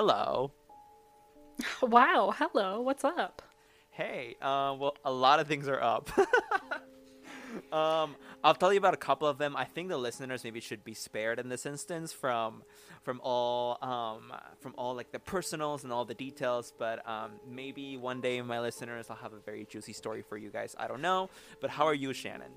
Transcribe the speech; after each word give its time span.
hello. 0.00 0.50
Wow, 1.82 2.32
hello, 2.34 2.80
what's 2.80 3.04
up? 3.04 3.42
Hey, 3.90 4.34
uh, 4.40 4.74
well, 4.80 4.96
a 5.04 5.12
lot 5.12 5.40
of 5.40 5.46
things 5.46 5.68
are 5.68 5.78
up. 5.78 6.08
um, 7.70 8.16
I'll 8.42 8.54
tell 8.54 8.72
you 8.72 8.78
about 8.78 8.94
a 8.94 9.02
couple 9.08 9.28
of 9.28 9.36
them. 9.36 9.54
I 9.54 9.66
think 9.66 9.90
the 9.90 9.98
listeners 9.98 10.42
maybe 10.42 10.60
should 10.60 10.84
be 10.84 10.94
spared 10.94 11.38
in 11.38 11.50
this 11.50 11.66
instance 11.66 12.14
from 12.14 12.62
from 13.02 13.20
all 13.22 13.76
um, 13.82 14.32
from 14.60 14.74
all 14.78 14.94
like 14.94 15.12
the 15.12 15.18
personals 15.18 15.84
and 15.84 15.92
all 15.92 16.06
the 16.06 16.14
details. 16.14 16.72
But 16.78 17.06
um, 17.06 17.32
maybe 17.46 17.98
one 17.98 18.22
day, 18.22 18.40
my 18.40 18.58
listeners, 18.58 19.10
I'll 19.10 19.16
have 19.16 19.34
a 19.34 19.40
very 19.40 19.66
juicy 19.66 19.92
story 19.92 20.22
for 20.22 20.38
you 20.38 20.48
guys. 20.48 20.74
I 20.78 20.88
don't 20.88 21.02
know. 21.02 21.28
But 21.60 21.68
how 21.68 21.84
are 21.84 21.98
you, 22.04 22.14
Shannon? 22.14 22.52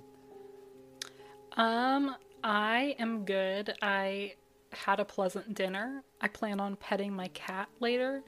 Um, 1.58 2.16
I 2.42 2.96
am 3.00 3.26
good. 3.26 3.74
I 3.82 4.36
had 4.76 5.00
a 5.00 5.06
pleasant 5.06 5.54
dinner. 5.54 6.04
I 6.22 6.28
plan 6.28 6.60
on 6.60 6.76
petting 6.76 7.14
my 7.14 7.28
cat 7.30 7.70
later. 7.80 8.24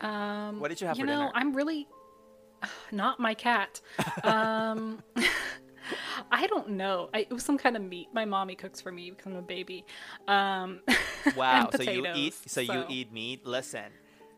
Um, 0.00 0.60
What 0.60 0.68
did 0.68 0.80
you 0.80 0.86
have 0.86 0.98
you 0.98 1.06
know, 1.06 1.12
dinner? 1.18 1.30
I'm 1.34 1.52
really 1.54 1.88
not 2.92 3.20
my 3.20 3.34
cat. 3.34 3.80
Um, 4.24 5.02
I 6.30 6.46
don't 6.46 6.70
know. 6.70 7.08
I, 7.14 7.20
it 7.20 7.32
was 7.32 7.44
some 7.44 7.56
kind 7.56 7.76
of 7.76 7.82
meat 7.82 8.08
my 8.12 8.24
mommy 8.26 8.54
cooks 8.54 8.80
for 8.80 8.92
me 8.92 9.10
because 9.10 9.26
I'm 9.26 9.36
a 9.36 9.42
baby. 9.42 9.84
Um, 10.26 10.80
Wow. 11.36 11.70
so 11.74 11.82
you 11.82 12.06
eat. 12.14 12.34
potatoes, 12.34 12.42
So, 12.46 12.60
you 12.60 12.84
eat 12.88 13.12
meat. 13.12 13.46
Listen. 13.46 13.84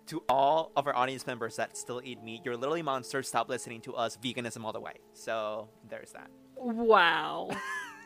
To 0.07 0.23
all 0.29 0.73
of 0.77 0.87
our 0.89 0.95
audience 0.97 1.25
members 1.27 1.57
that 1.57 1.77
still 1.77 2.01
eat 2.05 2.23
meat, 2.23 2.43
you're 2.45 2.57
literally 2.57 2.83
monsters. 2.83 3.29
Stop 3.29 3.49
listening 3.49 3.81
to 3.83 3.95
us. 3.95 4.17
Veganism 4.17 4.65
all 4.65 4.73
the 4.73 4.81
way. 4.81 4.95
So 5.13 5.69
there's 5.89 6.13
that. 6.13 6.31
Wow. 6.57 7.51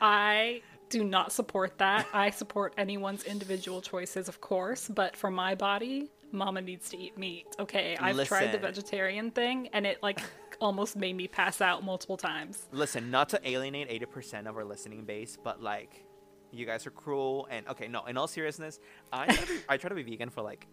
I 0.03 0.61
do 0.95 1.03
not 1.03 1.33
support 1.33 1.77
that. 1.78 2.06
I 2.12 2.31
support 2.31 2.73
anyone's 2.78 3.25
individual 3.25 3.81
choices, 3.83 4.28
of 4.28 4.41
course, 4.41 4.89
but 4.89 5.17
for 5.17 5.28
my 5.28 5.56
body, 5.56 6.09
mama 6.31 6.61
needs 6.61 6.89
to 6.91 6.97
eat 6.97 7.19
meat. 7.19 7.47
Okay, 7.59 7.97
I've 7.98 8.28
tried 8.28 8.53
the 8.53 8.59
vegetarian 8.59 9.33
thing 9.33 9.69
and 9.73 9.84
it 9.86 10.01
like 10.05 10.20
almost 10.61 10.95
made 10.95 11.17
me 11.17 11.27
pass 11.27 11.61
out 11.61 11.83
multiple 11.83 12.17
times. 12.17 12.69
Listen, 12.70 13.11
not 13.11 13.28
to 13.31 13.41
alienate 13.48 13.91
80% 13.91 14.47
of 14.48 14.56
our 14.56 14.64
listening 14.64 15.05
base, 15.05 15.36
but 15.42 15.61
like, 15.61 16.05
you 16.53 16.64
guys 16.64 16.86
are 16.86 16.92
cruel. 16.92 17.48
And 17.51 17.67
okay, 17.67 17.89
no, 17.89 18.05
in 18.05 18.17
all 18.17 18.29
seriousness, 18.29 18.79
I 19.12 19.27
try 19.27 19.34
to 19.34 19.47
be, 19.47 19.58
I 19.69 19.77
try 19.77 19.89
to 19.89 19.97
be 19.97 20.05
vegan 20.05 20.31
for 20.31 20.42
like, 20.42 20.69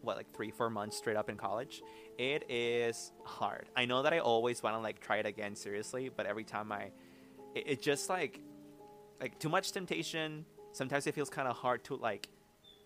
what, 0.00 0.16
like 0.16 0.34
three, 0.34 0.50
four 0.50 0.70
months 0.70 0.96
straight 0.96 1.16
up 1.18 1.28
in 1.28 1.36
college. 1.36 1.82
It 2.16 2.50
is 2.50 3.12
hard. 3.24 3.68
I 3.76 3.84
know 3.84 4.02
that 4.02 4.14
I 4.14 4.20
always 4.20 4.62
want 4.62 4.76
to 4.76 4.80
like 4.80 4.98
try 4.98 5.18
it 5.18 5.26
again 5.26 5.54
seriously, 5.54 6.08
but 6.08 6.24
every 6.24 6.44
time 6.44 6.72
I, 6.72 6.84
it, 7.54 7.64
it 7.66 7.82
just 7.82 8.08
like, 8.08 8.40
like 9.20 9.38
too 9.38 9.48
much 9.48 9.72
temptation. 9.72 10.44
Sometimes 10.72 11.06
it 11.06 11.14
feels 11.14 11.30
kind 11.30 11.48
of 11.48 11.56
hard 11.56 11.84
to 11.84 11.96
like 11.96 12.28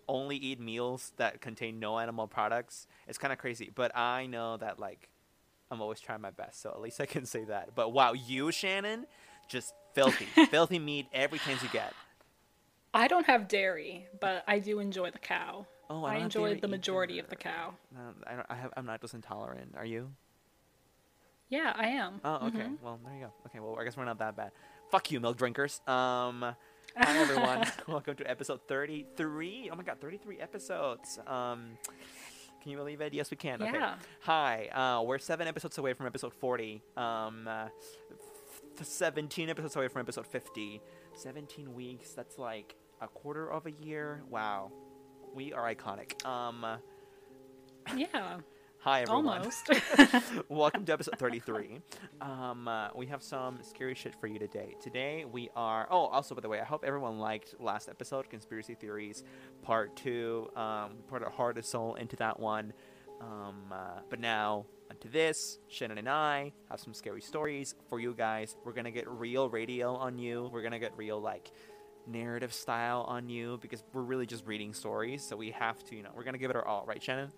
only 0.09 0.37
eat 0.37 0.61
meals 0.61 1.13
that 1.17 1.41
contain 1.41 1.79
no 1.79 1.99
animal 1.99 2.27
products. 2.27 2.87
It's 3.09 3.19
kind 3.19 3.33
of 3.33 3.39
crazy, 3.39 3.71
but 3.75 3.97
I 3.97 4.27
know 4.27 4.57
that 4.57 4.79
like 4.79 5.09
I'm 5.71 5.81
always 5.81 6.01
trying 6.01 6.21
my 6.21 6.31
best, 6.31 6.61
so 6.61 6.71
at 6.71 6.81
least 6.81 7.01
I 7.01 7.07
can 7.07 7.27
say 7.35 7.45
that. 7.45 7.75
But 7.75 7.93
wow, 7.93 8.13
you 8.13 8.53
Shannon, 8.53 9.07
just 9.49 9.75
filthy, 9.95 10.27
filthy 10.51 10.79
meat 10.79 11.07
every 11.13 11.39
chance 11.39 11.63
you 11.63 11.69
get. 11.73 11.93
I 12.93 13.09
don't 13.09 13.27
have 13.27 13.49
dairy, 13.49 14.07
but 14.21 14.45
I 14.47 14.61
do 14.61 14.79
enjoy 14.79 15.11
the 15.11 15.19
cow. 15.19 15.67
Oh, 15.91 16.05
I 16.05 16.15
I 16.15 16.19
enjoy 16.19 16.55
the 16.55 16.69
majority 16.69 17.19
of 17.19 17.29
the 17.29 17.37
cow. 17.37 17.75
Um, 17.97 18.15
I 18.27 18.35
don't, 18.35 18.47
I 18.49 18.55
have, 18.55 18.73
I'm 18.77 18.87
lactose 18.87 19.15
intolerant. 19.15 19.75
Are 19.77 19.85
you? 19.85 20.11
Yeah, 21.49 21.73
I 21.77 21.89
am. 21.89 22.21
Oh, 22.25 22.47
okay. 22.47 22.59
Mhm. 22.59 22.79
Well, 22.83 22.99
there 23.05 23.15
you 23.15 23.21
go. 23.27 23.33
Okay, 23.47 23.61
well, 23.61 23.77
I 23.79 23.85
guess 23.85 23.97
we're 23.97 24.05
not 24.05 24.19
that 24.19 24.37
bad. 24.37 24.53
Fuck 24.91 25.11
you, 25.11 25.21
milk 25.21 25.37
drinkers. 25.37 25.81
Um, 25.87 26.45
hi 26.97 27.19
everyone. 27.19 27.65
Welcome 27.89 28.17
to 28.17 28.31
episode 28.31 28.61
33. 28.69 29.71
Oh 29.73 29.77
my 29.77 29.83
god, 29.83 30.01
33 30.01 30.41
episodes. 30.41 31.19
Um, 31.27 31.79
can 32.63 32.71
you 32.71 32.77
believe 32.77 33.01
it? 33.01 33.13
Yes, 33.13 33.31
we 33.31 33.37
can. 33.37 33.61
Okay. 33.63 33.73
Yeah. 33.73 33.95
Hi. 34.21 34.69
Uh, 34.69 35.03
we're 35.03 35.19
seven 35.19 35.49
episodes 35.49 35.77
away 35.79 35.93
from 35.95 36.07
episode 36.07 36.33
40. 36.35 36.83
Um, 36.97 37.47
uh, 37.49 37.67
f- 38.79 38.87
17 38.87 39.51
episodes 39.51 39.77
away 39.77 39.89
from 39.89 40.01
episode 40.01 40.27
50. 40.27 40.81
17 41.15 41.75
weeks. 41.75 42.13
That's 42.13 42.39
like 42.39 42.75
a 43.01 43.09
quarter 43.09 43.51
of 43.51 43.67
a 43.67 43.73
year. 43.73 44.23
Wow. 44.31 44.71
We 45.35 45.53
are 45.53 45.73
iconic. 45.75 46.25
Um, 46.25 46.65
Yeah, 47.97 48.39
hi 48.85 49.01
everyone. 49.01 49.39
almost. 49.39 49.71
Welcome 50.51 50.85
to 50.85 50.93
episode 50.93 51.15
33. 51.19 51.81
Um, 52.21 52.69
uh, 52.69 52.89
we 52.95 53.07
have 53.07 53.23
some 53.23 53.61
scary 53.63 53.95
shit 53.95 54.15
for 54.21 54.27
you 54.27 54.39
today. 54.39 54.77
Today 54.79 55.25
we 55.25 55.49
are. 55.57 55.89
Oh, 55.91 56.05
also 56.09 56.35
by 56.35 56.43
the 56.43 56.51
way, 56.51 56.61
I 56.61 56.65
hope 56.65 56.85
everyone 56.85 57.19
liked 57.19 57.55
last 57.59 57.89
episode, 57.89 58.29
conspiracy 58.29 58.75
theories, 58.75 59.25
part 59.63 59.97
two. 59.97 60.51
Um, 60.55 60.97
we 60.97 61.03
put 61.09 61.23
our 61.23 61.31
heart 61.31 61.57
and 61.57 61.65
soul 61.65 61.95
into 61.95 62.17
that 62.17 62.39
one. 62.39 62.75
Um, 63.23 63.73
uh, 63.73 64.01
but 64.11 64.21
now 64.21 64.67
onto 64.91 65.09
this. 65.09 65.59
Shannon 65.69 65.97
and 65.97 66.09
I 66.09 66.53
have 66.69 66.79
some 66.79 66.93
scary 66.93 67.23
stories 67.23 67.75
for 67.89 67.99
you 68.01 68.13
guys. 68.13 68.55
We're 68.67 68.75
gonna 68.75 68.91
get 68.91 69.09
real 69.09 69.49
radio 69.49 69.95
on 69.95 70.19
you. 70.19 70.51
We're 70.53 70.63
gonna 70.63 70.79
get 70.79 70.95
real 70.99 71.19
like 71.19 71.51
narrative 72.07 72.53
style 72.53 73.07
on 73.09 73.31
you 73.31 73.59
because 73.63 73.83
we're 73.95 74.03
really 74.03 74.27
just 74.27 74.47
reading 74.47 74.75
stories. 74.75 75.25
So 75.27 75.37
we 75.37 75.53
have 75.53 75.83
to, 75.85 75.97
you 75.97 76.03
know, 76.03 76.11
we're 76.15 76.25
gonna 76.25 76.37
give 76.37 76.51
it 76.51 76.57
our 76.57 76.69
all, 76.69 76.85
right, 76.87 77.03
Shannon? 77.03 77.33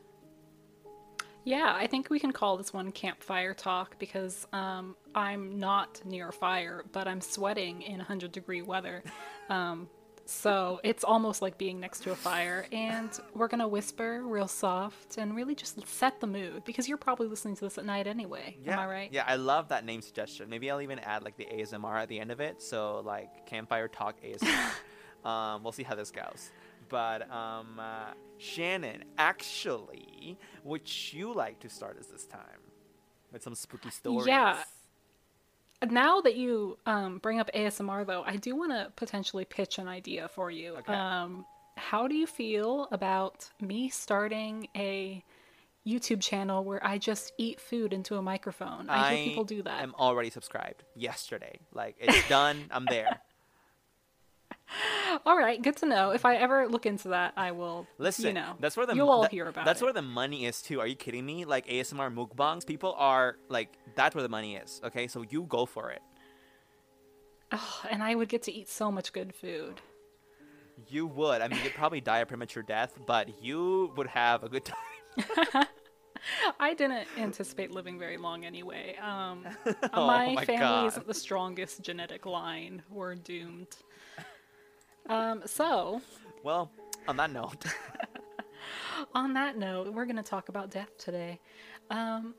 Yeah, 1.47 1.73
I 1.79 1.87
think 1.87 2.11
we 2.11 2.19
can 2.19 2.33
call 2.33 2.57
this 2.57 2.73
one 2.73 2.91
campfire 2.91 3.55
talk 3.55 4.01
because 4.01 4.49
um, 4.53 4.97
I'm 5.15 5.61
not 5.61 6.03
near 6.05 6.31
a 6.31 6.33
fire, 6.33 6.85
but 6.91 7.07
I'm 7.07 7.21
sweating 7.21 7.83
in 7.83 7.99
100 7.99 8.33
degree 8.33 8.63
weather. 8.63 9.03
Um, 9.49 9.89
so 10.25 10.81
it's 10.83 11.05
almost 11.05 11.41
like 11.41 11.57
being 11.57 11.79
next 11.79 12.03
to 12.03 12.11
a 12.11 12.17
fire. 12.17 12.67
And 12.73 13.09
we're 13.33 13.47
going 13.47 13.61
to 13.61 13.69
whisper 13.69 14.25
real 14.25 14.49
soft 14.49 15.19
and 15.19 15.37
really 15.37 15.55
just 15.55 15.87
set 15.87 16.21
the 16.21 16.27
mood 16.27 16.65
because 16.65 16.89
you're 16.89 16.99
probably 16.99 17.29
listening 17.29 17.55
to 17.55 17.61
this 17.61 17.79
at 17.79 17.85
night 17.85 18.09
anyway. 18.09 18.57
Yeah. 18.65 18.73
Am 18.73 18.79
I 18.81 18.87
right? 18.87 19.13
Yeah, 19.13 19.23
I 19.25 19.37
love 19.37 19.69
that 19.69 19.85
name 19.85 20.03
suggestion. 20.03 20.51
Maybe 20.51 20.69
I'll 20.69 20.81
even 20.81 20.99
add 20.99 21.23
like 21.23 21.37
the 21.37 21.45
ASMR 21.45 22.03
at 22.03 22.09
the 22.09 22.19
end 22.19 22.33
of 22.33 22.41
it. 22.41 22.61
So 22.61 23.03
like 23.05 23.47
campfire 23.47 23.87
talk 23.87 24.17
ASMR. 24.21 24.71
um, 25.25 25.63
we'll 25.63 25.71
see 25.71 25.85
how 25.85 25.95
this 25.95 26.11
goes. 26.11 26.51
But 26.89 27.31
um, 27.31 27.79
uh, 27.81 28.13
Shannon, 28.39 29.05
actually, 29.19 30.39
would 30.65 30.89
you 31.13 31.33
like 31.33 31.61
to 31.61 31.69
start 31.69 31.99
us 31.99 32.07
this 32.07 32.25
time 32.27 32.41
with 33.33 33.43
some 33.43 33.55
spooky 33.55 33.91
stories? 33.91 34.27
Yeah. 34.27 34.63
Now 35.89 36.21
that 36.23 36.37
you 36.37 36.79
um, 36.87 37.19
bring 37.19 37.39
up 37.39 37.51
ASMR, 37.55 38.07
though, 38.07 38.23
I 38.25 38.37
do 38.37 38.57
want 38.57 38.73
to 38.73 38.93
potentially 38.97 39.45
pitch 39.45 39.79
an 39.79 39.89
idea 39.89 40.29
for 40.29 40.51
you. 40.51 40.77
Okay. 40.77 40.93
Um, 40.93 41.45
how 41.77 42.09
do 42.09 42.15
you 42.15 42.27
feel 42.27 42.89
about 42.91 43.51
me 43.61 43.91
starting 43.91 44.69
a 44.75 45.23
YouTube 45.87 46.21
channel 46.23 46.65
where 46.65 46.85
I 46.85 46.99
just 46.99 47.33
eat 47.39 47.61
food 47.61 47.93
into 47.93 48.17
a 48.17 48.23
microphone? 48.23 48.89
I, 48.89 49.15
hear 49.15 49.29
people 49.29 49.45
do 49.45 49.63
that. 49.63 49.83
I'm 49.83 49.95
already 49.95 50.31
subscribed 50.31 50.85
yesterday. 50.95 51.59
Like 51.75 51.97
it's 51.99 52.27
done. 52.29 52.65
I'm 52.71 52.87
there. 52.87 53.21
All 55.27 55.37
right, 55.37 55.63
good 55.63 55.77
to 55.79 55.87
know. 55.87 56.11
If 56.11 56.25
I 56.25 56.37
ever 56.37 56.69
look 56.69 56.87
into 56.87 57.09
that, 57.09 57.33
I 57.37 57.53
will. 57.53 57.87
Listen, 57.99 58.27
you 58.27 58.33
know, 58.33 58.55
that's 58.61 58.77
where 58.77 58.87
the 58.87 58.95
you'll 58.95 59.09
all 59.11 59.23
that- 59.23 59.31
hear 59.31 59.47
about 59.49 59.65
That's 59.65 59.81
it. 59.81 59.85
where 59.85 59.93
the 59.93 60.03
money 60.03 60.45
is 60.47 60.61
too. 60.61 60.81
Are 60.81 60.87
you 60.87 60.97
kidding 60.97 61.25
me? 61.25 61.45
Like 61.45 61.67
ASMR 61.67 62.13
mukbangs, 62.13 62.67
people 62.67 62.95
are 62.99 63.37
like 63.49 63.77
that's 63.95 64.15
where 64.15 64.23
the 64.23 64.29
money 64.29 64.57
is. 64.57 64.81
Okay, 64.85 65.07
so 65.07 65.25
you 65.29 65.43
go 65.45 65.67
for 65.67 65.91
it. 65.91 66.03
Ugh, 67.53 67.61
and 67.91 68.03
I 68.03 68.15
would 68.15 68.29
get 68.29 68.43
to 68.45 68.53
eat 68.53 68.69
so 68.69 68.91
much 68.91 69.13
good 69.13 69.33
food. 69.35 69.81
You 70.89 71.07
would. 71.07 71.41
I 71.41 71.49
mean, 71.49 71.61
you'd 71.63 71.75
probably 71.75 72.01
die 72.01 72.19
a 72.19 72.27
premature 72.27 72.63
death, 72.63 72.99
but 73.07 73.43
you 73.43 73.93
would 73.97 74.09
have 74.09 74.43
a 74.43 74.49
good 74.49 74.65
time. 74.65 75.65
I 76.61 76.75
didn't 76.75 77.07
anticipate 77.17 77.71
living 77.71 77.99
very 77.99 78.17
long 78.17 78.45
anyway. 78.45 78.97
Um, 79.01 79.45
Oh 79.95 80.07
my, 80.07 80.35
my 80.35 80.45
family 80.45 80.61
God. 80.61 80.87
isn't 80.89 81.07
the 81.07 81.15
strongest 81.15 81.83
genetic 81.83 82.27
line. 82.27 82.83
We're 82.91 83.15
doomed. 83.15 83.69
Um, 85.09 85.43
so, 85.47 86.01
Well, 86.43 86.71
on 87.09 87.17
that 87.17 87.31
note, 87.31 87.65
on 89.15 89.35
that 89.35 89.57
note, 89.57 89.93
we're 89.93 90.07
going 90.07 90.17
to 90.17 90.23
talk 90.23 90.49
about 90.49 90.71
death 90.71 90.91
today. 90.99 91.41
Um, 91.91 92.35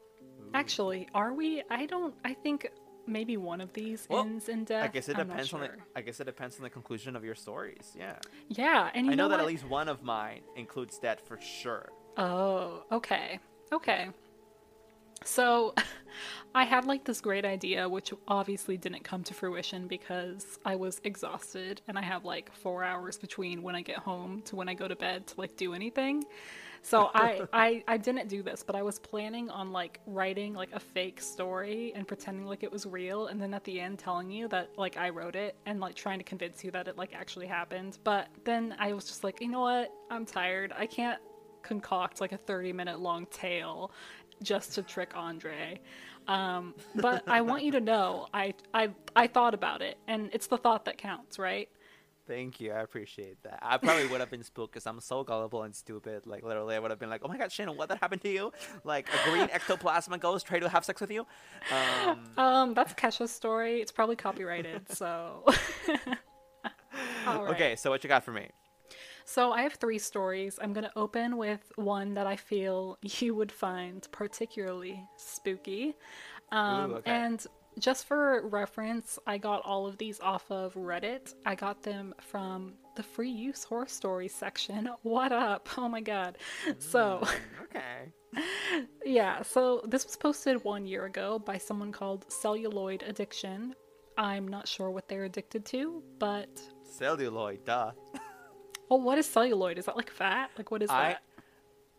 actually, 0.53 1.07
are 1.13 1.33
we? 1.33 1.63
I 1.69 1.85
don't. 1.85 2.13
I 2.25 2.33
think 2.33 2.69
maybe 3.05 3.37
one 3.37 3.61
of 3.61 3.71
these 3.73 4.07
Well, 4.09 4.21
ends 4.21 4.49
in 4.49 4.65
death. 4.65 4.83
I 4.83 4.87
guess 4.87 5.07
it 5.07 5.17
I'm 5.17 5.27
depends 5.27 5.53
on 5.53 5.61
the. 5.61 5.69
I 5.95 6.01
guess 6.01 6.19
it 6.19 6.25
depends 6.25 6.57
on 6.57 6.63
the 6.63 6.69
conclusion 6.69 7.15
of 7.15 7.23
your 7.23 7.35
stories. 7.35 7.95
Yeah, 7.97 8.17
Yeah, 8.49 8.91
and 8.93 9.05
you 9.05 9.13
I 9.13 9.15
know, 9.15 9.29
that 9.29 9.39
at 9.39 9.45
least 9.45 9.65
one 9.67 9.87
of 9.87 10.03
mine 10.03 10.41
includes 10.55 10.99
that 10.99 11.25
for 11.25 11.39
sure. 11.39 11.89
Oh, 12.17 12.83
okay. 12.91 13.39
Okay. 13.71 14.09
So, 15.23 15.73
I 16.55 16.63
had 16.63 16.85
like 16.85 17.03
this 17.03 17.21
great 17.21 17.45
idea, 17.45 17.87
which 17.87 18.11
obviously 18.27 18.77
didn't 18.77 19.03
come 19.03 19.23
to 19.25 19.33
fruition 19.35 19.87
because 19.87 20.57
I 20.65 20.75
was 20.75 20.99
exhausted 21.03 21.81
and 21.87 21.99
I 21.99 22.01
have 22.01 22.25
like 22.25 22.51
four 22.51 22.83
hours 22.83 23.17
between 23.17 23.61
when 23.61 23.75
I 23.75 23.81
get 23.81 23.97
home 23.97 24.41
to 24.45 24.55
when 24.55 24.67
I 24.67 24.73
go 24.73 24.87
to 24.87 24.95
bed 24.95 25.27
to 25.27 25.39
like 25.39 25.55
do 25.55 25.75
anything. 25.75 26.23
So 26.81 27.11
I, 27.13 27.41
I 27.53 27.83
I 27.87 27.97
didn't 27.97 28.27
do 28.27 28.41
this, 28.41 28.63
but 28.63 28.75
I 28.75 28.81
was 28.81 28.97
planning 28.97 29.51
on 29.51 29.71
like 29.71 29.99
writing 30.07 30.55
like 30.55 30.71
a 30.73 30.79
fake 30.79 31.21
story 31.21 31.91
and 31.95 32.07
pretending 32.07 32.45
like 32.47 32.63
it 32.63 32.71
was 32.71 32.87
real, 32.87 33.27
and 33.27 33.39
then 33.39 33.53
at 33.53 33.63
the 33.63 33.79
end 33.79 33.99
telling 33.99 34.31
you 34.31 34.47
that 34.47 34.71
like 34.77 34.97
I 34.97 35.09
wrote 35.09 35.35
it 35.35 35.55
and 35.67 35.79
like 35.79 35.93
trying 35.93 36.17
to 36.17 36.23
convince 36.23 36.63
you 36.63 36.71
that 36.71 36.87
it 36.87 36.97
like 36.97 37.13
actually 37.13 37.45
happened. 37.45 37.99
But 38.03 38.29
then 38.45 38.75
I 38.79 38.93
was 38.93 39.05
just 39.05 39.23
like, 39.23 39.41
you 39.41 39.49
know 39.49 39.61
what? 39.61 39.91
I'm 40.09 40.25
tired. 40.25 40.73
I 40.75 40.87
can't 40.87 41.21
concoct 41.61 42.21
like 42.21 42.31
a 42.31 42.37
30 42.37 42.73
minute 42.73 42.99
long 42.99 43.25
tale 43.27 43.91
just 44.41 44.73
to 44.75 44.81
trick 44.83 45.11
Andre. 45.15 45.79
Um, 46.27 46.73
but 46.95 47.23
I 47.27 47.41
want 47.41 47.63
you 47.63 47.71
to 47.71 47.79
know 47.79 48.27
I, 48.33 48.53
I 48.73 48.89
I 49.15 49.27
thought 49.27 49.53
about 49.53 49.81
it 49.81 49.97
and 50.07 50.29
it's 50.33 50.47
the 50.47 50.57
thought 50.57 50.85
that 50.85 50.97
counts, 50.97 51.39
right? 51.39 51.69
Thank 52.27 52.59
you. 52.59 52.73
I 52.73 52.81
appreciate 52.81 53.41
that. 53.43 53.59
I 53.61 53.77
probably 53.77 54.05
would 54.07 54.19
have 54.19 54.29
been 54.29 54.43
spooked 54.43 54.73
because 54.73 54.85
I'm 54.85 54.99
so 54.99 55.23
gullible 55.23 55.63
and 55.63 55.73
stupid. 55.73 56.27
Like 56.27 56.43
literally, 56.43 56.75
I 56.75 56.79
would 56.79 56.91
have 56.91 56.99
been 56.99 57.09
like, 57.09 57.21
"Oh 57.23 57.29
my 57.29 57.37
god, 57.37 57.53
Shannon, 57.53 57.77
what 57.77 57.87
that 57.87 57.99
happened 57.99 58.21
to 58.23 58.29
you? 58.29 58.51
Like 58.83 59.07
a 59.07 59.29
green 59.29 59.47
ectoplasma 59.47 60.19
ghost 60.19 60.45
trying 60.45 60.59
to 60.59 60.67
have 60.69 60.83
sex 60.83 60.99
with 60.99 61.09
you?" 61.11 61.25
Um, 61.71 62.19
Um, 62.37 62.73
that's 62.73 62.93
Kesha's 62.93 63.31
story. 63.31 63.79
It's 63.81 63.93
probably 63.93 64.17
copyrighted, 64.17 64.91
so. 64.91 65.45
Right. 67.25 67.51
Okay, 67.51 67.75
so 67.75 67.89
what 67.89 68.03
you 68.03 68.07
got 68.07 68.23
for 68.23 68.31
me? 68.31 68.47
So 69.29 69.51
I 69.51 69.61
have 69.63 69.73
three 69.73 69.99
stories. 69.99 70.57
I'm 70.61 70.71
going 70.71 70.85
to 70.85 70.97
open 70.97 71.35
with 71.35 71.59
one 71.75 72.13
that 72.13 72.25
I 72.25 72.37
feel 72.37 72.97
you 73.01 73.35
would 73.35 73.51
find 73.51 74.07
particularly 74.13 75.03
spooky. 75.17 75.95
Um, 76.53 76.91
Ooh, 76.91 76.95
okay. 76.95 77.11
And 77.11 77.45
just 77.77 78.07
for 78.07 78.47
reference, 78.47 79.19
I 79.27 79.37
got 79.37 79.61
all 79.65 79.85
of 79.85 79.97
these 79.97 80.21
off 80.21 80.49
of 80.49 80.73
Reddit. 80.75 81.33
I 81.45 81.55
got 81.55 81.83
them 81.83 82.15
from 82.21 82.75
the 82.95 83.03
free 83.03 83.29
use 83.29 83.65
horror 83.65 83.87
stories 83.87 84.33
section. 84.33 84.89
What 85.03 85.33
up? 85.33 85.67
Oh 85.77 85.89
my 85.89 86.01
god. 86.01 86.37
So, 86.79 87.21
Okay. 87.63 88.13
yeah, 89.05 89.41
so 89.41 89.81
this 89.85 90.05
was 90.05 90.15
posted 90.15 90.63
one 90.63 90.85
year 90.85 91.03
ago 91.03 91.37
by 91.37 91.57
someone 91.57 91.91
called 91.91 92.25
Celluloid 92.31 93.03
Addiction. 93.05 93.75
I'm 94.17 94.47
not 94.47 94.69
sure 94.69 94.89
what 94.89 95.09
they're 95.09 95.25
addicted 95.25 95.65
to, 95.65 96.01
but. 96.17 96.49
Celluloid, 96.83 97.65
duh. 97.65 97.91
Well, 98.89 99.01
what 99.01 99.17
is 99.17 99.25
celluloid? 99.25 99.77
Is 99.77 99.85
that 99.85 99.95
like 99.97 100.09
fat? 100.09 100.51
Like, 100.57 100.71
what 100.71 100.81
is 100.81 100.89
I 100.89 101.09
that? 101.09 101.21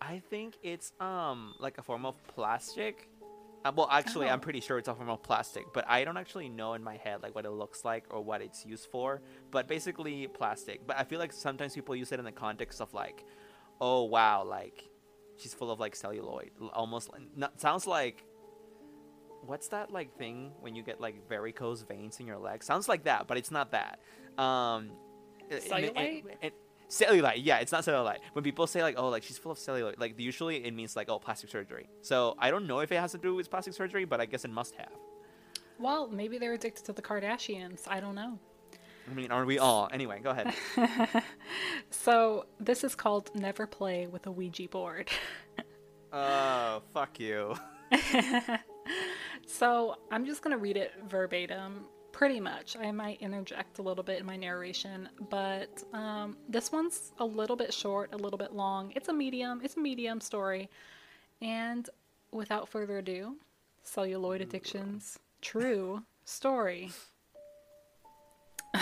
I 0.00 0.20
think 0.30 0.54
it's 0.62 0.92
um 1.00 1.54
like 1.58 1.78
a 1.78 1.82
form 1.82 2.06
of 2.06 2.14
plastic. 2.28 3.08
Uh, 3.64 3.72
well, 3.74 3.88
actually, 3.90 4.28
I'm 4.28 4.38
Oh. 4.38 4.42
pretty 4.42 4.60
sure 4.60 4.78
it's 4.78 4.86
a 4.88 4.94
form 4.94 5.10
of 5.10 5.20
plastic, 5.22 5.64
but 5.74 5.84
I 5.88 6.04
don't 6.04 6.16
actually 6.16 6.48
know 6.48 6.74
in 6.74 6.82
my 6.82 6.96
head 6.96 7.22
like 7.24 7.34
what 7.34 7.44
it 7.44 7.50
looks 7.50 7.84
like 7.84 8.04
or 8.10 8.22
what 8.22 8.40
it's 8.40 8.64
used 8.64 8.88
for. 8.90 9.20
But 9.50 9.66
basically, 9.66 10.28
plastic. 10.28 10.86
But 10.86 10.96
I 10.96 11.04
feel 11.04 11.18
like 11.18 11.32
sometimes 11.32 11.74
people 11.74 11.96
use 11.96 12.12
it 12.12 12.20
in 12.20 12.24
the 12.24 12.32
context 12.32 12.80
of 12.80 12.94
like, 12.94 13.24
oh 13.80 14.04
wow, 14.04 14.44
like 14.44 14.88
she's 15.36 15.52
full 15.54 15.70
of 15.72 15.80
like 15.80 15.96
celluloid, 15.96 16.50
almost. 16.72 17.12
like- 17.12 17.22
Not, 17.36 17.60
sounds 17.60 17.86
like. 17.86 18.24
What's 19.46 19.68
that 19.68 19.90
like 19.92 20.16
thing 20.18 20.52
when 20.60 20.74
you 20.74 20.82
get 20.82 21.00
like 21.00 21.28
varicose 21.28 21.82
veins 21.82 22.20
in 22.20 22.26
your 22.26 22.38
leg? 22.38 22.62
Sounds 22.62 22.88
like 22.88 23.04
that, 23.04 23.26
but 23.26 23.36
it's 23.38 23.50
not 23.50 23.70
that. 23.72 23.98
Um, 24.36 24.90
and- 25.50 25.52
and- 25.52 25.62
Cellulite? 25.62 26.24
and- 26.42 26.52
cellulite 26.88 27.40
yeah 27.44 27.58
it's 27.58 27.70
not 27.72 27.84
cellulite 27.84 28.18
when 28.32 28.42
people 28.42 28.66
say 28.66 28.82
like 28.82 28.94
oh 28.98 29.08
like 29.08 29.22
she's 29.22 29.36
full 29.38 29.52
of 29.52 29.58
cellulite 29.58 29.98
like 29.98 30.18
usually 30.18 30.64
it 30.64 30.72
means 30.74 30.96
like 30.96 31.08
oh 31.08 31.18
plastic 31.18 31.50
surgery. 31.50 31.88
So 32.02 32.34
i 32.38 32.50
don't 32.50 32.66
know 32.66 32.80
if 32.80 32.90
it 32.92 32.98
has 32.98 33.12
to 33.12 33.18
do 33.18 33.34
with 33.34 33.50
plastic 33.50 33.74
surgery 33.74 34.04
but 34.04 34.20
i 34.20 34.26
guess 34.26 34.44
it 34.44 34.50
must 34.50 34.74
have. 34.76 34.92
Well, 35.80 36.08
maybe 36.08 36.38
they're 36.38 36.54
addicted 36.54 36.84
to 36.86 36.92
the 36.92 37.02
Kardashians. 37.02 37.82
I 37.86 38.00
don't 38.00 38.16
know. 38.16 38.38
i 39.08 39.14
mean 39.14 39.30
are 39.30 39.44
we 39.44 39.58
all? 39.58 39.88
Anyway 39.92 40.20
go 40.22 40.30
ahead. 40.30 40.52
So, 41.90 42.46
this 42.60 42.84
is 42.84 42.94
called 42.94 43.30
Never 43.34 43.66
Play 43.66 44.06
with 44.06 44.26
a 44.26 44.30
Ouija 44.30 44.68
board. 44.68 45.10
oh 46.12 46.82
fuck 46.92 47.18
you. 47.20 47.54
So, 49.46 49.96
I'm 50.10 50.26
just 50.26 50.42
going 50.42 50.54
to 50.54 50.58
read 50.60 50.76
it 50.76 50.92
verbatim, 51.08 51.86
pretty 52.18 52.40
much. 52.40 52.76
I 52.76 52.90
might 52.90 53.22
interject 53.22 53.78
a 53.78 53.82
little 53.82 54.02
bit 54.02 54.18
in 54.18 54.26
my 54.26 54.34
narration, 54.34 55.08
but 55.30 55.84
um, 55.92 56.36
this 56.48 56.72
one's 56.72 57.12
a 57.20 57.24
little 57.24 57.54
bit 57.54 57.72
short, 57.72 58.12
a 58.12 58.16
little 58.16 58.36
bit 58.36 58.52
long. 58.52 58.92
It's 58.96 59.08
a 59.08 59.12
medium, 59.12 59.60
it's 59.62 59.76
a 59.76 59.80
medium 59.80 60.20
story. 60.20 60.68
And 61.40 61.88
without 62.32 62.68
further 62.68 62.98
ado, 62.98 63.36
celluloid 63.84 64.40
addictions, 64.40 65.20
true 65.40 66.02
story. 66.24 66.90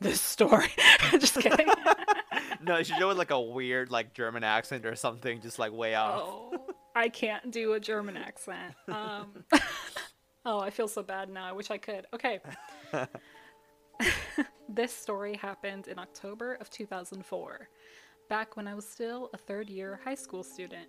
this 0.00 0.22
story. 0.22 0.70
just 1.10 1.34
kidding. 1.34 1.68
no 2.62 2.78
you 2.78 2.84
should 2.84 2.98
go 2.98 3.08
with 3.08 3.18
like 3.18 3.30
a 3.30 3.40
weird 3.40 3.90
like 3.90 4.12
german 4.12 4.44
accent 4.44 4.84
or 4.84 4.94
something 4.94 5.40
just 5.40 5.58
like 5.58 5.72
way 5.72 5.94
off 5.94 6.20
Oh, 6.22 6.74
I 6.94 7.08
can't 7.08 7.50
do 7.50 7.72
a 7.74 7.80
German 7.80 8.16
accent. 8.16 8.74
Um, 8.88 9.44
oh, 10.44 10.60
I 10.60 10.70
feel 10.70 10.88
so 10.88 11.02
bad 11.02 11.28
now. 11.28 11.46
I 11.46 11.52
wish 11.52 11.70
I 11.70 11.78
could. 11.78 12.06
Okay. 12.12 12.40
this 14.68 14.92
story 14.92 15.36
happened 15.36 15.88
in 15.88 15.98
October 15.98 16.54
of 16.54 16.70
2004, 16.70 17.68
back 18.28 18.56
when 18.56 18.66
I 18.66 18.74
was 18.74 18.88
still 18.88 19.30
a 19.34 19.38
third 19.38 19.68
year 19.68 20.00
high 20.04 20.14
school 20.14 20.42
student. 20.42 20.88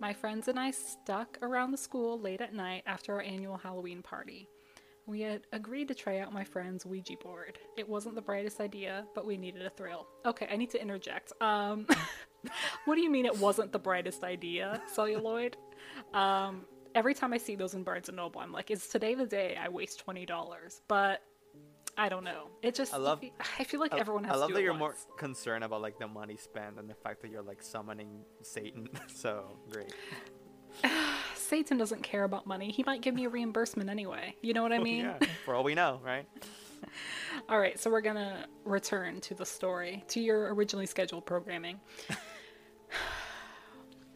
My 0.00 0.12
friends 0.12 0.48
and 0.48 0.58
I 0.58 0.72
stuck 0.72 1.38
around 1.42 1.70
the 1.70 1.76
school 1.76 2.18
late 2.18 2.40
at 2.40 2.54
night 2.54 2.82
after 2.86 3.14
our 3.14 3.22
annual 3.22 3.56
Halloween 3.56 4.02
party. 4.02 4.48
We 5.06 5.20
had 5.20 5.42
agreed 5.52 5.88
to 5.88 5.94
try 5.94 6.18
out 6.20 6.32
my 6.32 6.44
friend's 6.44 6.86
Ouija 6.86 7.14
board. 7.22 7.58
It 7.76 7.88
wasn't 7.88 8.14
the 8.14 8.22
brightest 8.22 8.60
idea, 8.60 9.04
but 9.14 9.26
we 9.26 9.36
needed 9.36 9.66
a 9.66 9.70
thrill. 9.70 10.06
Okay, 10.24 10.48
I 10.50 10.56
need 10.56 10.70
to 10.70 10.80
interject. 10.80 11.32
Um, 11.40 11.86
what 12.84 12.94
do 12.94 13.00
you 13.00 13.10
mean 13.10 13.26
it 13.26 13.36
wasn't 13.38 13.72
the 13.72 13.80
brightest 13.80 14.22
idea, 14.22 14.80
celluloid? 14.86 15.56
Um, 16.14 16.64
every 16.94 17.14
time 17.14 17.32
I 17.32 17.38
see 17.38 17.54
those 17.56 17.74
in 17.74 17.82
Barnes 17.82 18.08
and 18.08 18.16
Noble, 18.16 18.40
I'm 18.40 18.52
like, 18.52 18.70
is 18.70 18.86
today 18.88 19.14
the 19.14 19.26
day 19.26 19.56
I 19.60 19.68
waste 19.68 20.00
twenty 20.00 20.26
dollars? 20.26 20.82
But 20.88 21.22
I 21.98 22.08
don't 22.08 22.24
know. 22.24 22.48
It 22.62 22.74
just 22.74 22.94
I 22.94 22.96
love- 22.96 23.22
I 23.58 23.64
feel 23.64 23.80
like 23.80 23.92
I- 23.92 23.98
everyone 23.98 24.24
has 24.24 24.32
to 24.32 24.36
I 24.36 24.40
love 24.40 24.52
that 24.54 24.62
you're 24.62 24.72
more 24.74 24.94
concerned 25.18 25.62
about 25.64 25.82
like 25.82 25.98
the 25.98 26.08
money 26.08 26.36
spent 26.36 26.78
and 26.78 26.88
the 26.88 26.94
fact 26.94 27.20
that 27.22 27.30
you're 27.30 27.42
like 27.42 27.62
summoning 27.62 28.24
Satan. 28.42 28.88
so 29.14 29.58
great. 29.70 29.92
Satan 31.34 31.76
doesn't 31.76 32.02
care 32.02 32.24
about 32.24 32.46
money. 32.46 32.70
He 32.70 32.82
might 32.84 33.02
give 33.02 33.14
me 33.14 33.26
a 33.26 33.28
reimbursement 33.28 33.90
anyway. 33.90 34.34
You 34.40 34.54
know 34.54 34.62
what 34.62 34.72
I 34.72 34.78
mean? 34.90 35.04
yeah, 35.04 35.18
for 35.44 35.54
all 35.54 35.64
we 35.64 35.74
know, 35.74 36.00
right? 36.04 36.26
All 37.48 37.58
right, 37.58 37.78
so 37.78 37.90
we're 37.90 38.00
gonna 38.02 38.46
return 38.64 39.20
to 39.22 39.34
the 39.34 39.46
story, 39.46 40.04
to 40.08 40.20
your 40.20 40.52
originally 40.54 40.84
scheduled 40.86 41.24
programming. 41.24 41.80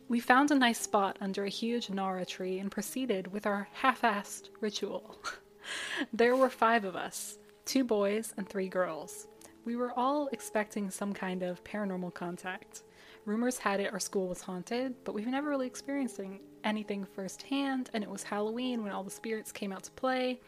We 0.09 0.21
found 0.21 0.53
a 0.53 0.55
nice 0.55 0.79
spot 0.79 1.19
under 1.21 1.45
a 1.45 1.49
huge 1.49 1.91
narra 1.91 2.25
tree 2.25 2.61
and 2.61 2.71
proceeded 2.71 3.33
with 3.33 3.45
our 3.45 3.67
half 3.73 4.03
assed 4.03 4.51
ritual. 4.61 5.17
there 6.13 6.37
were 6.37 6.49
five 6.49 6.85
of 6.85 6.95
us 6.95 7.39
two 7.65 7.83
boys 7.83 8.33
and 8.37 8.49
three 8.49 8.69
girls. 8.69 9.27
We 9.65 9.75
were 9.75 9.93
all 9.99 10.29
expecting 10.29 10.93
some 10.93 11.13
kind 11.13 11.43
of 11.43 11.65
paranormal 11.65 12.15
contact. 12.15 12.85
Rumors 13.25 13.59
had 13.59 13.81
it 13.81 13.93
our 13.93 13.99
school 13.99 14.29
was 14.29 14.41
haunted, 14.41 14.95
but 15.03 15.13
we've 15.13 15.27
never 15.27 15.49
really 15.49 15.67
experienced 15.67 16.21
anything 16.63 17.05
firsthand, 17.05 17.91
and 17.93 18.05
it 18.05 18.11
was 18.11 18.23
Halloween 18.23 18.85
when 18.85 18.93
all 18.93 19.03
the 19.03 19.11
spirits 19.11 19.51
came 19.51 19.73
out 19.73 19.83
to 19.83 19.91
play, 19.91 20.41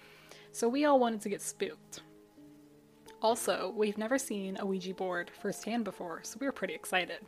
so 0.53 0.69
we 0.69 0.85
all 0.85 1.01
wanted 1.01 1.21
to 1.23 1.29
get 1.29 1.43
spooked. 1.43 2.03
Also, 3.21 3.75
we've 3.77 3.99
never 3.99 4.17
seen 4.17 4.57
a 4.61 4.65
Ouija 4.65 4.95
board 4.95 5.33
firsthand 5.43 5.83
before, 5.83 6.21
so 6.23 6.39
we 6.41 6.47
were 6.47 6.53
pretty 6.53 6.75
excited. 6.75 7.27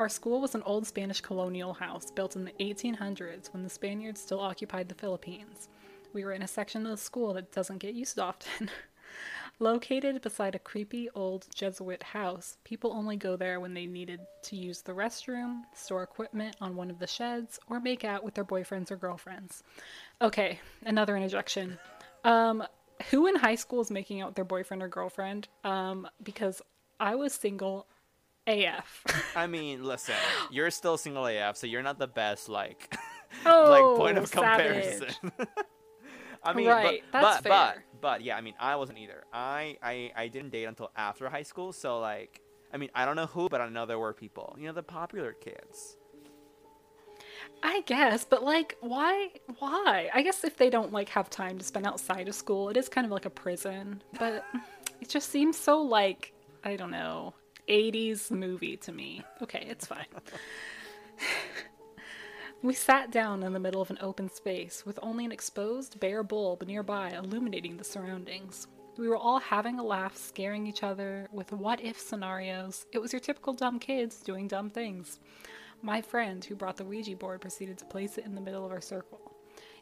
Our 0.00 0.08
school 0.08 0.40
was 0.40 0.54
an 0.54 0.62
old 0.62 0.86
Spanish 0.86 1.20
colonial 1.20 1.74
house 1.74 2.10
built 2.10 2.34
in 2.34 2.46
the 2.46 2.52
1800s 2.52 3.52
when 3.52 3.62
the 3.62 3.68
Spaniards 3.68 4.18
still 4.18 4.40
occupied 4.40 4.88
the 4.88 4.94
Philippines. 4.94 5.68
We 6.14 6.24
were 6.24 6.32
in 6.32 6.40
a 6.40 6.48
section 6.48 6.86
of 6.86 6.92
the 6.92 6.96
school 6.96 7.34
that 7.34 7.52
doesn't 7.52 7.80
get 7.80 7.92
used 7.92 8.18
often. 8.18 8.70
Located 9.58 10.22
beside 10.22 10.54
a 10.54 10.58
creepy 10.58 11.10
old 11.14 11.48
Jesuit 11.54 12.02
house, 12.02 12.56
people 12.64 12.94
only 12.94 13.16
go 13.18 13.36
there 13.36 13.60
when 13.60 13.74
they 13.74 13.84
needed 13.84 14.20
to 14.44 14.56
use 14.56 14.80
the 14.80 14.94
restroom, 14.94 15.64
store 15.74 16.02
equipment 16.02 16.56
on 16.62 16.76
one 16.76 16.90
of 16.90 16.98
the 16.98 17.06
sheds, 17.06 17.60
or 17.68 17.78
make 17.78 18.02
out 18.02 18.24
with 18.24 18.32
their 18.32 18.42
boyfriends 18.42 18.90
or 18.90 18.96
girlfriends. 18.96 19.62
Okay, 20.22 20.60
another 20.86 21.14
interjection. 21.14 21.78
Um, 22.24 22.64
who 23.10 23.26
in 23.26 23.36
high 23.36 23.54
school 23.54 23.82
is 23.82 23.90
making 23.90 24.22
out 24.22 24.28
with 24.28 24.36
their 24.36 24.46
boyfriend 24.46 24.82
or 24.82 24.88
girlfriend? 24.88 25.48
Um, 25.62 26.08
because 26.22 26.62
I 26.98 27.16
was 27.16 27.34
single 27.34 27.86
AF. 28.46 29.04
I 29.36 29.46
mean, 29.46 29.84
listen, 29.84 30.14
you're 30.50 30.70
still 30.70 30.96
single 30.96 31.26
AF, 31.26 31.56
so 31.56 31.66
you're 31.66 31.82
not 31.82 31.98
the 31.98 32.06
best 32.06 32.48
like 32.48 32.96
oh, 33.46 33.66
like 33.70 33.98
point 33.98 34.18
of 34.18 34.30
comparison. 34.30 35.30
I 36.42 36.54
mean, 36.54 36.68
Right, 36.68 37.02
but, 37.12 37.20
that's 37.20 37.42
but, 37.42 37.48
but 37.48 37.78
but 38.00 38.22
yeah, 38.22 38.36
I 38.36 38.40
mean, 38.40 38.54
I 38.58 38.76
wasn't 38.76 38.98
either. 38.98 39.24
I, 39.32 39.76
I 39.82 40.12
I 40.16 40.28
didn't 40.28 40.50
date 40.50 40.64
until 40.64 40.90
after 40.96 41.28
high 41.28 41.42
school, 41.42 41.72
so 41.72 42.00
like, 42.00 42.40
I 42.72 42.78
mean, 42.78 42.90
I 42.94 43.04
don't 43.04 43.16
know 43.16 43.26
who, 43.26 43.48
but 43.48 43.60
I 43.60 43.68
know 43.68 43.86
there 43.86 43.98
were 43.98 44.14
people. 44.14 44.56
You 44.58 44.66
know, 44.66 44.72
the 44.72 44.82
popular 44.82 45.32
kids. 45.32 45.96
I 47.62 47.82
guess, 47.82 48.24
but 48.24 48.42
like, 48.42 48.76
why? 48.80 49.28
Why? 49.58 50.08
I 50.14 50.22
guess 50.22 50.44
if 50.44 50.56
they 50.56 50.70
don't 50.70 50.92
like 50.92 51.10
have 51.10 51.28
time 51.28 51.58
to 51.58 51.64
spend 51.64 51.86
outside 51.86 52.28
of 52.28 52.34
school, 52.34 52.70
it 52.70 52.76
is 52.76 52.88
kind 52.88 53.04
of 53.04 53.10
like 53.10 53.26
a 53.26 53.30
prison. 53.30 54.02
But 54.18 54.44
it 55.00 55.08
just 55.08 55.28
seems 55.30 55.58
so 55.58 55.82
like 55.82 56.32
I 56.64 56.76
don't 56.76 56.90
know, 56.90 57.34
80s 57.70 58.30
movie 58.32 58.76
to 58.78 58.92
me. 58.92 59.22
Okay, 59.40 59.64
it's 59.68 59.86
fine. 59.86 60.06
we 62.62 62.74
sat 62.74 63.12
down 63.12 63.44
in 63.44 63.52
the 63.52 63.60
middle 63.60 63.80
of 63.80 63.90
an 63.90 63.98
open 64.00 64.28
space 64.28 64.84
with 64.84 64.98
only 65.02 65.24
an 65.24 65.30
exposed 65.30 66.00
bare 66.00 66.24
bulb 66.24 66.66
nearby 66.66 67.10
illuminating 67.10 67.76
the 67.76 67.84
surroundings. 67.84 68.66
We 68.98 69.08
were 69.08 69.16
all 69.16 69.38
having 69.38 69.78
a 69.78 69.84
laugh, 69.84 70.16
scaring 70.16 70.66
each 70.66 70.82
other 70.82 71.28
with 71.32 71.52
what 71.52 71.80
if 71.80 71.98
scenarios. 71.98 72.86
It 72.92 72.98
was 72.98 73.12
your 73.12 73.20
typical 73.20 73.52
dumb 73.52 73.78
kids 73.78 74.20
doing 74.20 74.48
dumb 74.48 74.68
things. 74.68 75.20
My 75.80 76.02
friend 76.02 76.44
who 76.44 76.56
brought 76.56 76.76
the 76.76 76.84
Ouija 76.84 77.16
board 77.16 77.40
proceeded 77.40 77.78
to 77.78 77.84
place 77.84 78.18
it 78.18 78.26
in 78.26 78.34
the 78.34 78.40
middle 78.40 78.66
of 78.66 78.72
our 78.72 78.80
circle. 78.80 79.20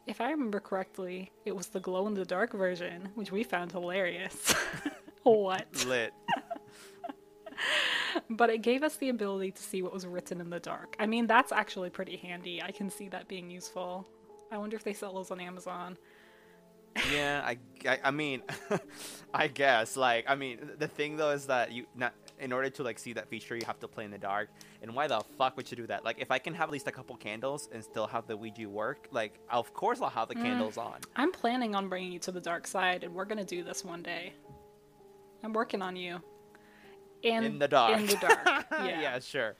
If 0.05 0.21
I 0.21 0.29
remember 0.29 0.59
correctly, 0.59 1.31
it 1.43 1.55
was 1.55 1.67
the 1.67 1.79
glow 1.79 2.07
in 2.07 2.13
the 2.13 2.23
dark 2.23 2.53
version, 2.53 3.09
which 3.15 3.31
we 3.31 3.43
found 3.43 3.71
hilarious. 3.71 4.53
what? 5.23 5.67
Lit. 5.85 6.13
But 8.29 8.49
it 8.49 8.61
gave 8.61 8.83
us 8.83 8.97
the 8.97 9.09
ability 9.09 9.51
to 9.51 9.61
see 9.61 9.81
what 9.81 9.91
was 9.91 10.05
written 10.05 10.39
in 10.39 10.49
the 10.49 10.59
dark. 10.59 10.95
I 10.99 11.07
mean, 11.07 11.25
that's 11.25 11.51
actually 11.51 11.89
pretty 11.89 12.15
handy. 12.15 12.61
I 12.61 12.71
can 12.71 12.89
see 12.89 13.09
that 13.09 13.27
being 13.27 13.49
useful. 13.49 14.07
I 14.51 14.57
wonder 14.57 14.75
if 14.75 14.83
they 14.83 14.93
sell 14.93 15.13
those 15.13 15.31
on 15.31 15.39
Amazon. 15.39 15.97
yeah, 17.13 17.41
I, 17.45 17.57
I, 17.87 17.99
I 18.05 18.11
mean, 18.11 18.41
I 19.33 19.47
guess 19.47 19.95
like 19.95 20.25
I 20.27 20.35
mean 20.35 20.71
the 20.79 20.87
thing 20.87 21.17
though 21.17 21.29
is 21.29 21.45
that 21.45 21.71
you 21.71 21.85
not 21.95 22.13
in 22.39 22.51
order 22.51 22.69
to 22.69 22.83
like 22.83 22.97
see 22.97 23.13
that 23.13 23.27
feature 23.29 23.55
you 23.55 23.65
have 23.65 23.79
to 23.79 23.87
play 23.87 24.05
in 24.05 24.11
the 24.11 24.17
dark. 24.17 24.49
And 24.81 24.95
why 24.95 25.07
the 25.07 25.21
fuck 25.37 25.57
would 25.57 25.69
you 25.69 25.77
do 25.77 25.87
that? 25.87 26.03
Like 26.03 26.19
if 26.19 26.31
I 26.31 26.39
can 26.39 26.53
have 26.53 26.69
at 26.69 26.71
least 26.71 26.87
a 26.87 26.91
couple 26.91 27.15
candles 27.17 27.69
and 27.71 27.83
still 27.83 28.07
have 28.07 28.27
the 28.27 28.35
Ouija 28.35 28.67
work, 28.67 29.07
like 29.11 29.39
of 29.49 29.73
course 29.73 30.01
I'll 30.01 30.09
have 30.09 30.29
the 30.29 30.35
mm. 30.35 30.41
candles 30.41 30.77
on. 30.77 30.95
I'm 31.15 31.31
planning 31.31 31.75
on 31.75 31.89
bringing 31.89 32.11
you 32.11 32.19
to 32.19 32.31
the 32.31 32.41
dark 32.41 32.65
side, 32.65 33.03
and 33.03 33.13
we're 33.13 33.25
gonna 33.25 33.45
do 33.45 33.63
this 33.63 33.83
one 33.83 34.01
day. 34.01 34.33
I'm 35.43 35.53
working 35.53 35.81
on 35.81 35.95
you. 35.95 36.21
In, 37.23 37.43
In 37.43 37.59
the 37.59 37.67
dark. 37.67 37.97
In 37.99 38.05
the 38.05 38.15
dark. 38.15 38.65
Yeah. 38.71 39.01
yeah, 39.01 39.19
sure. 39.19 39.55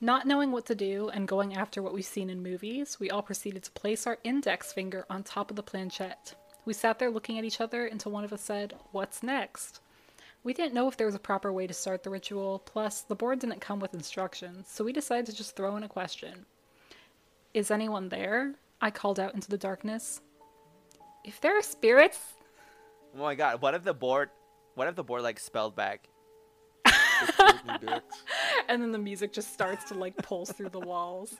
Not 0.00 0.26
knowing 0.26 0.50
what 0.50 0.66
to 0.66 0.74
do 0.74 1.08
and 1.08 1.28
going 1.28 1.54
after 1.54 1.82
what 1.82 1.92
we've 1.94 2.04
seen 2.04 2.30
in 2.30 2.42
movies, 2.42 2.98
we 2.98 3.10
all 3.10 3.22
proceeded 3.22 3.62
to 3.64 3.70
place 3.72 4.06
our 4.06 4.18
index 4.24 4.72
finger 4.72 5.04
on 5.08 5.22
top 5.22 5.50
of 5.50 5.56
the 5.56 5.62
planchette. 5.62 6.34
We 6.64 6.72
sat 6.72 6.98
there 6.98 7.10
looking 7.10 7.38
at 7.38 7.44
each 7.44 7.60
other 7.60 7.86
until 7.86 8.12
one 8.12 8.24
of 8.24 8.32
us 8.32 8.40
said, 8.42 8.74
What's 8.92 9.22
next? 9.22 9.80
We 10.42 10.52
didn't 10.52 10.74
know 10.74 10.88
if 10.88 10.96
there 10.96 11.06
was 11.06 11.14
a 11.14 11.18
proper 11.20 11.52
way 11.52 11.66
to 11.66 11.72
start 11.74 12.02
the 12.02 12.10
ritual, 12.10 12.58
plus, 12.66 13.00
the 13.02 13.14
board 13.14 13.38
didn't 13.38 13.60
come 13.60 13.80
with 13.80 13.94
instructions, 13.94 14.66
so 14.68 14.84
we 14.84 14.92
decided 14.92 15.26
to 15.26 15.32
just 15.34 15.56
throw 15.56 15.76
in 15.76 15.82
a 15.82 15.88
question. 15.88 16.44
Is 17.54 17.70
anyone 17.70 18.08
there? 18.10 18.54
I 18.80 18.90
called 18.90 19.18
out 19.20 19.34
into 19.34 19.48
the 19.48 19.56
darkness. 19.58 20.20
If 21.24 21.40
there 21.40 21.58
are 21.58 21.62
spirits, 21.62 22.18
Oh 23.16 23.20
my 23.22 23.34
god, 23.34 23.62
what 23.62 23.74
if 23.74 23.84
the 23.84 23.94
board, 23.94 24.30
what 24.74 24.88
if 24.88 24.96
the 24.96 25.04
board 25.04 25.22
like 25.22 25.38
spelled 25.38 25.76
back? 25.76 26.08
and 28.68 28.82
then 28.82 28.92
the 28.92 28.98
music 28.98 29.32
just 29.32 29.52
starts 29.52 29.84
to 29.86 29.94
like 29.94 30.16
pulse 30.18 30.52
through 30.52 30.70
the 30.70 30.80
walls. 30.80 31.34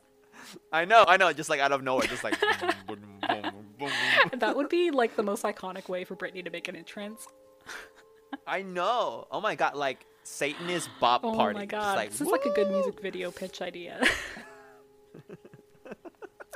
I 0.72 0.84
know, 0.84 1.04
I 1.08 1.16
know, 1.16 1.32
just 1.32 1.48
like 1.48 1.60
out 1.60 1.72
of 1.72 1.82
nowhere, 1.82 2.06
just 2.06 2.22
like. 2.24 2.38
boom, 2.86 2.98
boom, 3.26 3.42
boom, 3.42 3.66
boom. 3.78 4.38
That 4.38 4.54
would 4.56 4.68
be 4.68 4.90
like 4.90 5.16
the 5.16 5.22
most 5.22 5.42
iconic 5.44 5.88
way 5.88 6.04
for 6.04 6.16
Britney 6.16 6.44
to 6.44 6.50
make 6.50 6.68
an 6.68 6.76
entrance. 6.76 7.26
I 8.46 8.62
know. 8.62 9.26
Oh 9.30 9.40
my 9.40 9.54
god, 9.54 9.74
like 9.76 10.04
Satanist 10.22 10.88
bop 11.00 11.22
Oh 11.24 11.34
party. 11.34 11.56
Oh 11.56 11.60
my 11.60 11.66
god, 11.66 11.96
like, 11.96 12.10
this 12.10 12.20
is 12.20 12.26
like 12.28 12.44
a 12.44 12.50
good 12.50 12.70
music 12.70 13.00
video 13.00 13.30
pitch 13.30 13.62
idea. 13.62 14.02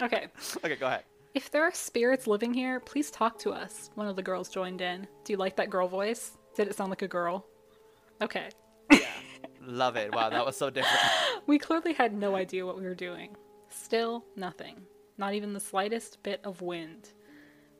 okay, 0.03 0.29
Okay, 0.65 0.77
go 0.77 0.87
ahead. 0.87 1.05
if 1.35 1.51
there 1.51 1.63
are 1.63 1.73
spirits 1.73 2.27
living 2.27 2.53
here, 2.53 2.81
please 2.81 3.11
talk 3.11 3.39
to 3.41 3.51
us. 3.53 3.91
One 3.95 4.07
of 4.09 4.17
the 4.17 4.23
girls 4.23 4.49
joined 4.49 4.81
in. 4.81 5.07
Do 5.25 5.33
you 5.33 5.37
like 5.37 5.57
that 5.57 5.71
girl 5.71 5.89
voice? 5.89 6.37
Did 6.57 6.69
it 6.69 6.75
sound 6.75 6.91
like 6.91 7.03
a 7.03 7.09
girl? 7.09 7.47
Okay. 8.21 8.49
Love 9.69 9.97
it. 9.97 10.15
Wow, 10.15 10.31
that 10.31 10.47
was 10.47 10.57
so 10.57 10.71
different. 10.71 10.99
We 11.47 11.59
clearly 11.59 11.93
had 11.95 12.13
no 12.15 12.35
idea 12.37 12.67
what 12.67 12.77
we 12.77 12.85
were 12.85 12.95
doing. 12.95 13.37
Still, 13.71 14.25
nothing. 14.37 14.83
Not 15.17 15.33
even 15.35 15.53
the 15.53 15.61
slightest 15.61 16.23
bit 16.23 16.41
of 16.45 16.61
wind. 16.61 17.11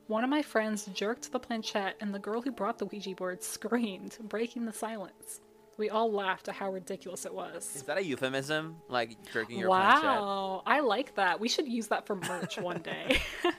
One 0.07 0.23
of 0.23 0.29
my 0.29 0.41
friends 0.41 0.85
jerked 0.93 1.31
the 1.31 1.39
planchette, 1.39 1.95
and 1.99 2.13
the 2.13 2.19
girl 2.19 2.41
who 2.41 2.51
brought 2.51 2.77
the 2.79 2.85
Ouija 2.87 3.13
board 3.15 3.43
screamed, 3.55 4.17
breaking 4.23 4.65
the 4.65 4.73
silence. 4.73 5.41
We 5.77 5.89
all 5.89 6.11
laughed 6.11 6.47
at 6.47 6.55
how 6.55 6.71
ridiculous 6.71 7.25
it 7.25 7.33
was. 7.33 7.75
Is 7.75 7.83
that 7.83 7.97
a 7.97 8.03
euphemism? 8.03 8.77
Like 8.87 9.17
jerking 9.31 9.59
your 9.59 9.69
planchette? 9.69 10.03
Wow, 10.03 10.63
I 10.65 10.81
like 10.81 11.15
that. 11.15 11.39
We 11.39 11.47
should 11.47 11.67
use 11.67 11.87
that 11.87 12.05
for 12.05 12.15
merch 12.15 12.57
one 12.57 12.81
day. 12.81 13.19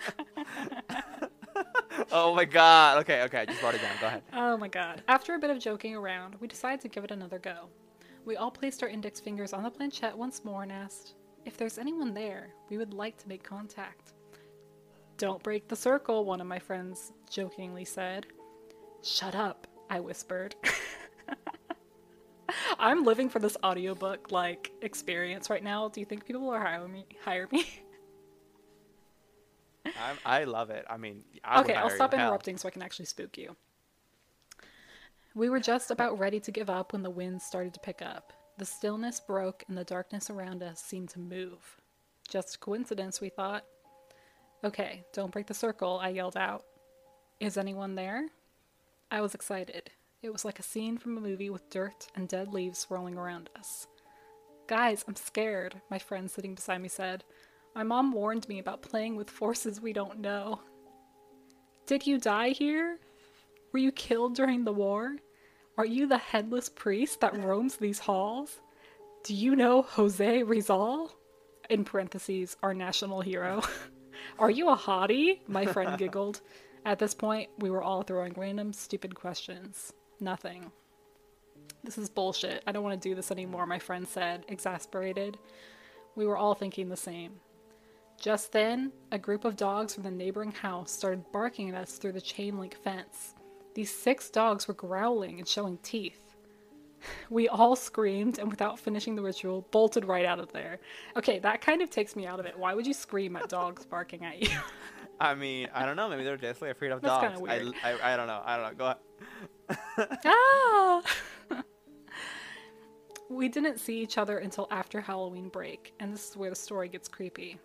Oh 2.12 2.34
my 2.34 2.44
god. 2.44 2.98
Okay, 2.98 3.22
okay, 3.22 3.40
I 3.40 3.44
just 3.44 3.62
wrote 3.62 3.74
it 3.74 3.82
down. 3.82 3.92
Go 4.00 4.06
ahead. 4.06 4.22
oh 4.32 4.56
my 4.56 4.68
god. 4.68 5.02
After 5.06 5.34
a 5.34 5.38
bit 5.38 5.50
of 5.50 5.58
joking 5.58 5.94
around, 5.94 6.34
we 6.40 6.48
decided 6.48 6.80
to 6.80 6.88
give 6.88 7.04
it 7.04 7.10
another 7.10 7.38
go. 7.38 7.68
We 8.24 8.36
all 8.36 8.50
placed 8.50 8.82
our 8.82 8.88
index 8.88 9.20
fingers 9.20 9.52
on 9.52 9.62
the 9.62 9.70
planchette 9.70 10.16
once 10.16 10.44
more 10.44 10.62
and 10.62 10.72
asked, 10.72 11.14
If 11.44 11.56
there's 11.56 11.78
anyone 11.78 12.14
there, 12.14 12.50
we 12.68 12.76
would 12.76 12.92
like 12.92 13.16
to 13.18 13.28
make 13.28 13.42
contact. 13.42 14.12
Don't 15.16 15.42
break 15.42 15.68
the 15.68 15.76
circle, 15.76 16.24
one 16.24 16.40
of 16.40 16.46
my 16.46 16.58
friends 16.58 17.12
jokingly 17.28 17.84
said. 17.84 18.26
Shut 19.02 19.34
up, 19.34 19.66
I 19.88 20.00
whispered. 20.00 20.54
I'm 22.78 23.04
living 23.04 23.28
for 23.28 23.38
this 23.38 23.56
audiobook 23.62 24.30
like 24.32 24.72
experience 24.82 25.50
right 25.50 25.62
now. 25.62 25.88
Do 25.88 26.00
you 26.00 26.06
think 26.06 26.24
people 26.24 26.42
will 26.42 26.58
hire 26.58 26.88
me 26.88 27.06
hire 27.22 27.48
me? 27.50 27.66
I'm, 29.86 30.18
I 30.24 30.44
love 30.44 30.70
it. 30.70 30.84
I 30.88 30.96
mean, 30.96 31.22
I 31.44 31.60
okay, 31.60 31.74
I'll 31.74 31.90
stop 31.90 32.12
you. 32.12 32.18
Hell. 32.18 32.28
interrupting 32.28 32.56
so 32.56 32.68
I 32.68 32.70
can 32.70 32.82
actually 32.82 33.06
spook 33.06 33.36
you. 33.38 33.56
We 35.34 35.48
were 35.48 35.60
just 35.60 35.92
about 35.92 36.18
ready 36.18 36.40
to 36.40 36.50
give 36.50 36.68
up 36.68 36.92
when 36.92 37.02
the 37.02 37.10
wind 37.10 37.40
started 37.40 37.72
to 37.74 37.80
pick 37.80 38.02
up. 38.02 38.32
The 38.58 38.64
stillness 38.64 39.20
broke 39.20 39.62
and 39.68 39.78
the 39.78 39.84
darkness 39.84 40.28
around 40.28 40.62
us 40.62 40.82
seemed 40.82 41.10
to 41.10 41.20
move. 41.20 41.80
Just 42.28 42.58
coincidence, 42.58 43.20
we 43.20 43.28
thought. 43.28 43.64
Okay, 44.64 45.04
don't 45.12 45.30
break 45.30 45.46
the 45.46 45.54
circle, 45.54 46.00
I 46.02 46.08
yelled 46.08 46.36
out. 46.36 46.64
Is 47.38 47.56
anyone 47.56 47.94
there? 47.94 48.26
I 49.10 49.20
was 49.20 49.34
excited. 49.34 49.90
It 50.20 50.32
was 50.32 50.44
like 50.44 50.58
a 50.58 50.64
scene 50.64 50.98
from 50.98 51.16
a 51.16 51.20
movie 51.20 51.48
with 51.48 51.70
dirt 51.70 52.08
and 52.16 52.28
dead 52.28 52.52
leaves 52.52 52.80
swirling 52.80 53.16
around 53.16 53.50
us. 53.56 53.86
Guys, 54.66 55.04
I'm 55.06 55.16
scared, 55.16 55.80
my 55.90 55.98
friend 55.98 56.30
sitting 56.30 56.54
beside 56.56 56.82
me 56.82 56.88
said. 56.88 57.24
My 57.74 57.84
mom 57.84 58.12
warned 58.12 58.48
me 58.48 58.58
about 58.58 58.82
playing 58.82 59.14
with 59.14 59.30
forces 59.30 59.80
we 59.80 59.92
don't 59.92 60.18
know. 60.18 60.60
Did 61.86 62.06
you 62.06 62.18
die 62.18 62.50
here? 62.50 62.98
Were 63.72 63.78
you 63.78 63.92
killed 63.92 64.34
during 64.34 64.64
the 64.64 64.72
war? 64.72 65.16
Are 65.78 65.86
you 65.86 66.06
the 66.06 66.18
headless 66.18 66.68
priest 66.68 67.20
that 67.20 67.36
roams 67.42 67.76
these 67.76 68.00
halls? 68.00 68.60
Do 69.24 69.34
you 69.34 69.54
know 69.54 69.82
Jose 69.82 70.42
Rizal? 70.42 71.12
In 71.68 71.84
parentheses, 71.84 72.56
our 72.62 72.74
national 72.74 73.20
hero. 73.20 73.62
Are 74.38 74.50
you 74.50 74.70
a 74.70 74.76
hottie? 74.76 75.40
My 75.46 75.66
friend 75.66 75.96
giggled. 75.98 76.40
At 76.84 76.98
this 76.98 77.14
point, 77.14 77.50
we 77.58 77.70
were 77.70 77.82
all 77.82 78.02
throwing 78.02 78.34
random, 78.36 78.72
stupid 78.72 79.14
questions. 79.14 79.92
Nothing. 80.18 80.72
This 81.84 81.96
is 81.96 82.08
bullshit. 82.08 82.62
I 82.66 82.72
don't 82.72 82.82
want 82.82 83.00
to 83.00 83.08
do 83.08 83.14
this 83.14 83.30
anymore, 83.30 83.66
my 83.66 83.78
friend 83.78 84.06
said, 84.06 84.44
exasperated. 84.48 85.38
We 86.16 86.26
were 86.26 86.36
all 86.36 86.54
thinking 86.54 86.88
the 86.88 86.96
same. 86.96 87.40
Just 88.18 88.52
then, 88.52 88.92
a 89.12 89.18
group 89.18 89.44
of 89.44 89.56
dogs 89.56 89.94
from 89.94 90.02
the 90.02 90.10
neighboring 90.10 90.52
house 90.52 90.90
started 90.90 91.24
barking 91.32 91.70
at 91.70 91.74
us 91.74 91.92
through 91.92 92.12
the 92.12 92.20
chain 92.20 92.58
link 92.58 92.76
fence. 92.82 93.34
These 93.74 93.94
six 93.94 94.30
dogs 94.30 94.66
were 94.66 94.74
growling 94.74 95.38
and 95.38 95.48
showing 95.48 95.78
teeth. 95.78 96.20
We 97.30 97.48
all 97.48 97.76
screamed 97.76 98.38
and, 98.38 98.50
without 98.50 98.78
finishing 98.78 99.14
the 99.14 99.22
ritual, 99.22 99.66
bolted 99.70 100.04
right 100.04 100.26
out 100.26 100.38
of 100.38 100.52
there. 100.52 100.80
Okay, 101.16 101.38
that 101.38 101.62
kind 101.62 101.80
of 101.80 101.88
takes 101.88 102.14
me 102.14 102.26
out 102.26 102.38
of 102.38 102.44
it. 102.44 102.58
Why 102.58 102.74
would 102.74 102.86
you 102.86 102.92
scream 102.92 103.36
at 103.36 103.48
dogs 103.48 103.86
barking 103.86 104.22
at 104.22 104.42
you? 104.42 104.58
I 105.20 105.34
mean, 105.34 105.68
I 105.74 105.84
don't 105.86 105.96
know. 105.96 106.08
Maybe 106.08 106.24
they're 106.24 106.36
definitely 106.36 106.70
afraid 106.70 106.92
of 106.92 107.00
That's 107.00 107.36
dogs. 107.36 107.40
weird. 107.40 107.74
I, 107.82 107.92
I, 107.92 108.14
I 108.14 108.16
don't 108.16 108.26
know. 108.26 108.42
I 108.44 108.56
don't 108.56 108.78
know. 108.78 108.94
Go 109.68 109.78
ahead. 109.98 110.18
ah! 110.24 111.02
we 113.30 113.48
didn't 113.48 113.78
see 113.78 114.00
each 114.00 114.18
other 114.18 114.38
until 114.38 114.66
after 114.70 115.00
Halloween 115.00 115.48
break, 115.48 115.92
and 116.00 116.12
this 116.12 116.30
is 116.30 116.36
where 116.36 116.50
the 116.50 116.56
story 116.56 116.88
gets 116.88 117.06
creepy. 117.08 117.58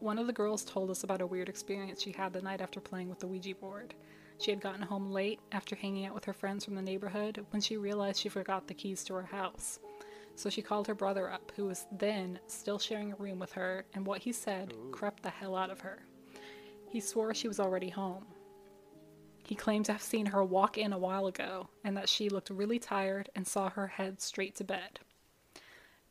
One 0.00 0.18
of 0.18 0.28
the 0.28 0.32
girls 0.32 0.64
told 0.64 0.90
us 0.90 1.02
about 1.02 1.20
a 1.20 1.26
weird 1.26 1.48
experience 1.48 2.00
she 2.00 2.12
had 2.12 2.32
the 2.32 2.40
night 2.40 2.60
after 2.60 2.80
playing 2.80 3.08
with 3.08 3.18
the 3.18 3.26
Ouija 3.26 3.54
board. 3.56 3.94
She 4.38 4.50
had 4.50 4.60
gotten 4.60 4.82
home 4.82 5.10
late 5.10 5.40
after 5.52 5.74
hanging 5.74 6.06
out 6.06 6.14
with 6.14 6.24
her 6.24 6.32
friends 6.32 6.64
from 6.64 6.76
the 6.76 6.82
neighborhood 6.82 7.44
when 7.50 7.60
she 7.60 7.76
realized 7.76 8.20
she 8.20 8.28
forgot 8.28 8.66
the 8.66 8.74
keys 8.74 9.02
to 9.04 9.14
her 9.14 9.22
house. 9.22 9.80
So 10.36 10.48
she 10.48 10.62
called 10.62 10.86
her 10.86 10.94
brother 10.94 11.30
up, 11.30 11.50
who 11.56 11.64
was 11.64 11.86
then 11.90 12.38
still 12.46 12.78
sharing 12.78 13.12
a 13.12 13.16
room 13.16 13.40
with 13.40 13.52
her, 13.52 13.84
and 13.94 14.06
what 14.06 14.20
he 14.20 14.32
said 14.32 14.72
crept 14.92 15.24
the 15.24 15.30
hell 15.30 15.56
out 15.56 15.70
of 15.70 15.80
her. 15.80 15.98
He 16.88 17.00
swore 17.00 17.34
she 17.34 17.48
was 17.48 17.58
already 17.58 17.88
home. 17.88 18.24
He 19.44 19.56
claimed 19.56 19.86
to 19.86 19.92
have 19.92 20.02
seen 20.02 20.26
her 20.26 20.44
walk 20.44 20.78
in 20.78 20.92
a 20.92 20.98
while 20.98 21.26
ago, 21.26 21.68
and 21.82 21.96
that 21.96 22.08
she 22.08 22.28
looked 22.28 22.50
really 22.50 22.78
tired 22.78 23.30
and 23.34 23.46
saw 23.46 23.70
her 23.70 23.88
head 23.88 24.20
straight 24.20 24.54
to 24.56 24.64
bed. 24.64 25.00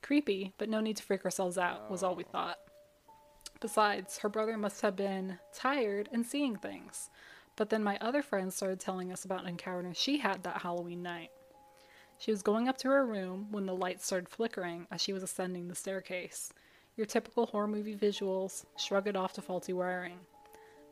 Creepy, 0.02 0.54
but 0.58 0.70
no 0.70 0.82
need 0.82 0.98
to 0.98 1.04
freak 1.04 1.24
ourselves 1.24 1.58
out, 1.58 1.90
was 1.90 2.04
all 2.04 2.16
we 2.16 2.26
oh. 2.26 2.32
thought. 2.32 2.58
Besides, 3.60 4.20
her 4.20 4.30
brother 4.30 4.58
must 4.58 4.82
have 4.82 4.96
been 4.96 5.40
tired 5.54 6.10
and 6.12 6.26
seeing 6.26 6.58
things. 6.58 7.10
But 7.58 7.70
then 7.70 7.84
my 7.84 7.98
other 8.00 8.22
friend 8.22 8.54
started 8.54 8.80
telling 8.80 9.12
us 9.12 9.26
about 9.26 9.42
an 9.42 9.50
encounter 9.50 9.94
she 9.94 10.20
had 10.20 10.44
that 10.44 10.62
Halloween 10.62 11.02
night. 11.02 11.32
She 12.20 12.32
was 12.32 12.42
going 12.42 12.70
up 12.70 12.78
to 12.80 12.88
her 12.88 13.06
room 13.06 13.48
when 13.52 13.66
the 13.66 13.76
lights 13.76 14.06
started 14.06 14.30
flickering 14.30 14.88
as 14.92 15.02
she 15.02 15.12
was 15.12 15.24
ascending 15.24 15.68
the 15.68 15.76
staircase. 15.76 16.54
Your 16.96 17.06
typical 17.06 17.48
horror 17.48 17.68
movie 17.68 17.96
visuals, 17.96 18.66
shrug 18.78 19.08
it 19.08 19.16
off 19.16 19.34
to 19.34 19.42
faulty 19.42 19.74
wiring. 19.74 20.20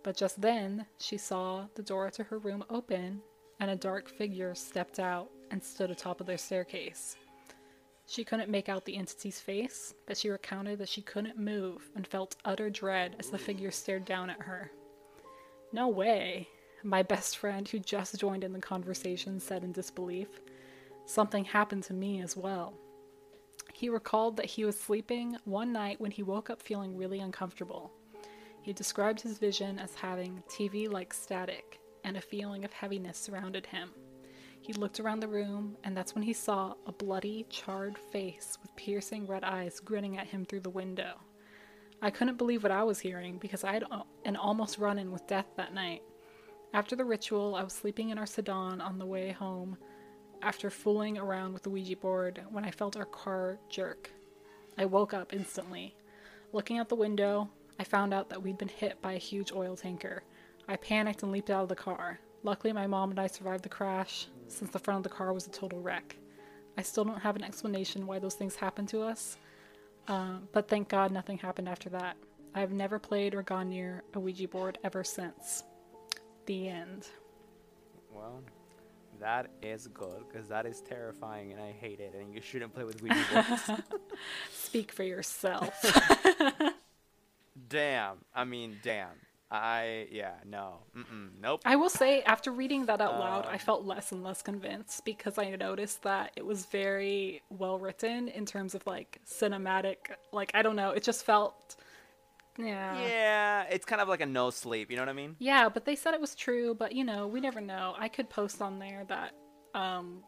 But 0.03 0.17
just 0.17 0.41
then, 0.41 0.85
she 0.99 1.17
saw 1.17 1.67
the 1.75 1.81
door 1.81 2.11
to 2.11 2.23
her 2.23 2.37
room 2.39 2.63
open, 2.69 3.21
and 3.59 3.71
a 3.71 3.75
dark 3.75 4.09
figure 4.09 4.53
stepped 4.53 4.99
out 4.99 5.29
and 5.49 5.63
stood 5.63 5.89
atop 5.89 6.19
of 6.19 6.27
their 6.27 6.37
staircase. 6.37 7.15
She 8.07 8.23
couldn't 8.23 8.51
make 8.51 8.69
out 8.69 8.85
the 8.85 8.97
entity's 8.97 9.39
face, 9.39 9.95
but 10.05 10.17
she 10.17 10.29
recounted 10.29 10.77
that 10.79 10.89
she 10.89 11.01
couldn't 11.01 11.39
move 11.39 11.89
and 11.95 12.05
felt 12.05 12.35
utter 12.45 12.69
dread 12.69 13.15
as 13.17 13.31
the 13.31 13.37
figure 13.39 13.71
stared 13.71 14.05
down 14.05 14.29
at 14.29 14.41
her. 14.41 14.71
No 15.75 15.89
way, 15.89 16.47
my 16.83 17.03
best 17.03 17.35
friend, 17.35 17.67
who 17.67 17.79
just 17.79 18.17
joined 18.17 18.45
in 18.45 18.53
the 18.53 18.59
conversation, 18.59 19.41
said 19.41 19.61
in 19.61 19.73
disbelief. 19.73 20.29
Something 21.05 21.43
happened 21.43 21.83
to 21.83 21.93
me 21.93 22.21
as 22.21 22.37
well. 22.37 22.75
He 23.73 23.89
recalled 23.89 24.37
that 24.37 24.45
he 24.45 24.63
was 24.63 24.79
sleeping 24.79 25.35
one 25.43 25.73
night 25.73 25.99
when 25.99 26.11
he 26.11 26.23
woke 26.23 26.49
up 26.49 26.61
feeling 26.61 26.95
really 26.95 27.19
uncomfortable. 27.19 27.91
He 28.61 28.71
described 28.71 29.19
his 29.19 29.37
vision 29.37 29.77
as 29.77 29.95
having 29.95 30.41
TV 30.47 30.89
like 30.89 31.13
static, 31.13 31.81
and 32.05 32.15
a 32.15 32.21
feeling 32.21 32.63
of 32.63 32.71
heaviness 32.71 33.17
surrounded 33.17 33.65
him. 33.65 33.89
He 34.61 34.71
looked 34.71 35.01
around 35.01 35.19
the 35.19 35.27
room, 35.27 35.75
and 35.83 35.95
that's 35.95 36.15
when 36.15 36.23
he 36.23 36.31
saw 36.31 36.75
a 36.87 36.93
bloody, 36.93 37.47
charred 37.49 37.97
face 37.97 38.57
with 38.61 38.73
piercing 38.77 39.27
red 39.27 39.43
eyes 39.43 39.81
grinning 39.81 40.17
at 40.17 40.27
him 40.27 40.45
through 40.45 40.61
the 40.61 40.69
window. 40.69 41.19
I 42.05 42.11
couldn't 42.11 42.37
believe 42.37 42.61
what 42.61 42.71
I 42.71 42.83
was 42.83 42.99
hearing 42.99 43.39
because 43.39 43.63
I 43.63 43.73
had 43.73 43.83
uh, 43.89 44.03
an 44.25 44.35
almost 44.35 44.77
run 44.77 44.99
in 44.99 45.11
with 45.11 45.25
death 45.25 45.47
that 45.57 45.73
night. 45.73 46.03
After 46.71 46.95
the 46.95 47.03
ritual, 47.03 47.55
I 47.55 47.63
was 47.63 47.73
sleeping 47.73 48.11
in 48.11 48.19
our 48.19 48.27
sedan 48.27 48.79
on 48.79 48.99
the 48.99 49.07
way 49.07 49.31
home 49.31 49.75
after 50.43 50.69
fooling 50.69 51.17
around 51.17 51.53
with 51.53 51.63
the 51.63 51.71
Ouija 51.71 51.95
board 51.95 52.43
when 52.51 52.63
I 52.63 52.69
felt 52.69 52.95
our 52.95 53.05
car 53.05 53.57
jerk. 53.69 54.11
I 54.77 54.85
woke 54.85 55.15
up 55.15 55.33
instantly. 55.33 55.95
Looking 56.53 56.77
out 56.77 56.89
the 56.89 56.95
window, 56.95 57.49
I 57.79 57.83
found 57.83 58.13
out 58.13 58.29
that 58.29 58.43
we'd 58.43 58.59
been 58.59 58.67
hit 58.67 59.01
by 59.01 59.13
a 59.13 59.17
huge 59.17 59.51
oil 59.51 59.75
tanker. 59.75 60.21
I 60.67 60.75
panicked 60.75 61.23
and 61.23 61.31
leaped 61.31 61.49
out 61.49 61.63
of 61.63 61.69
the 61.69 61.75
car. 61.75 62.19
Luckily, 62.43 62.71
my 62.71 62.85
mom 62.85 63.09
and 63.09 63.19
I 63.19 63.25
survived 63.25 63.63
the 63.63 63.69
crash, 63.69 64.27
since 64.47 64.69
the 64.69 64.77
front 64.77 64.99
of 64.99 65.11
the 65.11 65.17
car 65.17 65.33
was 65.33 65.47
a 65.47 65.49
total 65.49 65.81
wreck. 65.81 66.17
I 66.77 66.83
still 66.83 67.03
don't 67.03 67.21
have 67.21 67.35
an 67.35 67.43
explanation 67.43 68.05
why 68.05 68.19
those 68.19 68.35
things 68.35 68.57
happened 68.57 68.89
to 68.89 69.01
us, 69.01 69.37
uh, 70.07 70.37
but 70.51 70.67
thank 70.67 70.89
God 70.89 71.11
nothing 71.11 71.37
happened 71.37 71.69
after 71.69 71.89
that. 71.89 72.17
I've 72.53 72.71
never 72.71 72.99
played 72.99 73.35
or 73.35 73.43
gone 73.43 73.69
near 73.69 74.03
a 74.13 74.19
Ouija 74.19 74.47
board 74.47 74.77
ever 74.83 75.03
since. 75.03 75.63
The 76.45 76.69
end. 76.69 77.07
Well, 78.13 78.41
that 79.19 79.49
is 79.61 79.87
good 79.87 80.23
because 80.27 80.47
that 80.47 80.65
is 80.65 80.81
terrifying 80.81 81.51
and 81.51 81.61
I 81.61 81.71
hate 81.71 81.99
it, 81.99 82.15
and 82.17 82.33
you 82.33 82.41
shouldn't 82.41 82.73
play 82.73 82.83
with 82.83 83.01
Ouija 83.01 83.25
boards. 83.33 83.81
Speak 84.51 84.91
for 84.91 85.03
yourself. 85.03 85.73
damn. 87.67 88.17
I 88.33 88.45
mean, 88.45 88.77
damn. 88.83 89.09
I 89.63 90.07
yeah 90.11 90.33
no 90.45 90.79
nope. 91.41 91.61
I 91.65 91.75
will 91.75 91.89
say 91.89 92.21
after 92.23 92.51
reading 92.51 92.85
that 92.87 93.01
out 93.01 93.19
loud, 93.19 93.45
I 93.45 93.53
Um, 93.53 93.59
felt 93.59 93.83
less 93.85 94.11
and 94.11 94.23
less 94.23 94.41
convinced 94.41 95.05
because 95.05 95.37
I 95.37 95.49
noticed 95.55 96.03
that 96.03 96.31
it 96.35 96.45
was 96.45 96.65
very 96.65 97.41
well 97.49 97.79
written 97.79 98.27
in 98.27 98.45
terms 98.45 98.75
of 98.75 98.85
like 98.87 99.19
cinematic. 99.25 99.97
Like 100.31 100.51
I 100.53 100.61
don't 100.61 100.75
know, 100.75 100.91
it 100.91 101.03
just 101.03 101.25
felt 101.25 101.75
yeah. 102.57 102.97
Yeah, 103.01 103.63
it's 103.69 103.85
kind 103.85 104.01
of 104.01 104.07
like 104.07 104.21
a 104.21 104.25
no 104.25 104.49
sleep. 104.49 104.89
You 104.89 104.95
know 104.95 105.01
what 105.01 105.09
I 105.09 105.13
mean? 105.13 105.35
Yeah, 105.39 105.67
but 105.69 105.85
they 105.85 105.95
said 105.95 106.13
it 106.13 106.21
was 106.21 106.35
true, 106.35 106.73
but 106.73 106.93
you 106.93 107.03
know, 107.03 107.27
we 107.27 107.41
never 107.41 107.59
know. 107.61 107.95
I 107.97 108.07
could 108.07 108.29
post 108.29 108.61
on 108.61 108.79
there 108.79 109.03
that 109.07 109.33
um 109.73 110.23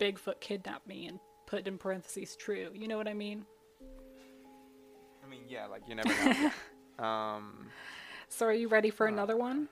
Bigfoot 0.00 0.40
kidnapped 0.40 0.86
me 0.86 1.06
and 1.06 1.18
put 1.46 1.66
in 1.66 1.78
parentheses 1.78 2.36
true. 2.36 2.70
You 2.74 2.88
know 2.88 2.96
what 2.96 3.08
I 3.08 3.14
mean? 3.14 3.44
I 5.24 5.28
mean, 5.30 5.42
yeah, 5.48 5.66
like 5.66 5.82
you 5.88 5.94
never 5.94 6.08
know. 6.08 6.50
um, 7.04 7.68
So 8.28 8.46
are 8.46 8.52
you 8.52 8.68
ready 8.68 8.90
for 8.90 9.06
another 9.06 9.36
one? 9.36 9.68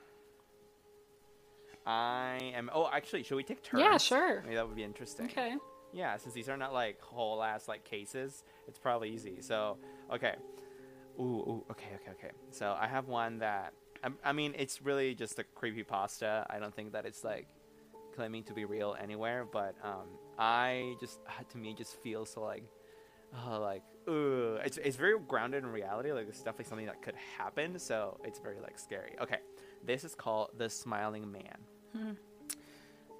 I 1.85 2.51
am. 2.53 2.69
Oh, 2.73 2.89
actually, 2.91 3.23
should 3.23 3.37
we 3.37 3.43
take 3.43 3.63
turns? 3.63 3.81
Yeah, 3.81 3.97
sure. 3.97 4.41
Maybe 4.43 4.55
that 4.55 4.67
would 4.67 4.75
be 4.75 4.83
interesting. 4.83 5.27
Okay. 5.27 5.55
Yeah, 5.93 6.17
since 6.17 6.33
these 6.33 6.49
are 6.49 6.57
not 6.57 6.73
like 6.73 7.01
whole 7.01 7.41
ass 7.41 7.67
like 7.67 7.85
cases, 7.85 8.43
it's 8.67 8.77
probably 8.77 9.09
easy. 9.09 9.41
So, 9.41 9.77
okay. 10.13 10.35
Ooh, 11.19 11.23
ooh, 11.23 11.65
okay, 11.71 11.89
okay, 11.95 12.11
okay. 12.11 12.31
So 12.51 12.75
I 12.79 12.87
have 12.87 13.07
one 13.07 13.39
that 13.39 13.73
I, 14.03 14.09
I 14.23 14.33
mean, 14.33 14.53
it's 14.57 14.81
really 14.81 15.15
just 15.15 15.39
a 15.39 15.43
creepy 15.43 15.83
pasta. 15.83 16.45
I 16.49 16.59
don't 16.59 16.75
think 16.75 16.91
that 16.91 17.05
it's 17.05 17.23
like 17.23 17.47
claiming 18.15 18.43
to 18.43 18.53
be 18.53 18.65
real 18.65 18.95
anywhere, 19.01 19.45
but 19.45 19.75
um, 19.83 20.07
I 20.37 20.95
just 20.99 21.19
to 21.49 21.57
me 21.57 21.73
just 21.73 22.01
feels 22.01 22.31
so 22.31 22.41
like, 22.41 22.63
oh, 23.35 23.59
like, 23.59 23.83
ugh. 24.07 24.59
It's 24.65 24.77
it's 24.77 24.95
very 24.95 25.19
grounded 25.19 25.63
in 25.63 25.69
reality. 25.69 26.11
Like 26.11 26.27
it's 26.27 26.39
definitely 26.39 26.65
something 26.65 26.85
that 26.87 27.01
could 27.01 27.15
happen. 27.37 27.79
So 27.79 28.19
it's 28.23 28.39
very 28.39 28.59
like 28.59 28.79
scary. 28.79 29.15
Okay, 29.21 29.39
this 29.85 30.03
is 30.03 30.15
called 30.15 30.51
the 30.57 30.69
Smiling 30.69 31.31
Man. 31.31 31.57
Hmm. 31.95 32.11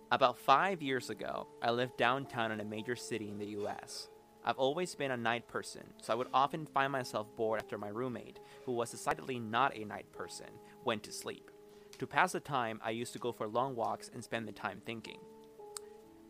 About 0.10 0.38
five 0.38 0.82
years 0.82 1.10
ago, 1.10 1.48
I 1.62 1.72
lived 1.72 1.98
downtown 1.98 2.52
in 2.52 2.62
a 2.62 2.66
major 2.66 2.96
city 2.96 3.30
in 3.30 3.38
the 3.38 3.48
US. 3.62 4.08
I've 4.46 4.58
always 4.58 4.96
been 4.96 5.12
a 5.12 5.18
night 5.18 5.50
person, 5.50 5.84
so 6.02 6.14
I 6.14 6.16
would 6.16 6.30
often 6.34 6.66
find 6.66 6.94
myself 6.94 7.28
bored 7.36 7.60
after 7.60 7.78
my 7.78 7.90
roommate, 7.90 8.40
who 8.66 8.72
was 8.72 8.92
decidedly 8.92 9.40
not 9.40 9.76
a 9.76 9.84
night 9.84 10.10
person, 10.14 10.48
went 10.86 11.04
to 11.04 11.12
sleep. 11.12 11.52
To 12.00 12.08
pass 12.08 12.32
the 12.32 12.40
time, 12.40 12.80
I 12.82 12.92
used 12.92 13.12
to 13.14 13.20
go 13.20 13.34
for 13.34 13.48
long 13.48 13.76
walks 13.76 14.10
and 14.14 14.24
spend 14.24 14.48
the 14.48 14.54
time 14.54 14.82
thinking. 14.86 15.20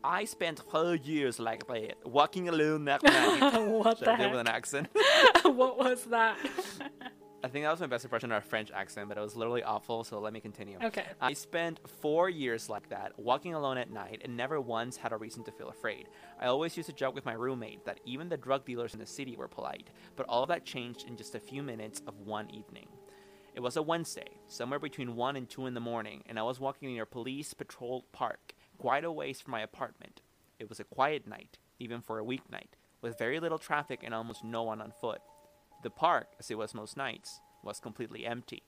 I 0.07 0.23
spent 0.23 0.61
four 0.71 0.95
years 0.95 1.37
like 1.37 1.67
that, 1.67 1.95
walking 2.05 2.47
alone 2.47 2.87
at 2.87 3.03
night. 3.03 3.59
what 3.67 3.97
Should 3.97 4.07
the 4.07 4.13
I 4.13 4.17
do 4.17 4.23
it 4.23 4.31
with 4.31 4.39
an 4.39 4.47
accent? 4.47 4.87
what 5.43 5.77
was 5.77 6.05
that? 6.05 6.37
I 7.43 7.49
think 7.49 7.65
that 7.65 7.71
was 7.71 7.81
my 7.81 7.87
best 7.87 8.03
impression 8.05 8.31
of 8.31 8.41
a 8.43 8.45
French 8.47 8.71
accent, 8.71 9.09
but 9.09 9.17
it 9.17 9.21
was 9.21 9.35
literally 9.35 9.63
awful, 9.63 10.03
so 10.05 10.19
let 10.19 10.31
me 10.33 10.39
continue. 10.39 10.77
okay. 10.83 11.05
I 11.21 11.33
spent 11.33 11.79
four 12.01 12.29
years 12.29 12.69
like 12.69 12.89
that, 12.89 13.11
walking 13.19 13.53
alone 13.53 13.77
at 13.77 13.91
night, 13.91 14.21
and 14.23 14.35
never 14.35 14.59
once 14.61 14.95
had 14.97 15.11
a 15.11 15.17
reason 15.17 15.43
to 15.43 15.51
feel 15.51 15.69
afraid. 15.69 16.07
I 16.41 16.47
always 16.47 16.75
used 16.77 16.87
to 16.89 16.95
joke 16.95 17.13
with 17.13 17.25
my 17.25 17.33
roommate 17.33 17.85
that 17.85 17.99
even 18.05 18.29
the 18.29 18.37
drug 18.37 18.65
dealers 18.65 18.93
in 18.93 18.99
the 18.99 19.05
city 19.05 19.35
were 19.35 19.47
polite, 19.47 19.89
but 20.15 20.25
all 20.27 20.43
of 20.43 20.49
that 20.49 20.65
changed 20.65 21.05
in 21.07 21.15
just 21.17 21.35
a 21.35 21.39
few 21.39 21.61
minutes 21.61 22.01
of 22.07 22.17
one 22.21 22.49
evening. 22.49 22.87
It 23.53 23.59
was 23.61 23.75
a 23.75 23.81
Wednesday, 23.81 24.39
somewhere 24.47 24.79
between 24.79 25.15
1 25.15 25.35
and 25.35 25.49
2 25.49 25.67
in 25.67 25.73
the 25.73 25.79
morning, 25.79 26.23
and 26.27 26.39
I 26.39 26.43
was 26.43 26.59
walking 26.59 26.89
near 26.93 27.05
Police 27.05 27.53
Patrol 27.53 28.03
Park, 28.11 28.53
quite 28.77 29.03
a 29.03 29.11
ways 29.11 29.41
from 29.41 29.51
my 29.51 29.61
apartment. 29.61 30.21
It 30.59 30.69
was 30.69 30.79
a 30.79 30.85
quiet 30.85 31.27
night, 31.27 31.57
even 31.79 32.01
for 32.01 32.19
a 32.19 32.23
weeknight, 32.23 32.75
with 33.01 33.17
very 33.17 33.39
little 33.39 33.59
traffic 33.59 34.01
and 34.03 34.13
almost 34.13 34.43
no 34.43 34.63
one 34.63 34.81
on 34.81 34.91
foot. 34.99 35.21
The 35.83 35.89
park, 35.89 36.27
as 36.39 36.49
it 36.49 36.57
was 36.57 36.73
most 36.73 36.97
nights, 36.97 37.39
was 37.63 37.79
completely 37.79 38.25
empty. 38.25 38.63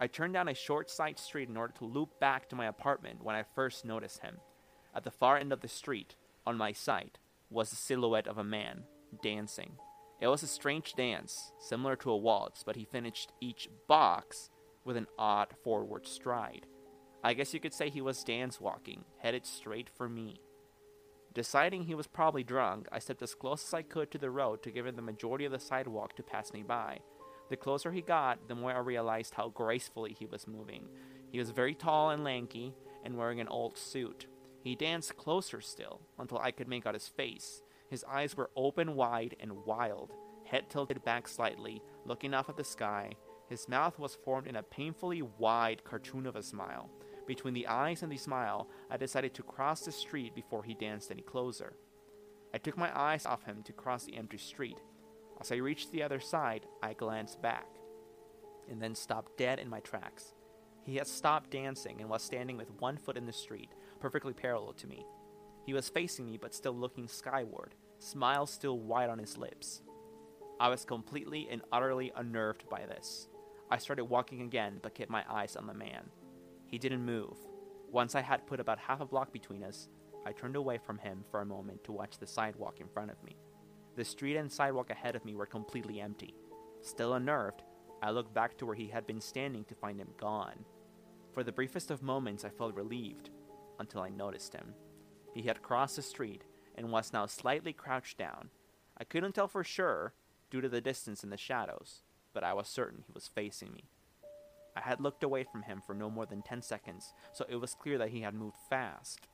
I 0.00 0.06
turned 0.06 0.34
down 0.34 0.48
a 0.48 0.54
short 0.54 0.90
side 0.90 1.18
street 1.18 1.48
in 1.48 1.56
order 1.56 1.74
to 1.78 1.84
loop 1.84 2.20
back 2.20 2.48
to 2.48 2.56
my 2.56 2.66
apartment 2.66 3.22
when 3.22 3.34
I 3.34 3.42
first 3.42 3.84
noticed 3.84 4.20
him. 4.20 4.38
At 4.94 5.04
the 5.04 5.10
far 5.10 5.36
end 5.36 5.52
of 5.52 5.60
the 5.60 5.68
street, 5.68 6.14
on 6.46 6.56
my 6.56 6.72
sight, 6.72 7.18
was 7.50 7.70
the 7.70 7.76
silhouette 7.76 8.26
of 8.26 8.38
a 8.38 8.44
man, 8.44 8.84
dancing. 9.22 9.72
It 10.20 10.28
was 10.28 10.42
a 10.42 10.48
strange 10.48 10.94
dance, 10.94 11.52
similar 11.58 11.96
to 11.96 12.10
a 12.10 12.16
waltz, 12.16 12.62
but 12.62 12.76
he 12.76 12.84
finished 12.84 13.32
each 13.40 13.68
box 13.86 14.50
with 14.84 14.96
an 14.96 15.06
odd 15.18 15.54
forward 15.62 16.06
stride. 16.06 16.66
I 17.22 17.34
guess 17.34 17.52
you 17.52 17.60
could 17.60 17.74
say 17.74 17.90
he 17.90 18.00
was 18.00 18.22
dance 18.22 18.60
walking, 18.60 19.04
headed 19.18 19.44
straight 19.44 19.88
for 19.88 20.08
me. 20.08 20.40
Deciding 21.34 21.84
he 21.84 21.94
was 21.94 22.06
probably 22.06 22.42
drunk, 22.42 22.88
I 22.90 22.98
stepped 22.98 23.22
as 23.22 23.34
close 23.34 23.64
as 23.64 23.74
I 23.74 23.82
could 23.82 24.10
to 24.10 24.18
the 24.18 24.30
road 24.30 24.62
to 24.62 24.70
give 24.70 24.86
him 24.86 24.96
the 24.96 25.02
majority 25.02 25.44
of 25.44 25.52
the 25.52 25.58
sidewalk 25.58 26.16
to 26.16 26.22
pass 26.22 26.52
me 26.52 26.62
by. 26.62 26.98
The 27.50 27.56
closer 27.56 27.92
he 27.92 28.02
got, 28.02 28.48
the 28.48 28.54
more 28.54 28.72
I 28.72 28.78
realized 28.78 29.34
how 29.34 29.48
gracefully 29.48 30.16
he 30.18 30.26
was 30.26 30.46
moving. 30.46 30.88
He 31.30 31.38
was 31.38 31.50
very 31.50 31.74
tall 31.74 32.10
and 32.10 32.24
lanky, 32.24 32.74
and 33.04 33.16
wearing 33.16 33.40
an 33.40 33.48
old 33.48 33.76
suit. 33.76 34.26
He 34.62 34.74
danced 34.74 35.16
closer 35.16 35.60
still, 35.60 36.00
until 36.18 36.38
I 36.38 36.50
could 36.50 36.68
make 36.68 36.86
out 36.86 36.94
his 36.94 37.08
face. 37.08 37.62
His 37.88 38.04
eyes 38.04 38.36
were 38.36 38.50
open 38.56 38.96
wide 38.96 39.36
and 39.40 39.64
wild, 39.64 40.12
head 40.44 40.68
tilted 40.68 41.04
back 41.04 41.28
slightly, 41.28 41.82
looking 42.04 42.34
off 42.34 42.48
at 42.48 42.56
the 42.56 42.64
sky. 42.64 43.12
His 43.48 43.68
mouth 43.68 43.98
was 43.98 44.14
formed 44.14 44.46
in 44.46 44.56
a 44.56 44.62
painfully 44.62 45.22
wide 45.22 45.84
cartoon 45.84 46.26
of 46.26 46.36
a 46.36 46.42
smile. 46.42 46.90
Between 47.28 47.52
the 47.52 47.66
eyes 47.66 48.02
and 48.02 48.10
the 48.10 48.16
smile, 48.16 48.68
I 48.90 48.96
decided 48.96 49.34
to 49.34 49.42
cross 49.42 49.82
the 49.82 49.92
street 49.92 50.34
before 50.34 50.64
he 50.64 50.72
danced 50.72 51.10
any 51.10 51.20
closer. 51.20 51.74
I 52.54 52.58
took 52.58 52.78
my 52.78 52.90
eyes 52.98 53.26
off 53.26 53.44
him 53.44 53.62
to 53.64 53.72
cross 53.74 54.04
the 54.04 54.16
empty 54.16 54.38
street. 54.38 54.78
As 55.38 55.52
I 55.52 55.56
reached 55.56 55.92
the 55.92 56.02
other 56.02 56.20
side, 56.20 56.64
I 56.82 56.94
glanced 56.94 57.42
back, 57.42 57.66
and 58.70 58.80
then 58.80 58.94
stopped 58.94 59.36
dead 59.36 59.58
in 59.58 59.68
my 59.68 59.80
tracks. 59.80 60.32
He 60.84 60.96
had 60.96 61.06
stopped 61.06 61.50
dancing 61.50 62.00
and 62.00 62.08
was 62.08 62.22
standing 62.22 62.56
with 62.56 62.70
one 62.80 62.96
foot 62.96 63.18
in 63.18 63.26
the 63.26 63.32
street, 63.34 63.74
perfectly 64.00 64.32
parallel 64.32 64.72
to 64.72 64.86
me. 64.86 65.04
He 65.66 65.74
was 65.74 65.90
facing 65.90 66.24
me 66.24 66.38
but 66.38 66.54
still 66.54 66.72
looking 66.72 67.08
skyward, 67.08 67.74
smile 67.98 68.46
still 68.46 68.78
wide 68.78 69.10
on 69.10 69.18
his 69.18 69.36
lips. 69.36 69.82
I 70.58 70.70
was 70.70 70.86
completely 70.86 71.46
and 71.50 71.60
utterly 71.70 72.10
unnerved 72.16 72.70
by 72.70 72.86
this. 72.86 73.28
I 73.70 73.76
started 73.76 74.06
walking 74.06 74.40
again 74.40 74.78
but 74.80 74.94
kept 74.94 75.10
my 75.10 75.24
eyes 75.28 75.56
on 75.56 75.66
the 75.66 75.74
man. 75.74 76.08
He 76.68 76.78
didn't 76.78 77.04
move. 77.04 77.36
Once 77.90 78.14
I 78.14 78.20
had 78.20 78.46
put 78.46 78.60
about 78.60 78.78
half 78.78 79.00
a 79.00 79.06
block 79.06 79.32
between 79.32 79.64
us, 79.64 79.88
I 80.26 80.32
turned 80.32 80.56
away 80.56 80.78
from 80.78 80.98
him 80.98 81.24
for 81.30 81.40
a 81.40 81.46
moment 81.46 81.82
to 81.84 81.92
watch 81.92 82.18
the 82.18 82.26
sidewalk 82.26 82.80
in 82.80 82.88
front 82.88 83.10
of 83.10 83.22
me. 83.24 83.36
The 83.96 84.04
street 84.04 84.36
and 84.36 84.52
sidewalk 84.52 84.90
ahead 84.90 85.16
of 85.16 85.24
me 85.24 85.34
were 85.34 85.46
completely 85.46 86.00
empty. 86.00 86.34
Still 86.82 87.14
unnerved, 87.14 87.62
I 88.02 88.10
looked 88.10 88.34
back 88.34 88.58
to 88.58 88.66
where 88.66 88.74
he 88.74 88.88
had 88.88 89.06
been 89.06 89.20
standing 89.20 89.64
to 89.64 89.74
find 89.74 89.98
him 89.98 90.10
gone. 90.18 90.64
For 91.32 91.42
the 91.42 91.52
briefest 91.52 91.90
of 91.90 92.02
moments, 92.02 92.44
I 92.44 92.50
felt 92.50 92.74
relieved, 92.74 93.30
until 93.80 94.02
I 94.02 94.10
noticed 94.10 94.54
him. 94.54 94.74
He 95.34 95.42
had 95.42 95.62
crossed 95.62 95.96
the 95.96 96.02
street 96.02 96.44
and 96.74 96.92
was 96.92 97.12
now 97.12 97.26
slightly 97.26 97.72
crouched 97.72 98.18
down. 98.18 98.50
I 98.98 99.04
couldn't 99.04 99.34
tell 99.34 99.48
for 99.48 99.64
sure 99.64 100.12
due 100.50 100.60
to 100.60 100.68
the 100.68 100.80
distance 100.80 101.22
and 101.22 101.32
the 101.32 101.36
shadows, 101.36 102.02
but 102.34 102.44
I 102.44 102.52
was 102.52 102.68
certain 102.68 103.04
he 103.06 103.12
was 103.12 103.26
facing 103.26 103.72
me. 103.72 103.84
I 104.76 104.80
had 104.80 105.00
looked 105.00 105.22
away 105.22 105.44
from 105.44 105.62
him 105.62 105.82
for 105.84 105.94
no 105.94 106.10
more 106.10 106.26
than 106.26 106.42
10 106.42 106.62
seconds, 106.62 107.12
so 107.32 107.44
it 107.48 107.56
was 107.56 107.74
clear 107.74 107.98
that 107.98 108.10
he 108.10 108.20
had 108.20 108.34
moved 108.34 108.56
fast. 108.70 109.26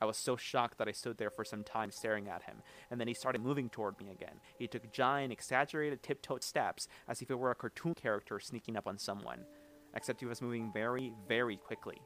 I 0.00 0.04
was 0.04 0.16
so 0.16 0.36
shocked 0.36 0.78
that 0.78 0.88
I 0.88 0.92
stood 0.92 1.18
there 1.18 1.30
for 1.30 1.44
some 1.44 1.64
time 1.64 1.90
staring 1.90 2.28
at 2.28 2.44
him, 2.44 2.62
and 2.90 3.00
then 3.00 3.08
he 3.08 3.14
started 3.14 3.42
moving 3.42 3.68
toward 3.68 3.98
me 3.98 4.10
again. 4.10 4.40
He 4.58 4.68
took 4.68 4.92
giant, 4.92 5.32
exaggerated, 5.32 6.02
tiptoed 6.02 6.44
steps 6.44 6.86
as 7.08 7.20
if 7.20 7.30
it 7.30 7.38
were 7.38 7.50
a 7.50 7.56
cartoon 7.56 7.94
character 7.94 8.38
sneaking 8.38 8.76
up 8.76 8.86
on 8.86 8.98
someone, 8.98 9.44
except 9.94 10.20
he 10.20 10.26
was 10.26 10.40
moving 10.40 10.72
very, 10.72 11.12
very 11.26 11.56
quickly. 11.56 12.00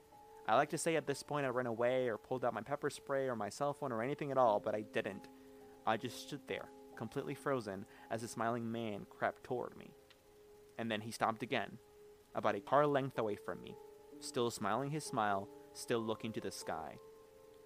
I 0.49 0.57
like 0.57 0.71
to 0.71 0.79
say 0.79 0.97
at 0.97 1.07
this 1.07 1.23
point 1.23 1.47
I 1.47 1.51
ran 1.51 1.67
away 1.67 2.09
or 2.09 2.17
pulled 2.17 2.45
out 2.45 2.55
my 2.55 2.63
pepper 2.63 2.91
spray 2.91 3.29
or 3.29 3.37
my 3.37 3.49
cell 3.49 3.75
phone 3.75 3.93
or 3.93 4.03
anything 4.03 4.31
at 4.31 4.39
all, 4.39 4.59
but 4.59 4.75
I 4.75 4.85
didn't. 4.93 5.29
I 5.87 5.97
just 5.97 6.27
stood 6.27 6.41
there, 6.49 6.69
completely 6.97 7.35
frozen, 7.35 7.85
as 8.11 8.23
the 8.23 8.29
smiling 8.29 8.71
man 8.71 9.07
crept 9.11 9.45
toward 9.45 9.77
me. 9.77 9.91
And 10.79 10.91
then 10.91 11.03
he 11.03 11.11
stopped 11.11 11.43
again, 11.43 11.79
about 12.35 12.55
a 12.55 12.61
car 12.61 12.87
length 12.87 13.19
away 13.19 13.37
from 13.37 13.61
me, 13.63 13.77
still 14.21 14.51
smiling 14.51 14.91
his 14.91 15.05
smile, 15.05 15.49
still 15.75 16.01
looking 16.01 16.33
to 16.33 16.41
the 16.41 16.51
sky. 16.51 16.97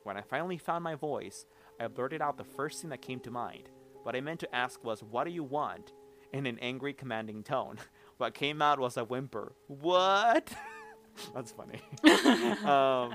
When 0.02 0.16
I 0.16 0.22
finally 0.22 0.58
found 0.58 0.84
my 0.84 0.94
voice, 0.94 1.46
I 1.80 1.88
blurted 1.88 2.22
out 2.22 2.38
the 2.38 2.44
first 2.44 2.80
thing 2.80 2.90
that 2.90 3.02
came 3.02 3.20
to 3.20 3.30
mind. 3.30 3.70
What 4.02 4.14
I 4.14 4.20
meant 4.20 4.40
to 4.40 4.54
ask 4.54 4.82
was, 4.84 5.02
What 5.02 5.24
do 5.24 5.30
you 5.30 5.42
want? 5.42 5.92
in 6.32 6.46
an 6.46 6.58
angry, 6.60 6.92
commanding 6.92 7.42
tone. 7.42 7.78
What 8.18 8.32
came 8.32 8.62
out 8.62 8.80
was 8.80 8.96
a 8.96 9.04
whimper. 9.04 9.52
What? 9.66 10.50
That's 11.34 11.52
funny. 11.52 11.80
um, 12.64 13.14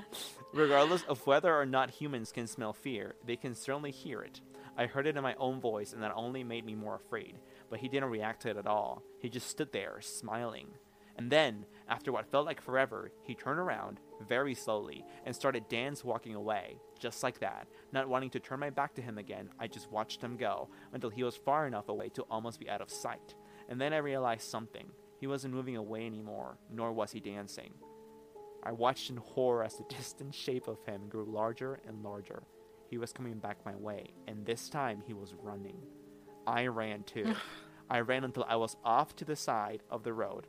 regardless 0.53 1.01
of 1.09 1.25
whether 1.25 1.51
or 1.55 1.65
not 1.65 1.89
humans 1.89 2.31
can 2.31 2.45
smell 2.45 2.71
fear, 2.71 3.15
they 3.25 3.35
can 3.35 3.55
certainly 3.55 3.89
hear 3.89 4.21
it. 4.21 4.41
I 4.77 4.85
heard 4.85 5.07
it 5.07 5.17
in 5.17 5.23
my 5.23 5.33
own 5.39 5.59
voice, 5.59 5.93
and 5.93 6.03
that 6.03 6.13
only 6.15 6.43
made 6.43 6.67
me 6.67 6.75
more 6.75 6.93
afraid. 6.93 7.39
But 7.71 7.79
he 7.79 7.87
didn't 7.87 8.11
react 8.11 8.43
to 8.43 8.51
it 8.51 8.57
at 8.57 8.67
all. 8.67 9.01
He 9.17 9.27
just 9.27 9.47
stood 9.47 9.71
there, 9.71 10.01
smiling. 10.01 10.67
And 11.17 11.29
then, 11.29 11.65
after 11.87 12.11
what 12.11 12.29
felt 12.29 12.45
like 12.45 12.61
forever, 12.61 13.11
he 13.23 13.35
turned 13.35 13.59
around, 13.59 13.99
very 14.27 14.55
slowly, 14.55 15.05
and 15.25 15.35
started 15.35 15.67
dance 15.67 16.03
walking 16.03 16.35
away, 16.35 16.77
just 16.99 17.23
like 17.23 17.39
that. 17.39 17.67
Not 17.91 18.07
wanting 18.07 18.29
to 18.31 18.39
turn 18.39 18.59
my 18.59 18.69
back 18.69 18.93
to 18.95 19.01
him 19.01 19.17
again, 19.17 19.49
I 19.59 19.67
just 19.67 19.91
watched 19.91 20.21
him 20.21 20.37
go, 20.37 20.69
until 20.93 21.09
he 21.09 21.23
was 21.23 21.35
far 21.35 21.67
enough 21.67 21.89
away 21.89 22.09
to 22.09 22.23
almost 22.23 22.59
be 22.59 22.69
out 22.69 22.81
of 22.81 22.89
sight. 22.89 23.35
And 23.69 23.79
then 23.79 23.93
I 23.93 23.97
realized 23.97 24.49
something. 24.49 24.87
He 25.19 25.27
wasn't 25.27 25.53
moving 25.53 25.75
away 25.75 26.05
anymore, 26.05 26.57
nor 26.71 26.91
was 26.91 27.11
he 27.11 27.19
dancing. 27.19 27.73
I 28.63 28.71
watched 28.71 29.09
in 29.09 29.17
horror 29.17 29.63
as 29.63 29.75
the 29.75 29.83
distant 29.89 30.33
shape 30.33 30.67
of 30.67 30.83
him 30.85 31.07
grew 31.09 31.25
larger 31.25 31.79
and 31.87 32.03
larger. 32.03 32.43
He 32.89 32.97
was 32.97 33.13
coming 33.13 33.39
back 33.39 33.57
my 33.65 33.75
way, 33.75 34.13
and 34.27 34.45
this 34.45 34.69
time 34.69 35.01
he 35.05 35.13
was 35.13 35.33
running. 35.41 35.77
I 36.45 36.67
ran 36.67 37.03
too. 37.03 37.35
I 37.89 37.99
ran 37.99 38.23
until 38.23 38.45
I 38.47 38.55
was 38.55 38.77
off 38.85 39.15
to 39.17 39.25
the 39.25 39.35
side 39.35 39.83
of 39.89 40.03
the 40.03 40.13
road. 40.13 40.47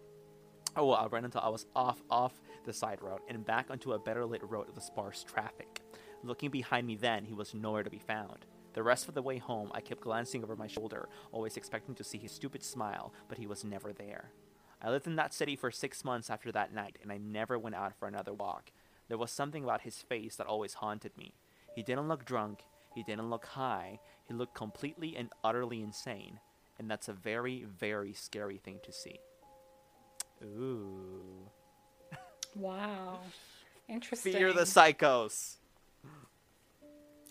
Oh, 0.74 0.86
well, 0.86 0.96
I 0.96 1.06
ran 1.06 1.26
until 1.26 1.42
I 1.42 1.50
was 1.50 1.66
off 1.76 2.02
off 2.10 2.40
the 2.64 2.72
side 2.72 3.02
road 3.02 3.20
and 3.28 3.44
back 3.44 3.70
onto 3.70 3.92
a 3.92 3.98
better 3.98 4.24
lit 4.24 4.42
road 4.42 4.68
with 4.74 4.82
sparse 4.82 5.22
traffic. 5.22 5.82
Looking 6.22 6.50
behind 6.50 6.86
me 6.86 6.96
then, 6.96 7.24
he 7.24 7.34
was 7.34 7.52
nowhere 7.52 7.82
to 7.82 7.90
be 7.90 7.98
found. 7.98 8.46
The 8.72 8.82
rest 8.82 9.06
of 9.06 9.14
the 9.14 9.20
way 9.20 9.36
home, 9.36 9.70
I 9.74 9.82
kept 9.82 10.00
glancing 10.00 10.42
over 10.42 10.56
my 10.56 10.66
shoulder, 10.66 11.10
always 11.30 11.58
expecting 11.58 11.94
to 11.96 12.04
see 12.04 12.16
his 12.16 12.32
stupid 12.32 12.64
smile, 12.64 13.12
but 13.28 13.36
he 13.36 13.46
was 13.46 13.64
never 13.64 13.92
there. 13.92 14.30
I 14.80 14.88
lived 14.88 15.06
in 15.06 15.16
that 15.16 15.34
city 15.34 15.56
for 15.56 15.70
six 15.70 16.04
months 16.04 16.30
after 16.30 16.50
that 16.52 16.72
night, 16.72 16.96
and 17.02 17.12
I 17.12 17.18
never 17.18 17.58
went 17.58 17.76
out 17.76 17.94
for 17.98 18.08
another 18.08 18.32
walk. 18.32 18.70
There 19.08 19.18
was 19.18 19.30
something 19.30 19.64
about 19.64 19.82
his 19.82 19.98
face 19.98 20.36
that 20.36 20.46
always 20.46 20.74
haunted 20.74 21.16
me. 21.18 21.34
He 21.74 21.82
didn't 21.82 22.08
look 22.08 22.24
drunk, 22.24 22.62
he 22.94 23.02
didn't 23.02 23.28
look 23.28 23.44
high, 23.44 24.00
he 24.26 24.32
looked 24.32 24.54
completely 24.54 25.16
and 25.16 25.28
utterly 25.44 25.82
insane, 25.82 26.40
and 26.78 26.90
that's 26.90 27.08
a 27.08 27.12
very, 27.12 27.64
very 27.64 28.14
scary 28.14 28.56
thing 28.56 28.80
to 28.84 28.92
see. 28.92 29.20
Ooh. 30.44 31.50
Wow. 32.54 33.20
Interesting. 33.88 34.32
Fear 34.32 34.52
the 34.52 34.62
psychos. 34.62 35.56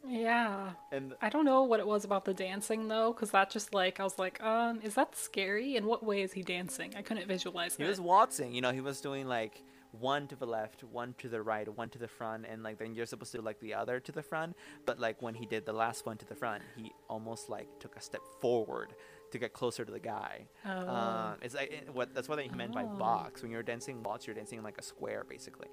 Yeah. 0.08 0.72
And 0.92 1.14
I 1.22 1.30
don't 1.30 1.46
know 1.46 1.64
what 1.64 1.80
it 1.80 1.86
was 1.86 2.06
about 2.06 2.26
the 2.26 2.34
dancing 2.34 2.88
though, 2.88 3.14
because 3.14 3.32
that 3.32 3.52
just 3.52 3.74
like 3.74 4.00
I 4.00 4.04
was 4.04 4.18
like, 4.18 4.42
um, 4.44 4.80
is 4.82 4.96
that 4.96 5.16
scary? 5.16 5.76
In 5.76 5.86
what 5.86 6.04
way 6.04 6.22
is 6.22 6.34
he 6.34 6.42
dancing? 6.42 6.94
I 6.98 7.02
couldn't 7.02 7.28
visualize 7.28 7.76
he 7.76 7.84
it. 7.84 7.88
was 7.88 8.02
waltzing, 8.02 8.54
you 8.54 8.62
know, 8.62 8.72
he 8.72 8.82
was 8.82 9.00
doing 9.00 9.28
like 9.28 9.64
one 9.92 10.28
to 10.28 10.36
the 10.36 10.48
left, 10.48 10.84
one 10.84 11.14
to 11.20 11.28
the 11.28 11.42
right, 11.42 11.68
one 11.78 11.90
to 11.90 12.00
the 12.00 12.08
front, 12.08 12.46
and 12.50 12.64
like 12.64 12.80
then 12.80 12.96
you're 12.96 13.06
supposed 13.06 13.32
to 13.34 13.40
do 13.40 13.44
like 13.44 13.60
the 13.60 13.74
other 13.74 14.00
to 14.00 14.12
the 14.12 14.24
front. 14.24 14.56
But 14.86 15.00
like 15.00 15.22
when 15.22 15.36
he 15.36 15.46
did 15.46 15.66
the 15.66 15.74
last 15.74 16.06
one 16.06 16.18
to 16.18 16.26
the 16.26 16.36
front, 16.36 16.64
he 16.76 16.92
almost 17.10 17.50
like 17.50 17.68
took 17.80 17.96
a 17.96 18.02
step 18.02 18.22
forward 18.40 18.96
to 19.32 19.40
get 19.40 19.54
closer 19.54 19.84
to 19.86 19.92
the 19.92 20.00
guy. 20.00 20.46
Oh. 20.66 20.88
Um, 20.88 21.36
it's 21.42 21.56
like 21.56 21.88
what 21.94 22.14
that's 22.14 22.30
what 22.30 22.40
he 22.40 22.50
meant 22.50 22.74
by 22.74 22.84
Oh. 22.84 22.98
box. 22.98 23.42
When 23.42 23.52
you're 23.52 23.64
dancing 23.64 24.04
waltz, 24.04 24.28
you're 24.28 24.36
dancing 24.36 24.58
in 24.60 24.64
like 24.64 24.78
a 24.78 24.84
square 24.84 25.26
basically. 25.28 25.68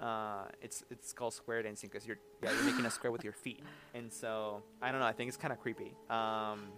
Uh, 0.00 0.44
it's 0.62 0.84
it's 0.90 1.12
called 1.12 1.34
square 1.34 1.62
dancing 1.62 1.90
because 1.92 2.06
you're 2.06 2.18
yeah 2.42 2.52
you're 2.52 2.62
making 2.64 2.86
a 2.86 2.90
square 2.90 3.10
with 3.10 3.24
your 3.24 3.32
feet, 3.32 3.64
and 3.94 4.12
so 4.12 4.62
I 4.80 4.92
don't 4.92 5.00
know. 5.00 5.06
I 5.06 5.12
think 5.12 5.28
it's 5.28 5.36
kind 5.36 5.52
of 5.52 5.58
creepy. 5.60 5.92
Um, 6.08 6.68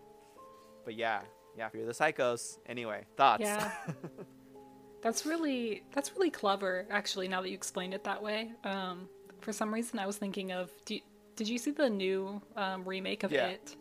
but 0.86 0.94
yeah, 0.94 1.20
yeah. 1.58 1.66
If 1.66 1.74
you're 1.74 1.84
the 1.84 1.92
psychos, 1.92 2.58
anyway, 2.66 3.04
thoughts. 3.16 3.42
Yeah. 3.42 3.70
That's 5.02 5.24
really 5.24 5.82
that's 5.92 6.12
really 6.14 6.30
clever, 6.30 6.86
actually. 6.90 7.26
Now 7.26 7.40
that 7.40 7.48
you 7.48 7.54
explained 7.54 7.94
it 7.94 8.04
that 8.04 8.22
way, 8.22 8.52
um, 8.64 9.08
for 9.40 9.50
some 9.52 9.72
reason 9.72 9.98
I 9.98 10.06
was 10.06 10.18
thinking 10.18 10.52
of. 10.52 10.70
Do 10.84 10.98
did 11.36 11.48
you 11.48 11.56
see 11.58 11.70
the 11.70 11.88
new 11.88 12.42
um, 12.54 12.84
remake 12.84 13.22
of 13.22 13.32
Yeah. 13.32 13.46
it? 13.48 13.76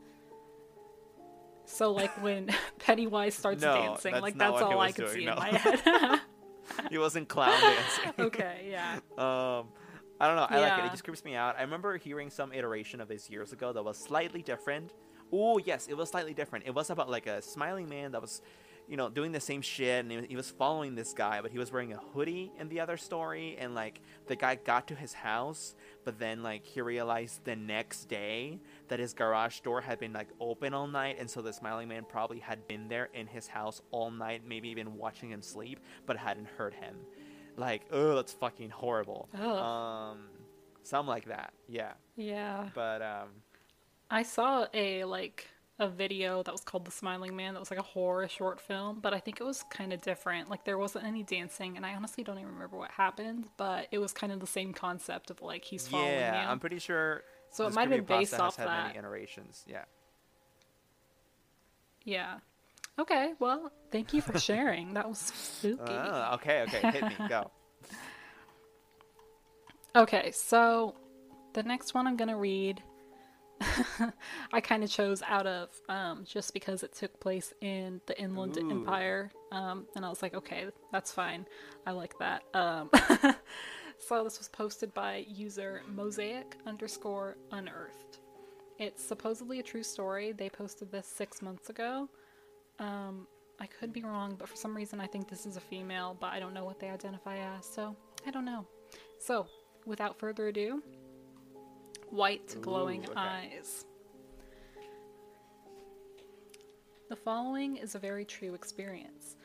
So 1.69 1.91
like 1.91 2.11
when 2.21 2.49
Pennywise 2.79 3.35
starts 3.35 3.61
No, 3.61 3.73
dancing, 3.75 4.13
that's 4.13 4.21
like 4.23 4.37
that's 4.37 4.61
all 4.61 4.79
I 4.79 4.91
could 4.91 5.09
see 5.09 5.25
no. 5.25 5.33
in 5.33 5.37
my 5.37 5.49
head. 5.49 6.21
he 6.89 6.97
wasn't 6.97 7.29
clown 7.29 7.59
dancing. 7.61 8.13
okay, 8.19 8.67
yeah. 8.69 8.95
Um, 9.17 9.67
I 10.19 10.27
don't 10.27 10.35
know. 10.35 10.47
I 10.49 10.59
like 10.59 10.79
it. 10.79 10.85
It 10.85 10.91
just 10.91 11.03
creeps 11.03 11.23
me 11.23 11.35
out. 11.35 11.55
I 11.57 11.61
remember 11.61 11.95
hearing 11.97 12.31
some 12.31 12.51
iteration 12.51 12.99
of 12.99 13.07
this 13.07 13.29
years 13.29 13.53
ago 13.53 13.71
that 13.71 13.83
was 13.83 13.97
slightly 13.97 14.41
different. 14.41 14.93
Oh 15.31 15.59
yes, 15.59 15.87
it 15.87 15.95
was 15.95 16.09
slightly 16.09 16.33
different. 16.33 16.65
It 16.65 16.73
was 16.73 16.89
about 16.89 17.09
like 17.09 17.27
a 17.27 17.41
smiling 17.41 17.87
man 17.87 18.11
that 18.13 18.21
was, 18.21 18.41
you 18.87 18.97
know, 18.97 19.07
doing 19.07 19.31
the 19.31 19.39
same 19.39 19.61
shit, 19.61 20.03
and 20.03 20.25
he 20.25 20.35
was 20.35 20.49
following 20.49 20.95
this 20.95 21.13
guy, 21.13 21.39
but 21.39 21.51
he 21.51 21.59
was 21.59 21.71
wearing 21.71 21.93
a 21.93 21.99
hoodie 22.13 22.51
in 22.59 22.67
the 22.69 22.79
other 22.79 22.97
story, 22.97 23.55
and 23.59 23.75
like 23.75 24.01
the 24.25 24.35
guy 24.35 24.55
got 24.55 24.87
to 24.87 24.95
his 24.95 25.13
house, 25.13 25.75
but 26.03 26.17
then 26.17 26.41
like 26.41 26.65
he 26.65 26.81
realized 26.81 27.45
the 27.45 27.55
next 27.55 28.05
day 28.05 28.59
that 28.89 28.99
his 28.99 29.13
garage 29.13 29.59
door 29.61 29.81
had 29.81 29.99
been 29.99 30.13
like 30.13 30.27
open 30.39 30.73
all 30.73 30.87
night, 30.87 31.17
and 31.19 31.29
so 31.29 31.41
the 31.41 31.53
smiling 31.53 31.87
man 31.87 32.05
probably 32.07 32.39
had 32.39 32.67
been 32.67 32.87
there 32.87 33.09
in 33.13 33.27
his 33.27 33.47
house 33.47 33.81
all 33.91 34.11
night, 34.11 34.41
maybe 34.47 34.69
even 34.69 34.95
watching 34.97 35.29
him 35.31 35.41
sleep, 35.41 35.79
but 36.05 36.17
hadn't 36.17 36.47
heard 36.57 36.73
him. 36.73 36.95
Like, 37.57 37.83
oh, 37.91 38.15
that's 38.15 38.33
fucking 38.33 38.69
horrible. 38.69 39.29
Ugh. 39.33 39.41
Um, 39.41 40.19
something 40.83 41.09
like 41.09 41.25
that. 41.25 41.53
Yeah, 41.67 41.93
Yeah. 42.15 42.69
but 42.73 43.01
um, 43.01 43.29
I 44.09 44.23
saw 44.23 44.65
a 44.73 45.03
like 45.05 45.47
a 45.81 45.87
video 45.87 46.43
that 46.43 46.51
was 46.51 46.61
called 46.61 46.83
The 46.83 46.91
Smiling 46.91 47.35
Man 47.35 47.53
that 47.53 47.59
was 47.59 47.71
like 47.71 47.79
a 47.79 47.83
horror 47.83 48.27
short 48.27 48.59
film, 48.59 48.99
but 49.01 49.13
I 49.13 49.19
think 49.19 49.39
it 49.39 49.45
was 49.45 49.63
kind 49.69 49.93
of 49.93 50.01
different. 50.01 50.49
Like 50.49 50.65
there 50.65 50.77
wasn't 50.77 51.05
any 51.05 51.23
dancing 51.23 51.77
and 51.77 51.85
I 51.85 51.93
honestly 51.93 52.23
don't 52.23 52.37
even 52.37 52.51
remember 52.51 52.77
what 52.77 52.91
happened, 52.91 53.45
but 53.55 53.87
it 53.91 53.97
was 53.99 54.11
kind 54.11 54.33
of 54.33 54.41
the 54.41 54.47
same 54.47 54.73
concept 54.73 55.29
of 55.31 55.41
like 55.41 55.63
he's 55.63 55.87
following 55.87 56.11
yeah, 56.11 56.43
you. 56.43 56.49
I'm 56.49 56.59
pretty 56.59 56.79
sure. 56.79 57.23
So 57.51 57.67
it 57.67 57.73
might 57.73 57.89
have 57.89 58.05
been 58.05 58.19
based 58.19 58.33
off 58.39 58.57
that. 58.57 58.67
many 58.67 58.97
iterations. 58.99 59.63
Yeah. 59.67 59.85
Yeah. 62.03 62.39
Okay, 62.97 63.33
well, 63.39 63.71
thank 63.91 64.13
you 64.13 64.21
for 64.21 64.37
sharing. 64.39 64.93
that 64.93 65.07
was 65.07 65.19
spooky. 65.19 65.81
Oh, 65.87 66.31
okay, 66.35 66.61
okay, 66.63 66.91
hit 66.91 67.03
me, 67.03 67.15
go. 67.27 67.51
Okay, 69.95 70.29
so 70.31 70.93
the 71.53 71.63
next 71.63 71.95
one 71.95 72.05
I'm 72.05 72.15
gonna 72.15 72.37
read, 72.37 72.83
I 74.53 74.61
kind 74.61 74.83
of 74.83 74.89
chose 74.91 75.23
out 75.27 75.47
of 75.47 75.69
um, 75.89 76.25
just 76.25 76.53
because 76.53 76.83
it 76.83 76.93
took 76.93 77.19
place 77.19 77.53
in 77.61 77.99
the 78.05 78.17
Inland 78.21 78.57
Ooh. 78.57 78.69
Empire, 78.69 79.31
um, 79.51 79.87
and 79.95 80.05
I 80.05 80.09
was 80.09 80.21
like, 80.21 80.35
okay, 80.35 80.67
that's 80.91 81.11
fine. 81.11 81.47
I 81.87 81.91
like 81.91 82.13
that. 82.19 82.43
Um, 82.53 82.91
so 83.99 84.23
this 84.23 84.37
was 84.37 84.47
posted 84.47 84.93
by 84.93 85.25
user 85.27 85.81
mosaic 85.93 86.55
underscore 86.65 87.37
unearthed. 87.51 88.19
It's 88.77 89.03
supposedly 89.03 89.59
a 89.59 89.63
true 89.63 89.83
story. 89.83 90.31
They 90.31 90.49
posted 90.49 90.91
this 90.91 91.05
six 91.05 91.41
months 91.41 91.69
ago. 91.69 92.07
Um, 92.79 93.27
I 93.59 93.67
could 93.67 93.91
be 93.91 94.03
wrong, 94.03 94.35
but 94.39 94.47
for 94.47 94.55
some 94.55 94.75
reason 94.75 95.01
I 95.01 95.07
think 95.07 95.27
this 95.27 95.45
is 95.45 95.57
a 95.57 95.59
female, 95.59 96.15
but 96.19 96.27
I 96.27 96.39
don't 96.39 96.53
know 96.53 96.63
what 96.63 96.79
they 96.79 96.89
identify 96.89 97.37
as, 97.37 97.65
so 97.65 97.95
I 98.25 98.31
don't 98.31 98.45
know. 98.45 98.65
So, 99.19 99.47
without 99.85 100.17
further 100.17 100.47
ado, 100.47 100.81
white 102.09 102.55
glowing 102.61 103.01
Ooh, 103.01 103.11
okay. 103.11 103.19
eyes. 103.19 103.85
The 107.09 107.17
following 107.17 107.75
is 107.75 107.95
a 107.95 107.99
very 107.99 108.23
true 108.23 108.53
experience. 108.53 109.35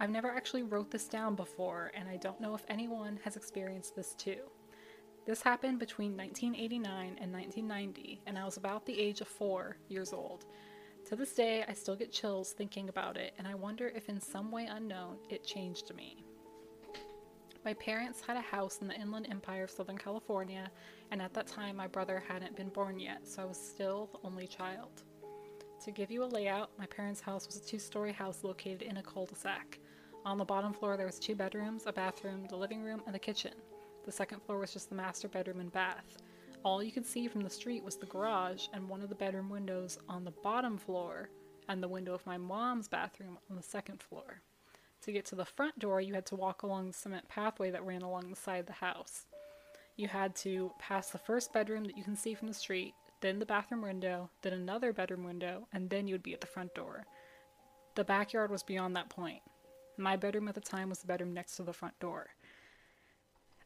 I've 0.00 0.10
never 0.10 0.30
actually 0.30 0.64
wrote 0.64 0.90
this 0.90 1.06
down 1.06 1.34
before, 1.34 1.92
and 1.94 2.08
I 2.08 2.16
don't 2.16 2.40
know 2.40 2.54
if 2.54 2.64
anyone 2.68 3.18
has 3.24 3.36
experienced 3.36 3.94
this 3.94 4.14
too. 4.14 4.40
This 5.26 5.40
happened 5.40 5.78
between 5.78 6.16
1989 6.16 7.16
and 7.20 7.32
1990, 7.32 8.20
and 8.26 8.38
I 8.38 8.44
was 8.44 8.56
about 8.56 8.84
the 8.84 9.00
age 9.00 9.20
of 9.20 9.28
four 9.28 9.78
years 9.88 10.12
old. 10.12 10.44
To 11.06 11.16
this 11.16 11.32
day, 11.32 11.64
I 11.66 11.72
still 11.72 11.96
get 11.96 12.12
chills 12.12 12.52
thinking 12.52 12.88
about 12.88 13.16
it, 13.16 13.34
and 13.38 13.46
I 13.46 13.54
wonder 13.54 13.92
if 13.94 14.08
in 14.08 14.20
some 14.20 14.50
way 14.50 14.66
unknown 14.66 15.18
it 15.30 15.44
changed 15.44 15.94
me. 15.94 16.24
My 17.64 17.72
parents 17.74 18.20
had 18.20 18.36
a 18.36 18.42
house 18.42 18.78
in 18.82 18.88
the 18.88 19.00
Inland 19.00 19.28
Empire 19.30 19.64
of 19.64 19.70
Southern 19.70 19.96
California, 19.96 20.70
and 21.10 21.22
at 21.22 21.32
that 21.34 21.46
time 21.46 21.76
my 21.76 21.86
brother 21.86 22.22
hadn't 22.28 22.56
been 22.56 22.68
born 22.68 22.98
yet, 22.98 23.26
so 23.26 23.42
I 23.42 23.46
was 23.46 23.56
still 23.56 24.10
the 24.12 24.26
only 24.26 24.46
child. 24.46 25.02
To 25.84 25.90
give 25.90 26.10
you 26.10 26.22
a 26.22 26.26
layout, 26.26 26.70
my 26.78 26.86
parents' 26.86 27.20
house 27.20 27.46
was 27.46 27.56
a 27.56 27.66
two 27.66 27.78
story 27.78 28.12
house 28.12 28.44
located 28.44 28.82
in 28.82 28.98
a 28.98 29.02
cul 29.02 29.26
de 29.26 29.34
sac. 29.34 29.78
On 30.24 30.38
the 30.38 30.44
bottom 30.44 30.72
floor, 30.72 30.96
there 30.96 31.06
was 31.06 31.18
two 31.18 31.34
bedrooms, 31.34 31.82
a 31.86 31.92
bathroom, 31.92 32.46
the 32.48 32.56
living 32.56 32.82
room, 32.82 33.02
and 33.04 33.14
the 33.14 33.18
kitchen. 33.18 33.52
The 34.06 34.12
second 34.12 34.40
floor 34.42 34.58
was 34.58 34.72
just 34.72 34.88
the 34.88 34.94
master 34.94 35.28
bedroom 35.28 35.60
and 35.60 35.70
bath. 35.70 36.16
All 36.64 36.82
you 36.82 36.92
could 36.92 37.04
see 37.04 37.28
from 37.28 37.42
the 37.42 37.50
street 37.50 37.84
was 37.84 37.96
the 37.96 38.06
garage 38.06 38.68
and 38.72 38.88
one 38.88 39.02
of 39.02 39.10
the 39.10 39.14
bedroom 39.14 39.50
windows 39.50 39.98
on 40.08 40.24
the 40.24 40.30
bottom 40.30 40.78
floor, 40.78 41.28
and 41.68 41.82
the 41.82 41.88
window 41.88 42.14
of 42.14 42.24
my 42.26 42.38
mom's 42.38 42.88
bathroom 42.88 43.38
on 43.50 43.56
the 43.56 43.62
second 43.62 44.02
floor. 44.02 44.40
To 45.02 45.12
get 45.12 45.26
to 45.26 45.34
the 45.34 45.44
front 45.44 45.78
door, 45.78 46.00
you 46.00 46.14
had 46.14 46.24
to 46.26 46.36
walk 46.36 46.62
along 46.62 46.86
the 46.86 46.94
cement 46.94 47.28
pathway 47.28 47.70
that 47.70 47.84
ran 47.84 48.00
along 48.00 48.30
the 48.30 48.36
side 48.36 48.60
of 48.60 48.66
the 48.66 48.72
house. 48.72 49.26
You 49.96 50.08
had 50.08 50.34
to 50.36 50.72
pass 50.78 51.10
the 51.10 51.18
first 51.18 51.52
bedroom 51.52 51.84
that 51.84 51.98
you 51.98 52.02
can 52.02 52.16
see 52.16 52.32
from 52.32 52.48
the 52.48 52.54
street, 52.54 52.94
then 53.20 53.38
the 53.38 53.46
bathroom 53.46 53.82
window, 53.82 54.30
then 54.40 54.54
another 54.54 54.94
bedroom 54.94 55.24
window, 55.24 55.68
and 55.74 55.90
then 55.90 56.08
you 56.08 56.14
would 56.14 56.22
be 56.22 56.32
at 56.32 56.40
the 56.40 56.46
front 56.46 56.74
door. 56.74 57.04
The 57.94 58.04
backyard 58.04 58.50
was 58.50 58.62
beyond 58.62 58.96
that 58.96 59.10
point. 59.10 59.42
My 59.96 60.16
bedroom 60.16 60.48
at 60.48 60.54
the 60.54 60.60
time 60.60 60.88
was 60.88 60.98
the 60.98 61.06
bedroom 61.06 61.34
next 61.34 61.56
to 61.56 61.62
the 61.62 61.72
front 61.72 61.98
door. 62.00 62.30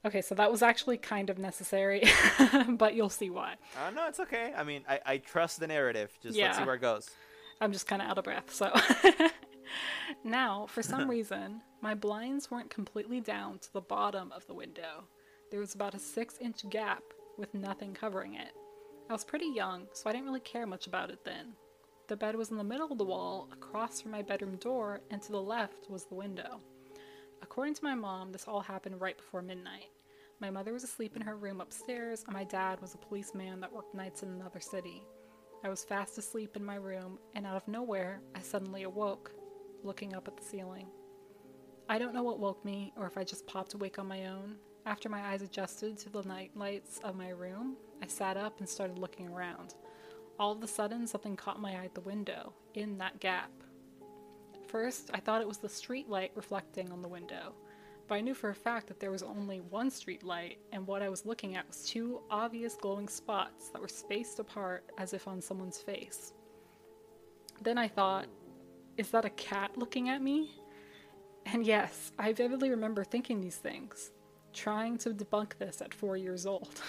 Okay, 0.05 0.23
so 0.23 0.35
that 0.37 0.51
was 0.51 0.63
actually 0.63 0.97
kind 0.97 1.29
of 1.29 1.39
necessary, 1.39 2.05
but 2.69 2.95
you'll 2.95 3.09
see 3.09 3.31
why. 3.31 3.55
Uh, 3.77 3.91
no, 3.91 4.07
it's 4.07 4.21
okay. 4.21 4.53
I 4.57 4.63
mean, 4.63 4.83
I, 4.89 5.01
I 5.05 5.19
trust 5.19 5.59
the 5.59 5.67
narrative. 5.67 6.17
Just 6.23 6.39
let's 6.39 6.57
see 6.57 6.65
where 6.65 6.77
it 6.77 6.81
goes. 6.81 7.11
I'm 7.61 7.73
just 7.73 7.89
kind 7.89 8.01
of 8.01 8.09
out 8.09 8.19
of 8.19 8.25
breath, 8.25 8.55
so. 8.55 8.73
now, 10.25 10.67
for 10.69 10.83
some 10.83 11.11
reason, 11.11 11.63
my 11.81 11.95
blinds 11.95 12.51
weren't 12.51 12.71
completely 12.71 13.21
down 13.21 13.59
to 13.59 13.73
the 13.73 13.81
bottom 13.81 14.31
of 14.33 14.47
the 14.47 14.55
window. 14.55 15.05
There 15.51 15.61
was 15.61 15.75
about 15.75 15.95
a 15.95 15.99
six 15.99 16.37
inch 16.41 16.69
gap 16.71 17.03
with 17.37 17.53
nothing 17.53 17.93
covering 17.93 18.35
it. 18.35 18.53
I 19.11 19.13
was 19.13 19.25
pretty 19.25 19.47
young, 19.47 19.89
so 19.95 20.09
I 20.09 20.13
didn't 20.13 20.27
really 20.27 20.41
care 20.41 20.67
much 20.67 20.87
about 20.87 21.11
it 21.11 21.25
then. 21.25 21.55
The 22.09 22.17
bed 22.17 22.37
was 22.37 22.51
in 22.51 22.57
the 22.57 22.65
middle 22.65 22.91
of 22.91 22.97
the 22.97 23.05
wall, 23.05 23.49
across 23.53 24.01
from 24.01 24.13
my 24.13 24.23
bedroom 24.23 24.57
door, 24.57 25.01
and 25.11 25.21
to 25.21 25.31
the 25.31 25.43
left 25.43 25.91
was 25.91 26.05
the 26.05 26.15
window. 26.15 26.59
According 27.43 27.75
to 27.75 27.85
my 27.85 27.95
mom, 27.95 28.33
this 28.33 28.49
all 28.49 28.61
happened 28.61 28.99
right 28.99 29.17
before 29.17 29.43
midnight. 29.43 29.91
My 30.41 30.49
mother 30.49 30.73
was 30.73 30.85
asleep 30.85 31.17
in 31.17 31.23
her 31.23 31.37
room 31.37 31.61
upstairs, 31.61 32.25
and 32.25 32.33
my 32.33 32.45
dad 32.45 32.81
was 32.81 32.95
a 32.95 32.99
policeman 32.99 33.61
that 33.61 33.71
worked 33.71 33.95
nights 33.95 34.23
in 34.23 34.31
another 34.31 34.59
city. 34.59 35.03
I 35.63 35.69
was 35.69 35.85
fast 35.85 36.17
asleep 36.17 36.57
in 36.57 36.65
my 36.65 36.77
room, 36.77 37.19
and 37.35 37.47
out 37.47 37.57
of 37.57 37.69
nowhere, 37.69 38.23
I 38.35 38.41
suddenly 38.41 38.85
awoke, 38.85 39.31
looking 39.85 40.15
up 40.15 40.27
at 40.29 40.37
the 40.39 40.45
ceiling. 40.45 40.89
I 41.91 41.99
don't 41.99 42.15
know 42.15 42.23
what 42.23 42.41
woke 42.41 42.65
me, 42.65 42.95
or 42.97 43.07
if 43.07 43.19
I 43.19 43.25
just 43.25 43.47
popped 43.47 43.75
awake 43.75 43.99
on 43.99 44.09
my 44.09 44.29
own. 44.29 44.57
After 44.87 45.11
my 45.11 45.21
eyes 45.27 45.43
adjusted 45.43 45.99
to 45.99 46.09
the 46.09 46.23
night 46.23 46.53
lights 46.55 47.01
of 47.05 47.17
my 47.17 47.31
room, 47.31 47.77
I 48.03 48.07
sat 48.07 48.39
up 48.39 48.61
and 48.61 48.69
started 48.69 48.99
looking 48.99 49.29
around. 49.29 49.75
All 50.39 50.53
of 50.53 50.63
a 50.63 50.69
sudden, 50.69 51.07
something 51.07 51.37
caught 51.37 51.61
my 51.61 51.73
eye 51.73 51.85
at 51.85 51.95
the 51.95 52.01
window, 52.01 52.53
in 52.75 52.99
that 52.99 53.19
gap. 53.21 53.51
First, 54.69 55.11
I 55.13 55.19
thought 55.19 55.41
it 55.41 55.49
was 55.49 55.59
the 55.59 55.69
street 55.69 56.09
light 56.09 56.31
reflecting 56.35 56.93
on 56.93 57.03
the 57.03 57.09
window, 57.09 57.55
but 58.07 58.15
I 58.15 58.21
knew 58.21 58.35
for 58.35 58.51
a 58.51 58.55
fact 58.55 58.87
that 58.87 59.01
there 59.01 59.11
was 59.11 59.23
only 59.23 59.61
one 59.61 59.91
street 59.91 60.23
light, 60.23 60.59
and 60.73 60.87
what 60.87 61.03
I 61.03 61.09
was 61.09 61.27
looking 61.27 61.57
at 61.57 61.67
was 61.67 61.85
two 61.85 62.21
obvious 62.31 62.77
glowing 62.77 63.09
spots 63.09 63.71
that 63.71 63.83
were 63.83 63.89
spaced 63.89 64.39
apart 64.39 64.85
as 64.97 65.13
if 65.13 65.27
on 65.27 65.41
someone's 65.41 65.79
face. 65.79 66.33
Then 67.63 67.77
I 67.77 67.89
thought, 67.89 68.27
is 68.97 69.11
that 69.11 69.25
a 69.25 69.31
cat 69.31 69.77
looking 69.77 70.09
at 70.09 70.23
me? 70.23 70.51
And 71.47 71.67
yes, 71.67 72.13
I 72.19 72.33
vividly 72.33 72.71
remember 72.71 73.05
thinking 73.05 73.41
these 73.41 73.57
things, 73.57 74.13
trying 74.53 74.99
to 74.99 75.11
debunk 75.11 75.59
this 75.59 75.81
at 75.81 75.95
four 75.95 76.17
years 76.17 76.47
old. 76.47 76.81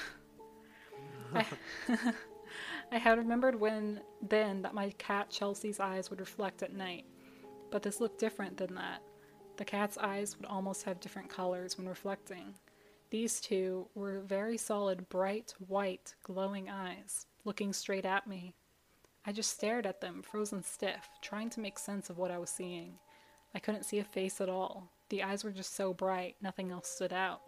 I, 1.34 1.46
I 2.92 2.98
had 2.98 3.18
remembered 3.18 3.60
when 3.60 4.02
then 4.22 4.64
that 4.64 4.74
my 4.74 4.90
cat 4.98 5.30
Chelsea's 5.30 5.80
eyes 5.80 6.10
would 6.10 6.20
reflect 6.20 6.64
at 6.64 6.74
night, 6.74 7.06
but 7.70 7.84
this 7.84 8.02
looked 8.02 8.20
different 8.20 8.58
than 8.58 8.74
that. 8.76 9.02
The 9.58 9.66
cat's 9.66 9.98
eyes 9.98 10.38
would 10.38 10.46
almost 10.46 10.84
have 10.84 11.00
different 11.00 11.30
colors 11.30 11.78
when 11.78 11.88
reflecting. 11.88 12.56
These 13.12 13.42
two 13.42 13.88
were 13.94 14.22
very 14.22 14.58
solid, 14.58 15.10
bright, 15.10 15.54
white, 15.68 16.16
glowing 16.24 16.70
eyes, 16.70 17.28
looking 17.44 17.74
straight 17.74 18.06
at 18.06 18.26
me. 18.26 18.56
I 19.26 19.34
just 19.34 19.52
stared 19.52 19.86
at 19.86 20.02
them, 20.02 20.22
frozen 20.24 20.64
stiff, 20.64 21.10
trying 21.22 21.50
to 21.52 21.60
make 21.60 21.78
sense 21.78 22.10
of 22.10 22.18
what 22.18 22.32
I 22.32 22.40
was 22.40 22.50
seeing. 22.50 23.00
I 23.54 23.60
couldn't 23.60 23.86
see 23.86 24.00
a 24.00 24.04
face 24.04 24.40
at 24.42 24.50
all. 24.50 24.92
The 25.10 25.24
eyes 25.24 25.44
were 25.44 25.52
just 25.52 25.76
so 25.76 25.94
bright, 25.94 26.38
nothing 26.42 26.72
else 26.72 26.90
stood 26.90 27.14
out. 27.14 27.42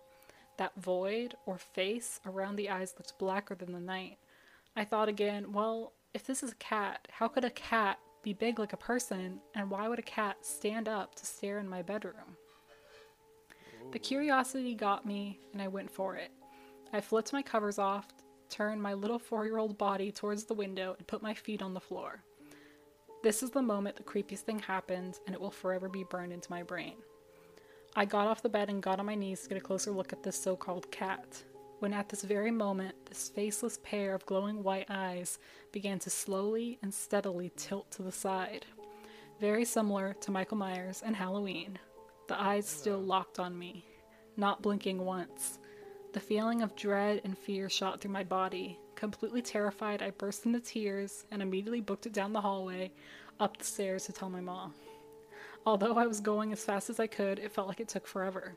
That 0.57 0.75
void, 0.75 1.35
or 1.45 1.57
face, 1.57 2.19
around 2.25 2.57
the 2.57 2.69
eyes 2.69 2.93
looked 2.97 3.17
blacker 3.17 3.55
than 3.55 3.71
the 3.71 3.79
night. 3.79 4.17
I 4.75 4.85
thought 4.85 5.09
again, 5.09 5.51
well, 5.51 5.93
if 6.13 6.25
this 6.25 6.43
is 6.43 6.51
a 6.51 6.55
cat, 6.55 7.07
how 7.11 7.27
could 7.27 7.43
a 7.43 7.49
cat 7.49 7.99
be 8.23 8.33
big 8.33 8.59
like 8.59 8.73
a 8.73 8.77
person, 8.77 9.39
and 9.55 9.69
why 9.69 9.87
would 9.87 9.99
a 9.99 10.03
cat 10.03 10.45
stand 10.45 10.87
up 10.87 11.15
to 11.15 11.25
stare 11.25 11.59
in 11.59 11.67
my 11.67 11.81
bedroom? 11.81 12.37
The 13.91 13.99
curiosity 13.99 14.73
got 14.73 15.05
me, 15.05 15.39
and 15.51 15.61
I 15.61 15.67
went 15.67 15.91
for 15.91 16.15
it. 16.15 16.31
I 16.93 17.01
flipped 17.01 17.33
my 17.33 17.41
covers 17.41 17.79
off, 17.79 18.07
turned 18.49 18.81
my 18.81 18.93
little 18.93 19.19
four 19.19 19.45
year 19.45 19.57
old 19.57 19.77
body 19.77 20.11
towards 20.11 20.45
the 20.45 20.53
window, 20.53 20.95
and 20.97 21.07
put 21.07 21.21
my 21.21 21.33
feet 21.33 21.61
on 21.61 21.73
the 21.73 21.79
floor. 21.79 22.23
This 23.23 23.43
is 23.43 23.51
the 23.51 23.61
moment 23.61 23.97
the 23.97 24.03
creepiest 24.03 24.39
thing 24.39 24.59
happened, 24.59 25.19
and 25.25 25.35
it 25.35 25.41
will 25.41 25.51
forever 25.51 25.89
be 25.89 26.05
burned 26.05 26.31
into 26.31 26.49
my 26.49 26.63
brain. 26.63 26.95
I 27.95 28.05
got 28.05 28.27
off 28.27 28.41
the 28.41 28.49
bed 28.49 28.69
and 28.69 28.81
got 28.81 28.99
on 28.99 29.05
my 29.05 29.15
knees 29.15 29.41
to 29.41 29.49
get 29.49 29.57
a 29.57 29.61
closer 29.61 29.91
look 29.91 30.13
at 30.13 30.23
this 30.23 30.41
so 30.41 30.55
called 30.55 30.89
cat. 30.91 31.43
When 31.81 31.93
at 31.93 32.09
this 32.09 32.21
very 32.21 32.51
moment, 32.51 33.07
this 33.07 33.29
faceless 33.29 33.79
pair 33.81 34.13
of 34.13 34.27
glowing 34.27 34.61
white 34.61 34.85
eyes 34.87 35.39
began 35.71 35.97
to 35.97 36.11
slowly 36.11 36.77
and 36.83 36.93
steadily 36.93 37.51
tilt 37.55 37.89
to 37.93 38.03
the 38.03 38.11
side. 38.11 38.67
Very 39.39 39.65
similar 39.65 40.13
to 40.21 40.29
Michael 40.29 40.57
Myers 40.57 41.01
and 41.03 41.15
Halloween. 41.15 41.79
The 42.27 42.39
eyes 42.39 42.67
still 42.67 42.99
locked 42.99 43.39
on 43.39 43.57
me, 43.57 43.83
not 44.37 44.61
blinking 44.61 45.03
once. 45.03 45.57
The 46.13 46.19
feeling 46.19 46.61
of 46.61 46.75
dread 46.75 47.21
and 47.23 47.35
fear 47.35 47.67
shot 47.67 47.99
through 47.99 48.11
my 48.11 48.25
body. 48.25 48.77
Completely 48.93 49.41
terrified, 49.41 50.03
I 50.03 50.11
burst 50.11 50.45
into 50.45 50.59
tears 50.59 51.25
and 51.31 51.41
immediately 51.41 51.81
booked 51.81 52.05
it 52.05 52.13
down 52.13 52.31
the 52.31 52.41
hallway, 52.41 52.91
up 53.39 53.57
the 53.57 53.63
stairs 53.63 54.05
to 54.05 54.13
tell 54.13 54.29
my 54.29 54.39
mom. 54.39 54.75
Although 55.65 55.95
I 55.95 56.05
was 56.05 56.19
going 56.19 56.53
as 56.53 56.63
fast 56.63 56.91
as 56.91 56.99
I 56.99 57.07
could, 57.07 57.39
it 57.39 57.51
felt 57.51 57.67
like 57.67 57.79
it 57.79 57.87
took 57.87 58.05
forever. 58.05 58.55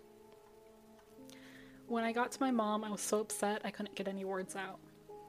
When 1.86 2.02
I 2.02 2.12
got 2.12 2.32
to 2.32 2.40
my 2.40 2.50
mom, 2.50 2.82
I 2.82 2.90
was 2.90 3.02
so 3.02 3.20
upset 3.20 3.60
I 3.62 3.70
couldn't 3.70 3.94
get 3.94 4.08
any 4.08 4.24
words 4.24 4.56
out. 4.56 4.78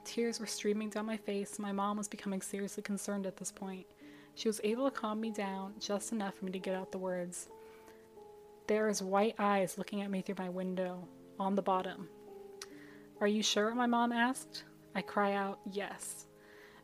Tears 0.06 0.40
were 0.40 0.46
streaming 0.46 0.90
down 0.90 1.06
my 1.06 1.18
face. 1.18 1.60
My 1.60 1.74
mom 1.74 1.98
was 1.98 2.08
becoming 2.08 2.42
seriously 2.42 2.82
concerned 2.82 3.26
at 3.26 3.36
this 3.36 3.52
point. 3.52 3.86
She 4.36 4.48
was 4.48 4.62
able 4.64 4.90
to 4.90 4.96
calm 4.96 5.20
me 5.20 5.32
down 5.32 5.74
just 5.80 6.14
enough 6.14 6.36
for 6.36 6.46
me 6.46 6.52
to 6.54 6.60
get 6.60 6.76
out 6.76 6.92
the 6.92 6.98
words. 6.98 7.50
There 8.68 8.88
is 8.88 9.02
white 9.02 9.36
eyes 9.38 9.78
looking 9.78 10.02
at 10.02 10.10
me 10.10 10.22
through 10.22 10.36
my 10.38 10.50
window, 10.50 11.08
on 11.40 11.56
the 11.56 11.62
bottom. 11.62 12.08
Are 13.20 13.28
you 13.28 13.44
sure? 13.44 13.76
My 13.76 13.86
mom 13.86 14.12
asked. 14.12 14.64
I 14.96 15.02
cry 15.02 15.34
out, 15.34 15.60
yes. 15.72 16.26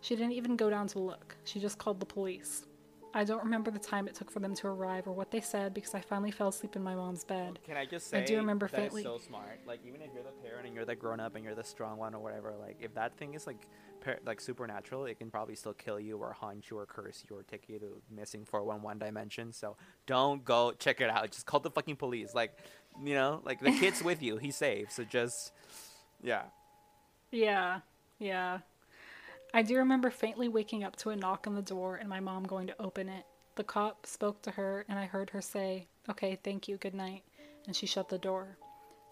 She 0.01 0.15
didn't 0.15 0.33
even 0.33 0.57
go 0.57 0.69
down 0.69 0.87
to 0.87 0.99
look. 0.99 1.35
She 1.45 1.59
just 1.59 1.77
called 1.77 1.99
the 1.99 2.05
police. 2.05 2.65
I 3.13 3.23
don't 3.25 3.43
remember 3.43 3.71
the 3.71 3.79
time 3.79 4.07
it 4.07 4.15
took 4.15 4.31
for 4.31 4.39
them 4.39 4.55
to 4.55 4.67
arrive 4.67 5.05
or 5.07 5.11
what 5.11 5.31
they 5.31 5.41
said 5.41 5.73
because 5.73 5.93
I 5.93 5.99
finally 6.01 6.31
fell 6.31 6.47
asleep 6.47 6.75
in 6.75 6.83
my 6.83 6.95
mom's 6.95 7.23
bed. 7.25 7.59
Can 7.65 7.75
I 7.75 7.85
just 7.85 8.13
I 8.13 8.19
say 8.19 8.25
do 8.25 8.37
remember 8.37 8.67
that 8.67 8.77
is 8.77 8.83
faintly- 8.83 9.03
so 9.03 9.17
smart. 9.17 9.59
Like 9.67 9.81
even 9.85 10.01
if 10.01 10.11
you're 10.13 10.23
the 10.23 10.31
parent 10.47 10.65
and 10.65 10.73
you're 10.75 10.85
the 10.85 10.95
grown 10.95 11.19
up 11.19 11.35
and 11.35 11.43
you're 11.43 11.55
the 11.55 11.63
strong 11.63 11.97
one 11.97 12.15
or 12.15 12.19
whatever, 12.19 12.53
like 12.59 12.77
if 12.79 12.93
that 12.95 13.17
thing 13.17 13.33
is 13.33 13.45
like 13.45 13.67
par- 14.03 14.19
like 14.25 14.39
supernatural, 14.39 15.05
it 15.05 15.17
can 15.17 15.29
probably 15.29 15.55
still 15.55 15.73
kill 15.73 15.99
you 15.99 16.17
or 16.17 16.31
haunt 16.31 16.69
you 16.69 16.77
or 16.77 16.85
curse 16.85 17.23
you 17.29 17.35
or 17.35 17.43
take 17.43 17.67
you 17.67 17.79
to 17.79 18.01
missing 18.09 18.45
for 18.45 18.63
one 18.63 18.81
one 18.81 18.97
dimension. 18.97 19.51
So 19.51 19.75
don't 20.05 20.45
go 20.45 20.71
check 20.71 21.01
it 21.01 21.09
out. 21.09 21.29
Just 21.31 21.45
call 21.45 21.59
the 21.59 21.71
fucking 21.71 21.97
police. 21.97 22.33
Like 22.33 22.57
you 23.03 23.13
know, 23.13 23.41
like 23.43 23.59
the 23.59 23.71
kid's 23.71 24.01
with 24.01 24.21
you. 24.21 24.37
He's 24.37 24.55
safe. 24.55 24.91
So 24.91 25.03
just 25.03 25.51
yeah. 26.23 26.43
Yeah, 27.31 27.79
yeah. 28.19 28.59
I 29.53 29.63
do 29.63 29.75
remember 29.77 30.09
faintly 30.09 30.47
waking 30.47 30.85
up 30.85 30.95
to 30.97 31.09
a 31.09 31.15
knock 31.15 31.45
on 31.45 31.55
the 31.55 31.61
door 31.61 31.97
and 31.97 32.07
my 32.07 32.21
mom 32.21 32.43
going 32.43 32.67
to 32.67 32.81
open 32.81 33.09
it. 33.09 33.25
The 33.55 33.65
cop 33.65 34.05
spoke 34.05 34.41
to 34.43 34.51
her 34.51 34.85
and 34.87 34.97
I 34.97 35.05
heard 35.05 35.29
her 35.31 35.41
say, 35.41 35.87
Okay, 36.09 36.39
thank 36.41 36.69
you, 36.69 36.77
good 36.77 36.93
night, 36.93 37.23
and 37.67 37.75
she 37.75 37.85
shut 37.85 38.07
the 38.07 38.17
door. 38.17 38.57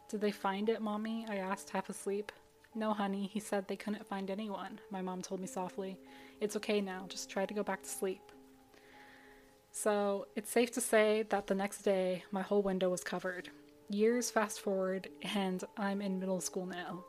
Did 0.09 0.21
they 0.21 0.31
find 0.31 0.69
it, 0.69 0.81
Mommy? 0.81 1.25
I 1.29 1.35
asked, 1.35 1.71
half 1.71 1.89
asleep. 1.89 2.31
No, 2.73 2.93
honey, 2.93 3.29
he 3.31 3.39
said 3.41 3.67
they 3.67 3.75
couldn't 3.75 4.07
find 4.07 4.31
anyone, 4.31 4.79
my 4.89 5.01
mom 5.01 5.21
told 5.21 5.41
me 5.41 5.47
softly. 5.47 5.97
It's 6.39 6.55
okay 6.55 6.79
now, 6.79 7.05
just 7.09 7.29
try 7.29 7.45
to 7.45 7.53
go 7.53 7.63
back 7.63 7.83
to 7.83 7.89
sleep. 7.89 8.31
So, 9.71 10.27
it's 10.35 10.49
safe 10.49 10.71
to 10.71 10.81
say 10.81 11.23
that 11.29 11.47
the 11.47 11.55
next 11.55 11.81
day, 11.81 12.23
my 12.31 12.41
whole 12.41 12.61
window 12.61 12.89
was 12.89 13.03
covered. 13.03 13.49
Years 13.89 14.31
fast 14.31 14.61
forward, 14.61 15.09
and 15.35 15.63
I'm 15.77 16.01
in 16.01 16.19
middle 16.19 16.41
school 16.41 16.65
now. 16.65 17.03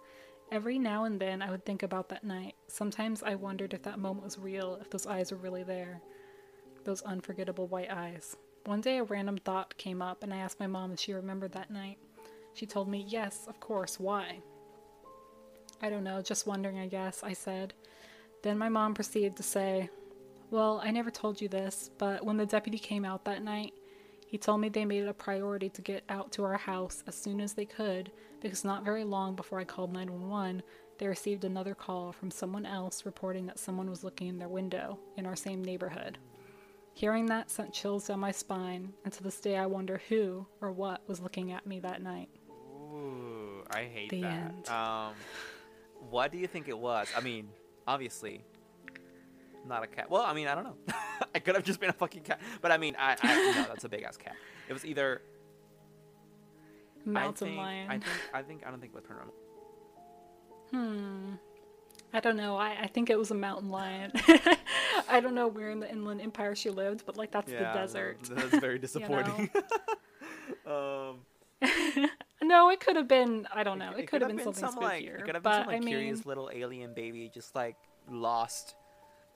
Every 0.52 0.80
now 0.80 1.04
and 1.04 1.20
then 1.20 1.42
I 1.42 1.50
would 1.50 1.64
think 1.64 1.84
about 1.84 2.08
that 2.08 2.24
night. 2.24 2.56
Sometimes 2.66 3.22
I 3.22 3.36
wondered 3.36 3.72
if 3.72 3.82
that 3.84 4.00
moment 4.00 4.24
was 4.24 4.36
real, 4.36 4.78
if 4.80 4.90
those 4.90 5.06
eyes 5.06 5.30
were 5.30 5.38
really 5.38 5.62
there. 5.62 6.02
Those 6.82 7.02
unforgettable 7.02 7.68
white 7.68 7.90
eyes. 7.90 8.36
One 8.66 8.80
day 8.80 8.98
a 8.98 9.04
random 9.04 9.38
thought 9.38 9.76
came 9.76 10.02
up 10.02 10.24
and 10.24 10.34
I 10.34 10.38
asked 10.38 10.58
my 10.58 10.66
mom 10.66 10.92
if 10.92 10.98
she 10.98 11.12
remembered 11.12 11.52
that 11.52 11.70
night. 11.70 11.98
She 12.54 12.66
told 12.66 12.88
me, 12.88 13.04
Yes, 13.06 13.46
of 13.46 13.60
course, 13.60 14.00
why? 14.00 14.40
I 15.80 15.88
don't 15.88 16.02
know, 16.02 16.20
just 16.20 16.48
wondering, 16.48 16.80
I 16.80 16.88
guess, 16.88 17.22
I 17.22 17.32
said. 17.32 17.72
Then 18.42 18.58
my 18.58 18.68
mom 18.68 18.94
proceeded 18.94 19.36
to 19.36 19.44
say, 19.44 19.88
Well, 20.50 20.80
I 20.82 20.90
never 20.90 21.12
told 21.12 21.40
you 21.40 21.48
this, 21.48 21.92
but 21.96 22.24
when 22.26 22.38
the 22.38 22.46
deputy 22.46 22.78
came 22.78 23.04
out 23.04 23.24
that 23.24 23.44
night, 23.44 23.72
he 24.26 24.36
told 24.36 24.60
me 24.60 24.68
they 24.68 24.84
made 24.84 25.04
it 25.04 25.08
a 25.08 25.14
priority 25.14 25.68
to 25.68 25.80
get 25.80 26.02
out 26.08 26.32
to 26.32 26.44
our 26.44 26.56
house 26.56 27.04
as 27.06 27.14
soon 27.14 27.40
as 27.40 27.52
they 27.52 27.66
could 27.66 28.10
because 28.40 28.64
not 28.64 28.84
very 28.84 29.04
long 29.04 29.34
before 29.34 29.58
I 29.60 29.64
called 29.64 29.92
911, 29.92 30.62
they 30.98 31.06
received 31.06 31.44
another 31.44 31.74
call 31.74 32.12
from 32.12 32.30
someone 32.30 32.66
else 32.66 33.06
reporting 33.06 33.46
that 33.46 33.58
someone 33.58 33.88
was 33.88 34.04
looking 34.04 34.28
in 34.28 34.38
their 34.38 34.48
window 34.48 34.98
in 35.16 35.26
our 35.26 35.36
same 35.36 35.64
neighborhood. 35.64 36.18
Hearing 36.94 37.26
that 37.26 37.50
sent 37.50 37.72
chills 37.72 38.08
down 38.08 38.20
my 38.20 38.32
spine, 38.32 38.92
and 39.04 39.12
to 39.14 39.22
this 39.22 39.40
day 39.40 39.56
I 39.56 39.66
wonder 39.66 40.00
who 40.08 40.46
or 40.60 40.72
what 40.72 41.06
was 41.08 41.20
looking 41.20 41.52
at 41.52 41.66
me 41.66 41.80
that 41.80 42.02
night. 42.02 42.28
Ooh, 42.50 43.64
I 43.70 43.84
hate 43.84 44.10
The 44.10 44.22
that. 44.22 44.32
end. 44.32 44.68
Um, 44.68 45.14
what 46.10 46.32
do 46.32 46.38
you 46.38 46.46
think 46.46 46.68
it 46.68 46.78
was? 46.78 47.08
I 47.16 47.20
mean, 47.20 47.48
obviously, 47.86 48.44
not 49.66 49.82
a 49.84 49.86
cat. 49.86 50.10
Well, 50.10 50.22
I 50.22 50.34
mean, 50.34 50.48
I 50.48 50.54
don't 50.54 50.64
know. 50.64 50.76
I 51.34 51.38
could 51.38 51.54
have 51.54 51.64
just 51.64 51.80
been 51.80 51.90
a 51.90 51.94
fucking 51.94 52.22
cat, 52.22 52.40
but 52.60 52.72
I 52.72 52.76
mean, 52.76 52.96
I, 52.98 53.16
I 53.22 53.52
no, 53.54 53.64
that's 53.68 53.84
a 53.84 53.88
big 53.88 54.02
ass 54.02 54.16
cat. 54.16 54.34
It 54.68 54.72
was 54.72 54.84
either 54.84 55.22
Mountain 57.12 57.48
I 57.48 57.50
think, 57.50 57.58
lion. 57.58 57.88
I 57.88 57.92
think 57.92 58.04
I 58.34 58.42
think 58.42 58.66
I 58.66 58.70
don't 58.70 58.80
think 58.80 58.92
it 58.92 58.96
was 58.96 59.04
paranormal. 59.04 59.32
Hmm. 60.70 61.34
I 62.12 62.20
don't 62.20 62.36
know. 62.36 62.56
I, 62.56 62.76
I 62.82 62.86
think 62.88 63.08
it 63.08 63.18
was 63.18 63.30
a 63.30 63.34
mountain 63.34 63.70
lion. 63.70 64.12
I 65.08 65.20
don't 65.20 65.34
know 65.34 65.46
where 65.46 65.70
in 65.70 65.78
the 65.80 65.90
Inland 65.90 66.20
Empire 66.20 66.54
she 66.56 66.70
lived, 66.70 67.04
but 67.06 67.16
like 67.16 67.30
that's 67.30 67.50
the 67.50 67.58
desert. 67.58 68.18
That's 68.30 68.58
very 68.58 68.78
disappointing. 68.86 69.50
um, 70.66 71.18
no, 72.42 72.70
it 72.70 72.80
could 72.80 72.96
have 72.96 73.06
been. 73.06 73.46
I 73.52 73.62
don't 73.62 73.78
know. 73.78 73.92
It, 73.92 74.00
it 74.00 74.06
could 74.08 74.22
have 74.22 74.34
been, 74.34 74.44
something 74.44 74.70
some 74.70 74.82
like 74.82 75.04
it 75.04 75.24
could 75.24 75.34
have 75.34 75.42
been 75.42 75.52
but 75.52 75.58
some 75.58 75.66
like 75.66 75.76
I 75.76 75.80
mean, 75.80 75.88
curious 75.88 76.26
little 76.26 76.50
alien 76.52 76.94
baby 76.94 77.30
just 77.32 77.54
like 77.54 77.76
lost 78.10 78.74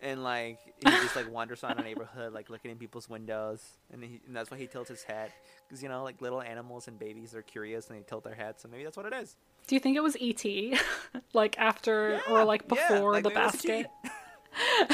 and 0.05 0.23
like 0.23 0.59
he 0.79 0.85
just 0.85 1.17
like 1.17 1.31
wanders 1.33 1.65
around 1.65 1.81
a 1.81 1.83
neighborhood 1.83 2.33
like 2.33 2.51
looking 2.51 2.71
in 2.71 2.77
people's 2.77 3.09
windows 3.09 3.61
and, 3.93 4.05
he, 4.05 4.21
and 4.27 4.37
that's 4.37 4.51
why 4.51 4.57
he 4.57 4.67
tilts 4.67 4.89
his 4.91 5.03
head 5.03 5.33
because 5.67 5.83
you 5.83 5.89
know 5.89 6.05
like 6.05 6.21
little 6.21 6.43
animals 6.43 6.87
and 6.87 6.99
babies 6.99 7.35
are 7.35 7.43
curious 7.43 7.89
and 7.89 7.99
they 7.99 8.03
tilt 8.03 8.23
their 8.23 8.35
heads 8.35 8.63
so 8.63 8.69
maybe 8.69 8.85
that's 8.85 8.97
what 8.97 9.07
it 9.07 9.15
is 9.15 9.37
do 9.67 9.75
you 9.75 9.81
think 9.81 9.97
it 9.97 10.03
was 10.03 10.15
ET? 10.21 10.45
like 11.33 11.59
after 11.59 12.21
Yeah, 12.27 12.33
or 12.33 12.45
like 12.45 12.65
yeah, 12.71 12.89
before 12.89 13.13
like 13.15 13.23
the 13.23 13.31
maybe 13.31 13.41
it 13.41 13.45
was 13.45 13.53
basket? 13.53 13.87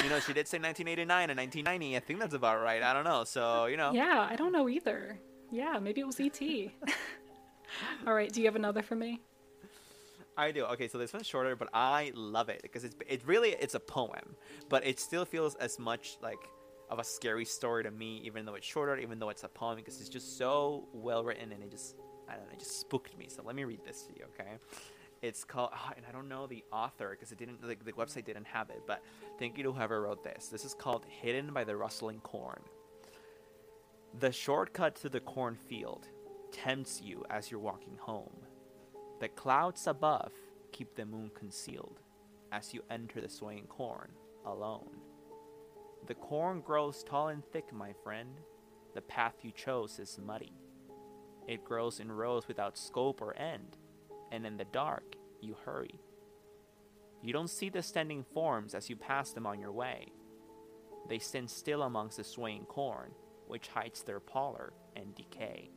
You 0.02 0.08
know 0.08 0.20
she 0.20 0.32
did 0.32 0.48
say 0.48 0.58
1989 0.58 1.30
and 1.30 1.38
1990 1.38 1.96
i 1.96 2.00
think 2.00 2.18
that's 2.18 2.34
about 2.34 2.62
right 2.62 2.82
i 2.82 2.94
don't 2.94 3.04
know 3.04 3.24
so 3.24 3.66
you 3.66 3.76
know 3.76 3.92
Yeah, 3.92 4.26
I 4.30 4.36
don't 4.36 4.52
know 4.52 4.68
either. 4.68 5.18
Yeah, 5.50 5.78
maybe 5.80 6.00
it 6.00 6.06
was 6.06 6.20
ET. 6.20 6.40
All 8.06 8.14
right, 8.14 8.32
do 8.32 8.40
you 8.40 8.46
have 8.46 8.56
another 8.56 8.82
for 8.82 8.94
me? 8.94 9.20
I 10.40 10.52
do. 10.52 10.64
Okay, 10.64 10.88
so 10.88 10.96
this 10.96 11.12
one's 11.12 11.26
shorter, 11.26 11.54
but 11.54 11.68
I 11.74 12.12
love 12.14 12.48
it 12.48 12.62
because 12.62 12.82
it's 12.84 12.96
it 13.06 13.20
really 13.26 13.50
it's 13.50 13.74
a 13.74 13.80
poem, 13.80 14.36
but 14.70 14.86
it 14.86 14.98
still 14.98 15.26
feels 15.26 15.54
as 15.56 15.78
much 15.78 16.16
like 16.22 16.42
of 16.88 16.98
a 16.98 17.04
scary 17.04 17.44
story 17.44 17.84
to 17.84 17.90
me, 17.90 18.22
even 18.24 18.46
though 18.46 18.54
it's 18.54 18.66
shorter, 18.66 18.96
even 18.96 19.18
though 19.18 19.28
it's 19.28 19.44
a 19.44 19.48
poem, 19.48 19.76
because 19.76 20.00
it's 20.00 20.08
just 20.08 20.38
so 20.38 20.88
well 20.94 21.22
written 21.22 21.52
and 21.52 21.62
it 21.62 21.70
just 21.70 21.94
I 22.26 22.36
don't 22.36 22.46
know, 22.46 22.52
it 22.54 22.58
just 22.58 22.80
spooked 22.80 23.18
me. 23.18 23.28
So 23.28 23.42
let 23.44 23.54
me 23.54 23.64
read 23.64 23.84
this 23.84 24.02
to 24.04 24.12
you, 24.16 24.24
okay? 24.32 24.52
It's 25.20 25.44
called, 25.44 25.70
ah, 25.74 25.92
and 25.94 26.06
I 26.08 26.12
don't 26.12 26.28
know 26.28 26.46
the 26.46 26.64
author 26.72 27.10
because 27.10 27.32
it 27.32 27.36
didn't 27.36 27.62
like 27.62 27.84
the 27.84 27.92
website 27.92 28.24
didn't 28.24 28.46
have 28.46 28.70
it, 28.70 28.82
but 28.86 29.02
thank 29.38 29.58
you 29.58 29.64
to 29.64 29.72
whoever 29.72 30.00
wrote 30.00 30.24
this. 30.24 30.48
This 30.48 30.64
is 30.64 30.72
called 30.72 31.04
"Hidden 31.06 31.52
by 31.52 31.64
the 31.64 31.76
Rustling 31.76 32.20
Corn." 32.20 32.62
The 34.18 34.32
shortcut 34.32 34.94
to 35.02 35.10
the 35.10 35.20
cornfield 35.20 36.08
tempts 36.50 37.02
you 37.02 37.26
as 37.28 37.50
you're 37.50 37.60
walking 37.60 37.98
home. 38.00 38.32
The 39.20 39.28
clouds 39.28 39.86
above 39.86 40.32
keep 40.72 40.96
the 40.96 41.04
moon 41.04 41.30
concealed 41.34 42.00
as 42.52 42.72
you 42.72 42.82
enter 42.90 43.20
the 43.20 43.28
swaying 43.28 43.66
corn 43.66 44.10
alone. 44.46 44.88
The 46.06 46.14
corn 46.14 46.62
grows 46.62 47.04
tall 47.04 47.28
and 47.28 47.44
thick, 47.44 47.70
my 47.70 47.92
friend. 48.02 48.40
The 48.94 49.02
path 49.02 49.34
you 49.42 49.52
chose 49.52 49.98
is 49.98 50.18
muddy. 50.18 50.54
It 51.46 51.66
grows 51.66 52.00
in 52.00 52.10
rows 52.10 52.48
without 52.48 52.78
scope 52.78 53.20
or 53.20 53.36
end, 53.36 53.76
and 54.32 54.46
in 54.46 54.56
the 54.56 54.64
dark, 54.64 55.16
you 55.42 55.54
hurry. 55.66 56.00
You 57.22 57.34
don't 57.34 57.50
see 57.50 57.68
the 57.68 57.82
standing 57.82 58.24
forms 58.24 58.74
as 58.74 58.88
you 58.88 58.96
pass 58.96 59.32
them 59.32 59.46
on 59.46 59.60
your 59.60 59.72
way. 59.72 60.12
They 61.10 61.18
stand 61.18 61.50
still 61.50 61.82
amongst 61.82 62.16
the 62.16 62.24
swaying 62.24 62.64
corn, 62.64 63.10
which 63.46 63.68
hides 63.68 64.02
their 64.02 64.20
pallor 64.20 64.72
and 64.96 65.14
decay. 65.14 65.70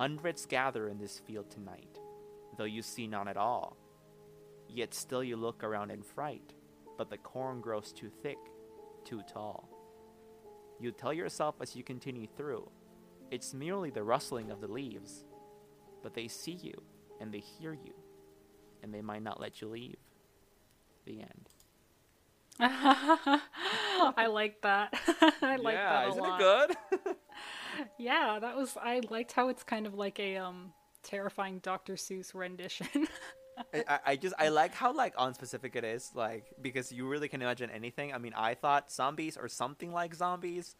Hundreds 0.00 0.46
gather 0.46 0.88
in 0.88 0.96
this 0.96 1.18
field 1.18 1.50
tonight, 1.50 1.98
though 2.56 2.64
you 2.64 2.80
see 2.80 3.06
none 3.06 3.28
at 3.28 3.36
all. 3.36 3.76
Yet 4.66 4.94
still 4.94 5.22
you 5.22 5.36
look 5.36 5.62
around 5.62 5.90
in 5.90 6.00
fright, 6.02 6.54
but 6.96 7.10
the 7.10 7.18
corn 7.18 7.60
grows 7.60 7.92
too 7.92 8.08
thick, 8.22 8.38
too 9.04 9.20
tall. 9.30 9.68
You 10.80 10.90
tell 10.90 11.12
yourself 11.12 11.56
as 11.60 11.76
you 11.76 11.82
continue 11.84 12.26
through, 12.26 12.66
it's 13.30 13.52
merely 13.52 13.90
the 13.90 14.02
rustling 14.02 14.50
of 14.50 14.62
the 14.62 14.68
leaves, 14.72 15.26
but 16.02 16.14
they 16.14 16.28
see 16.28 16.58
you 16.62 16.82
and 17.20 17.30
they 17.30 17.40
hear 17.40 17.74
you, 17.74 17.92
and 18.82 18.94
they 18.94 19.02
might 19.02 19.22
not 19.22 19.38
let 19.38 19.60
you 19.60 19.68
leave. 19.68 19.98
The 21.04 21.20
end. 21.20 21.50
I 22.58 24.28
like 24.30 24.62
that. 24.62 24.94
I 25.42 25.56
like 25.56 25.74
yeah, 25.74 25.90
that 25.90 26.06
a 26.06 26.08
isn't 26.08 26.22
lot. 26.22 26.40
it 26.40 26.88
good? 27.04 27.16
Yeah, 27.98 28.38
that 28.40 28.56
was. 28.56 28.76
I 28.80 29.00
liked 29.10 29.32
how 29.32 29.48
it's 29.48 29.62
kind 29.62 29.86
of 29.86 29.94
like 29.94 30.18
a 30.18 30.36
um 30.36 30.72
terrifying 31.02 31.58
Dr. 31.60 31.94
Seuss 31.94 32.34
rendition. 32.34 32.86
I- 33.74 33.98
I, 34.06 34.16
just 34.16 34.34
I 34.38 34.48
like 34.48 34.72
how 34.74 34.92
like 34.92 35.14
unspecific 35.16 35.76
it 35.76 35.84
is, 35.84 36.10
like 36.14 36.46
because 36.62 36.90
you 36.90 37.06
really 37.06 37.28
can 37.28 37.42
imagine 37.42 37.68
anything. 37.70 38.14
I 38.14 38.18
mean, 38.18 38.32
I 38.34 38.54
thought 38.54 38.90
zombies 38.90 39.36
or 39.36 39.48
something 39.48 39.92
like 39.92 40.14
zombies, 40.14 40.76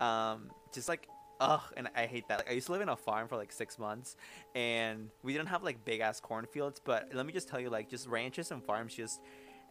um, 0.00 0.50
just 0.74 0.88
like 0.88 1.08
ugh, 1.40 1.62
and 1.76 1.88
I 1.94 2.06
hate 2.06 2.26
that. 2.28 2.38
Like 2.38 2.50
I 2.50 2.54
used 2.54 2.66
to 2.66 2.72
live 2.72 2.80
in 2.80 2.88
a 2.88 2.96
farm 2.96 3.28
for 3.28 3.36
like 3.36 3.52
six 3.52 3.78
months, 3.78 4.16
and 4.56 5.08
we 5.22 5.32
didn't 5.32 5.48
have 5.48 5.62
like 5.62 5.84
big 5.84 6.00
ass 6.00 6.18
cornfields. 6.20 6.80
But 6.84 7.10
let 7.14 7.26
me 7.26 7.32
just 7.32 7.48
tell 7.48 7.60
you, 7.60 7.70
like 7.70 7.88
just 7.88 8.08
ranches 8.08 8.50
and 8.50 8.62
farms, 8.64 8.94
just 8.94 9.20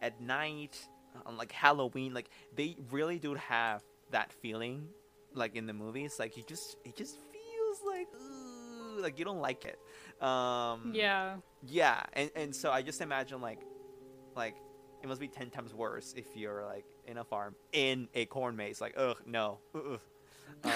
at 0.00 0.18
night 0.20 0.78
on 1.26 1.36
like 1.36 1.52
Halloween, 1.52 2.14
like 2.14 2.30
they 2.54 2.76
really 2.90 3.18
do 3.18 3.34
have 3.34 3.82
that 4.12 4.32
feeling, 4.32 4.88
like 5.34 5.56
in 5.56 5.66
the 5.66 5.72
movies. 5.72 6.16
Like 6.18 6.36
you 6.36 6.42
just 6.42 6.76
it 6.84 6.96
just 6.96 7.16
feels 7.16 7.78
like 7.86 8.08
ugh, 8.14 9.02
like 9.02 9.18
you 9.18 9.24
don't 9.24 9.40
like 9.40 9.64
it. 9.64 9.78
Um, 10.24 10.92
yeah. 10.94 11.36
yeah, 11.66 12.02
and 12.14 12.30
and 12.34 12.56
so 12.56 12.70
I 12.70 12.82
just 12.82 13.00
imagine 13.00 13.40
like, 13.40 13.60
like 14.34 14.56
it 15.02 15.08
must 15.08 15.20
be 15.20 15.28
ten 15.28 15.50
times 15.50 15.74
worse 15.74 16.14
if 16.16 16.36
you're 16.36 16.64
like 16.64 16.84
in 17.06 17.18
a 17.18 17.24
farm 17.24 17.54
in 17.72 18.08
a 18.14 18.26
corn 18.26 18.56
maze. 18.56 18.80
Like, 18.80 18.94
ugh, 18.96 19.18
no. 19.26 19.58
Ugh. 19.74 20.00
Um, 20.64 20.70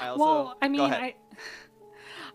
I 0.00 0.08
also. 0.08 0.24
well, 0.24 0.56
I 0.60 0.68
mean. 0.68 0.80
I 0.80 1.14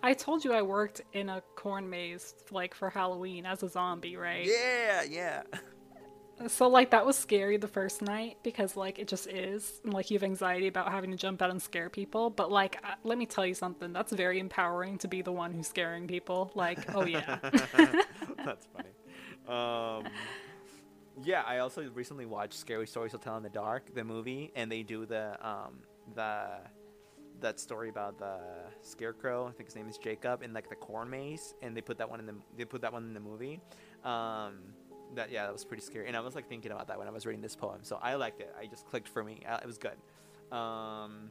I 0.04 0.14
told 0.14 0.44
you 0.44 0.54
I 0.54 0.62
worked 0.62 1.02
in 1.14 1.30
a 1.30 1.42
corn 1.56 1.90
maze 1.90 2.36
like 2.52 2.74
for 2.74 2.90
Halloween 2.90 3.46
as 3.46 3.64
a 3.64 3.70
zombie, 3.70 4.18
right? 4.18 4.46
Yeah, 4.46 5.04
yeah. 5.04 5.44
So 6.48 6.68
like 6.68 6.92
that 6.92 7.06
was 7.06 7.18
scary 7.18 7.58
the 7.58 7.68
first 7.68 8.02
night 8.02 8.38
because 8.44 8.76
like 8.76 9.00
it 9.00 9.08
just 9.08 9.28
is, 9.28 9.80
and 9.84 9.94
like 9.94 10.12
you 10.12 10.16
have 10.16 10.24
anxiety 10.24 10.68
about 10.68 10.92
having 10.92 11.12
to 11.12 11.18
jump 11.18 11.42
out 11.42 11.50
and 11.50 11.62
scare 11.62 11.90
people. 11.90 12.30
But 12.30 12.52
like, 12.52 12.78
uh, 12.84 12.96
let 13.04 13.18
me 13.18 13.26
tell 13.26 13.46
you 13.46 13.54
something. 13.54 13.94
That's 13.94 14.12
very 14.12 14.40
empowering 14.40 14.98
to 15.00 15.08
be 15.08 15.22
the 15.22 15.32
one 15.32 15.54
who's 15.54 15.68
scaring 15.68 16.08
people. 16.08 16.52
Like, 16.54 16.94
oh 16.94 17.06
yeah. 17.06 17.40
That's 18.46 18.68
funny. 18.74 18.90
Um, 19.48 20.12
yeah, 21.24 21.44
I 21.48 21.60
also 21.60 21.90
recently 21.94 22.26
watched 22.26 22.56
Scary 22.56 22.88
Stories 22.88 23.14
to 23.14 23.18
Tell 23.18 23.38
in 23.38 23.44
the 23.44 23.50
Dark, 23.50 23.94
the 23.96 24.04
movie, 24.04 24.52
and 24.56 24.70
they 24.72 24.84
do 24.84 25.06
the 25.06 25.38
um 25.48 25.80
the 26.16 26.48
that 27.42 27.60
story 27.60 27.90
about 27.90 28.18
the 28.18 28.40
scarecrow. 28.82 29.48
I 29.48 29.52
think 29.52 29.68
his 29.70 29.76
name 29.76 29.88
is 29.88 29.98
Jacob 29.98 30.44
in 30.44 30.54
like 30.54 30.70
the 30.70 30.76
corn 30.76 31.10
maze, 31.10 31.56
and 31.62 31.76
they 31.76 31.82
put 31.82 31.98
that 31.98 32.10
one 32.10 32.20
in 32.20 32.26
the 32.26 32.36
they 32.58 32.66
put 32.66 32.82
that 32.82 32.92
one 32.92 33.04
in 33.04 33.14
the 33.14 33.20
movie. 33.20 33.62
Um, 34.04 34.60
that 35.16 35.32
yeah, 35.32 35.44
that 35.44 35.54
was 35.54 35.66
pretty 35.66 35.84
scary, 35.84 36.08
and 36.08 36.16
I 36.16 36.20
was 36.20 36.36
like 36.36 36.48
thinking 36.48 36.72
about 36.72 36.88
that 36.88 36.98
when 36.98 37.08
I 37.08 37.12
was 37.12 37.26
reading 37.26 37.42
this 37.42 37.56
poem, 37.56 37.80
so 37.84 38.00
I 38.02 38.16
liked 38.16 38.42
it. 38.42 38.54
I 38.60 38.66
just 38.66 38.86
clicked 38.88 39.08
for 39.08 39.24
me. 39.24 39.42
Uh, 39.48 39.58
it 39.62 39.66
was 39.66 39.78
good. 39.78 39.98
Um, 40.56 41.30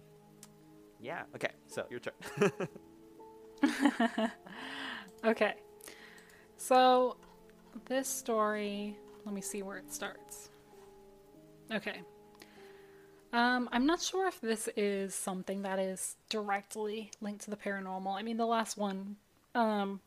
yeah. 1.01 1.22
Okay. 1.35 1.51
So 1.68 1.85
your 1.91 2.01
turn. 2.01 2.14
Okay. 5.24 5.55
So, 6.59 7.16
this 7.87 8.09
story, 8.09 8.97
let 9.24 9.35
me 9.35 9.41
see 9.41 9.62
where 9.62 9.78
it 9.78 9.91
starts. 9.91 10.51
Okay. 11.72 12.03
Um, 13.32 13.68
I'm 13.72 13.87
not 13.87 14.03
sure 14.03 14.28
if 14.28 14.41
this 14.41 14.68
is 14.76 15.14
something 15.14 15.62
that 15.62 15.78
is 15.78 16.16
directly 16.28 17.11
linked 17.20 17.45
to 17.45 17.51
the 17.51 17.57
paranormal. 17.57 18.14
I 18.14 18.22
mean, 18.22 18.37
the 18.37 18.47
last 18.47 18.76
one, 18.76 19.16
um, 19.55 20.01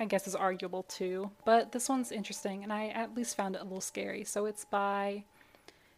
I 0.00 0.06
guess 0.06 0.26
is 0.26 0.34
arguable 0.34 0.84
too, 0.84 1.30
but 1.44 1.72
this 1.72 1.88
one's 1.88 2.12
interesting 2.12 2.62
and 2.62 2.72
I 2.72 2.88
at 2.88 3.14
least 3.14 3.36
found 3.36 3.54
it 3.54 3.60
a 3.60 3.64
little 3.64 3.80
scary. 3.80 4.24
So 4.24 4.46
it's 4.46 4.64
by 4.64 5.24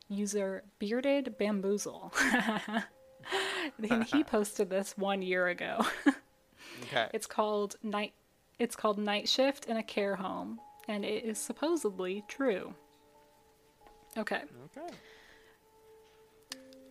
user 0.09 0.65
Bearded 0.79 1.37
Bamboozle. 1.39 2.13
and 3.91 4.05
he 4.05 4.25
posted 4.25 4.71
this 4.71 4.97
one 4.97 5.23
year 5.23 5.49
ago. 5.49 5.85
Okay. 6.83 7.09
It's 7.15 7.27
called 7.27 7.77
Night 7.83 8.13
it's 8.59 8.77
called 8.77 8.99
Night 8.99 9.29
Shift 9.29 9.67
in 9.67 9.77
a 9.77 9.83
Care 9.83 10.17
Home, 10.17 10.61
and 10.87 11.05
it 11.05 11.25
is 11.25 11.39
supposedly 11.39 12.25
true. 12.29 12.75
Okay. 14.17 14.43
okay. 14.77 14.95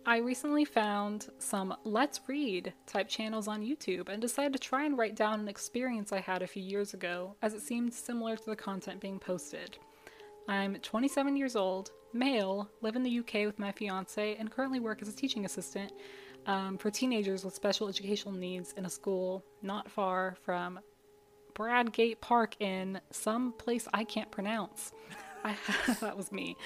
I 0.06 0.18
recently 0.18 0.66
found 0.66 1.28
some 1.38 1.74
Let's 1.84 2.20
Read 2.26 2.74
type 2.86 3.08
channels 3.08 3.48
on 3.48 3.62
YouTube 3.62 4.10
and 4.10 4.20
decided 4.20 4.52
to 4.52 4.58
try 4.58 4.84
and 4.84 4.98
write 4.98 5.16
down 5.16 5.40
an 5.40 5.48
experience 5.48 6.12
I 6.12 6.20
had 6.20 6.42
a 6.42 6.46
few 6.46 6.62
years 6.62 6.92
ago, 6.92 7.34
as 7.40 7.54
it 7.54 7.62
seemed 7.62 7.94
similar 7.94 8.36
to 8.36 8.44
the 8.44 8.54
content 8.54 9.00
being 9.00 9.18
posted. 9.18 9.78
I'm 10.46 10.76
27 10.76 11.38
years 11.38 11.56
old, 11.56 11.90
male, 12.12 12.68
live 12.82 12.96
in 12.96 13.02
the 13.02 13.18
UK 13.20 13.46
with 13.46 13.58
my 13.58 13.72
fiance, 13.72 14.36
and 14.36 14.50
currently 14.50 14.78
work 14.78 15.00
as 15.00 15.08
a 15.08 15.16
teaching 15.16 15.46
assistant 15.46 15.90
um, 16.46 16.76
for 16.76 16.90
teenagers 16.90 17.42
with 17.42 17.54
special 17.54 17.88
educational 17.88 18.34
needs 18.34 18.74
in 18.76 18.84
a 18.84 18.90
school 18.90 19.42
not 19.62 19.90
far 19.90 20.36
from 20.44 20.80
Bradgate 21.54 22.20
Park 22.20 22.56
in 22.60 23.00
some 23.10 23.52
place 23.52 23.88
I 23.94 24.04
can't 24.04 24.30
pronounce. 24.30 24.92
I, 25.44 25.56
that 26.00 26.16
was 26.16 26.32
me. 26.32 26.56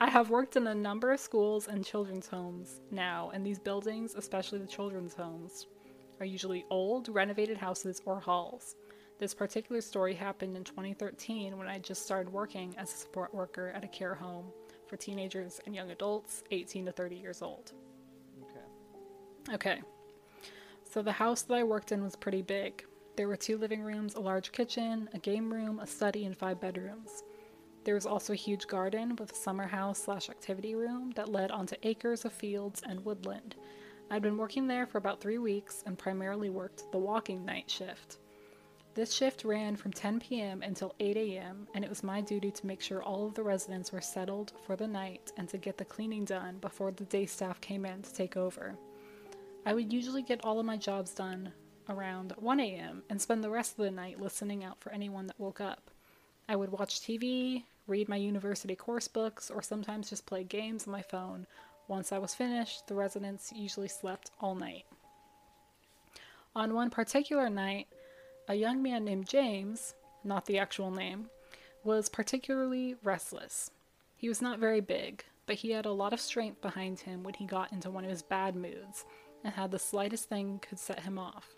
I 0.00 0.10
have 0.10 0.30
worked 0.30 0.56
in 0.56 0.66
a 0.66 0.74
number 0.74 1.12
of 1.12 1.20
schools 1.20 1.68
and 1.68 1.84
children's 1.84 2.28
homes 2.28 2.80
now, 2.90 3.30
and 3.32 3.44
these 3.44 3.58
buildings, 3.58 4.14
especially 4.14 4.58
the 4.58 4.66
children's 4.66 5.14
homes, 5.14 5.66
are 6.20 6.26
usually 6.26 6.66
old, 6.70 7.08
renovated 7.08 7.56
houses 7.56 8.02
or 8.04 8.20
halls. 8.20 8.76
This 9.18 9.34
particular 9.34 9.80
story 9.80 10.14
happened 10.14 10.56
in 10.56 10.64
2013 10.64 11.56
when 11.58 11.66
I 11.66 11.78
just 11.78 12.02
started 12.02 12.32
working 12.32 12.74
as 12.78 12.92
a 12.92 12.96
support 12.96 13.34
worker 13.34 13.72
at 13.74 13.84
a 13.84 13.88
care 13.88 14.14
home 14.14 14.46
for 14.86 14.96
teenagers 14.96 15.60
and 15.66 15.74
young 15.74 15.90
adults 15.90 16.42
18 16.50 16.86
to 16.86 16.92
30 16.92 17.16
years 17.16 17.42
old. 17.42 17.72
Okay. 18.42 19.54
Okay. 19.54 19.82
So 20.90 21.02
the 21.02 21.12
house 21.12 21.42
that 21.42 21.54
I 21.54 21.62
worked 21.62 21.92
in 21.92 22.02
was 22.02 22.16
pretty 22.16 22.42
big. 22.42 22.84
There 23.16 23.28
were 23.28 23.36
two 23.36 23.58
living 23.58 23.82
rooms, 23.82 24.14
a 24.14 24.20
large 24.20 24.52
kitchen, 24.52 25.08
a 25.12 25.18
game 25.18 25.52
room, 25.52 25.80
a 25.80 25.86
study, 25.86 26.24
and 26.24 26.36
five 26.36 26.60
bedrooms. 26.60 27.22
There 27.90 27.96
was 27.96 28.06
also 28.06 28.34
a 28.34 28.36
huge 28.36 28.68
garden 28.68 29.16
with 29.16 29.32
a 29.32 29.34
summer 29.34 29.66
house 29.66 30.04
slash 30.04 30.30
activity 30.30 30.76
room 30.76 31.10
that 31.16 31.32
led 31.32 31.50
onto 31.50 31.74
acres 31.82 32.24
of 32.24 32.32
fields 32.32 32.80
and 32.88 33.04
woodland. 33.04 33.56
I'd 34.12 34.22
been 34.22 34.36
working 34.36 34.68
there 34.68 34.86
for 34.86 34.98
about 34.98 35.20
three 35.20 35.38
weeks 35.38 35.82
and 35.84 35.98
primarily 35.98 36.50
worked 36.50 36.84
the 36.92 36.98
walking 36.98 37.44
night 37.44 37.68
shift. 37.68 38.18
This 38.94 39.12
shift 39.12 39.42
ran 39.42 39.74
from 39.74 39.92
10 39.92 40.20
p.m. 40.20 40.62
until 40.62 40.94
8 41.00 41.16
a.m., 41.16 41.66
and 41.74 41.84
it 41.84 41.88
was 41.88 42.04
my 42.04 42.20
duty 42.20 42.52
to 42.52 42.66
make 42.68 42.80
sure 42.80 43.02
all 43.02 43.26
of 43.26 43.34
the 43.34 43.42
residents 43.42 43.90
were 43.90 44.00
settled 44.00 44.52
for 44.64 44.76
the 44.76 44.86
night 44.86 45.32
and 45.36 45.48
to 45.48 45.58
get 45.58 45.76
the 45.76 45.84
cleaning 45.84 46.24
done 46.24 46.58
before 46.60 46.92
the 46.92 47.06
day 47.06 47.26
staff 47.26 47.60
came 47.60 47.84
in 47.84 48.02
to 48.02 48.14
take 48.14 48.36
over. 48.36 48.76
I 49.66 49.74
would 49.74 49.92
usually 49.92 50.22
get 50.22 50.44
all 50.44 50.60
of 50.60 50.64
my 50.64 50.76
jobs 50.76 51.12
done 51.12 51.52
around 51.88 52.34
1 52.36 52.60
a.m. 52.60 53.02
and 53.10 53.20
spend 53.20 53.42
the 53.42 53.50
rest 53.50 53.72
of 53.72 53.84
the 53.84 53.90
night 53.90 54.20
listening 54.20 54.62
out 54.62 54.78
for 54.78 54.92
anyone 54.92 55.26
that 55.26 55.40
woke 55.40 55.60
up. 55.60 55.90
I 56.48 56.54
would 56.54 56.70
watch 56.70 57.00
TV, 57.00 57.62
read 57.90 58.08
my 58.08 58.16
university 58.16 58.74
course 58.74 59.08
books, 59.08 59.50
or 59.50 59.60
sometimes 59.60 60.08
just 60.08 60.24
play 60.24 60.44
games 60.44 60.86
on 60.86 60.92
my 60.92 61.02
phone. 61.02 61.46
Once 61.88 62.12
I 62.12 62.18
was 62.18 62.34
finished, 62.34 62.86
the 62.86 62.94
residents 62.94 63.52
usually 63.54 63.88
slept 63.88 64.30
all 64.40 64.54
night. 64.54 64.84
On 66.54 66.72
one 66.72 66.88
particular 66.88 67.50
night, 67.50 67.88
a 68.48 68.54
young 68.54 68.82
man 68.82 69.04
named 69.04 69.28
James, 69.28 69.94
not 70.24 70.46
the 70.46 70.58
actual 70.58 70.90
name, 70.90 71.28
was 71.84 72.08
particularly 72.08 72.94
restless. 73.02 73.70
He 74.16 74.28
was 74.28 74.40
not 74.40 74.58
very 74.58 74.80
big, 74.80 75.24
but 75.46 75.56
he 75.56 75.72
had 75.72 75.86
a 75.86 75.92
lot 75.92 76.12
of 76.12 76.20
strength 76.20 76.60
behind 76.60 77.00
him 77.00 77.22
when 77.24 77.34
he 77.34 77.44
got 77.44 77.72
into 77.72 77.90
one 77.90 78.04
of 78.04 78.10
his 78.10 78.22
bad 78.22 78.54
moods, 78.54 79.04
and 79.42 79.54
had 79.54 79.70
the 79.70 79.78
slightest 79.78 80.28
thing 80.28 80.60
could 80.60 80.78
set 80.78 81.00
him 81.00 81.18
off. 81.18 81.56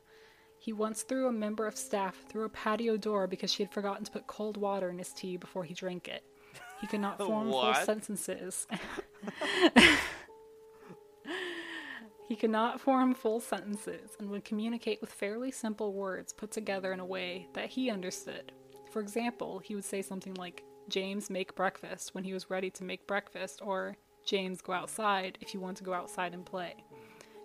He 0.63 0.73
once 0.73 1.03
threw 1.03 1.27
a 1.27 1.33
member 1.33 1.67
of 1.67 1.77
staff 1.77 2.25
through 2.29 2.45
a 2.45 2.49
patio 2.49 2.97
door 2.97 3.27
because 3.27 3.53
she 3.53 3.65
had 3.65 3.73
forgotten 3.73 4.05
to 4.05 4.13
put 4.13 4.29
cold 4.29 4.57
water 4.57 4.91
in 4.91 4.99
his 4.99 5.13
tea 5.13 5.37
before 5.37 5.65
he 5.65 5.75
drank 5.75 6.07
it. 6.07 6.23
He 6.81 6.87
could 6.87 7.01
not 7.01 7.19
form 7.19 7.51
full 7.51 7.75
sentences. 7.75 8.69
he 12.29 12.37
could 12.37 12.51
not 12.51 12.81
form 12.81 13.13
full 13.13 13.41
sentences 13.41 14.13
and 14.21 14.31
would 14.31 14.45
communicate 14.45 15.01
with 15.01 15.11
fairly 15.11 15.51
simple 15.51 15.95
words 15.95 16.33
put 16.33 16.53
together 16.53 16.93
in 16.93 17.01
a 17.01 17.05
way 17.05 17.49
that 17.55 17.71
he 17.71 17.91
understood. 17.91 18.53
For 18.93 19.01
example, 19.01 19.59
he 19.59 19.75
would 19.75 19.85
say 19.85 20.01
something 20.01 20.35
like, 20.35 20.63
James, 20.89 21.29
make 21.29 21.57
breakfast 21.57 22.15
when 22.15 22.23
he 22.23 22.33
was 22.33 22.51
ready 22.51 22.71
to 22.71 22.85
make 22.85 23.09
breakfast, 23.09 23.61
or 23.65 23.97
James, 24.25 24.63
go 24.63 24.75
outside 24.75 25.39
if 25.41 25.55
you 25.55 25.59
want 25.59 25.77
to 25.79 25.85
go 25.85 25.93
outside 25.93 26.35
and 26.35 26.47
play. 26.47 26.85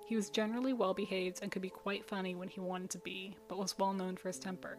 He 0.08 0.16
was 0.16 0.30
generally 0.30 0.72
well 0.72 0.94
behaved 0.94 1.40
and 1.42 1.52
could 1.52 1.62
be 1.62 1.70
quite 1.70 2.06
funny 2.06 2.34
when 2.34 2.48
he 2.48 2.62
wanted 2.62 2.90
to 2.92 2.98
be, 3.00 3.36
but 3.50 3.58
was 3.58 3.78
well 3.78 3.92
known 3.92 4.16
for 4.16 4.30
his 4.30 4.40
temper. 4.40 4.78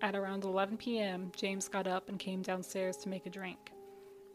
At 0.00 0.16
around 0.16 0.44
11 0.44 0.78
p.m., 0.78 1.30
James 1.36 1.68
got 1.68 1.86
up 1.86 2.08
and 2.08 2.18
came 2.18 2.40
downstairs 2.40 2.96
to 2.98 3.10
make 3.10 3.26
a 3.26 3.30
drink. 3.30 3.72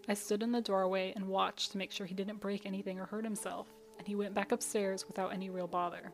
I 0.08 0.14
stood 0.14 0.44
in 0.44 0.52
the 0.52 0.62
doorway 0.62 1.14
and 1.16 1.26
watched 1.26 1.72
to 1.72 1.80
make 1.80 1.92
sure 1.92 2.06
he 2.06 2.14
didn't 2.14 2.42
break 2.42 2.68
anything 2.68 3.00
or 3.00 3.06
hurt 3.06 3.24
himself, 3.24 3.74
and 3.98 4.08
he 4.08 4.14
went 4.16 4.36
back 4.36 4.52
upstairs 4.52 5.08
without 5.08 5.34
any 5.34 5.50
real 5.50 5.66
bother. 5.66 6.12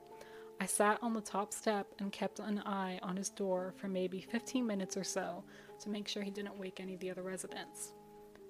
I 0.62 0.66
sat 0.66 0.98
on 1.02 1.14
the 1.14 1.20
top 1.20 1.52
step 1.52 1.88
and 2.00 2.10
kept 2.10 2.40
an 2.40 2.60
eye 2.60 3.02
on 3.04 3.18
his 3.18 3.30
door 3.30 3.74
for 3.76 3.90
maybe 3.90 4.22
15 4.22 4.66
minutes 4.66 4.96
or 4.96 5.04
so 5.04 5.44
to 5.82 5.90
make 5.90 6.08
sure 6.08 6.24
he 6.24 6.32
didn't 6.32 6.58
wake 6.58 6.80
any 6.80 6.94
of 6.94 7.02
the 7.02 7.12
other 7.12 7.24
residents. 7.24 7.92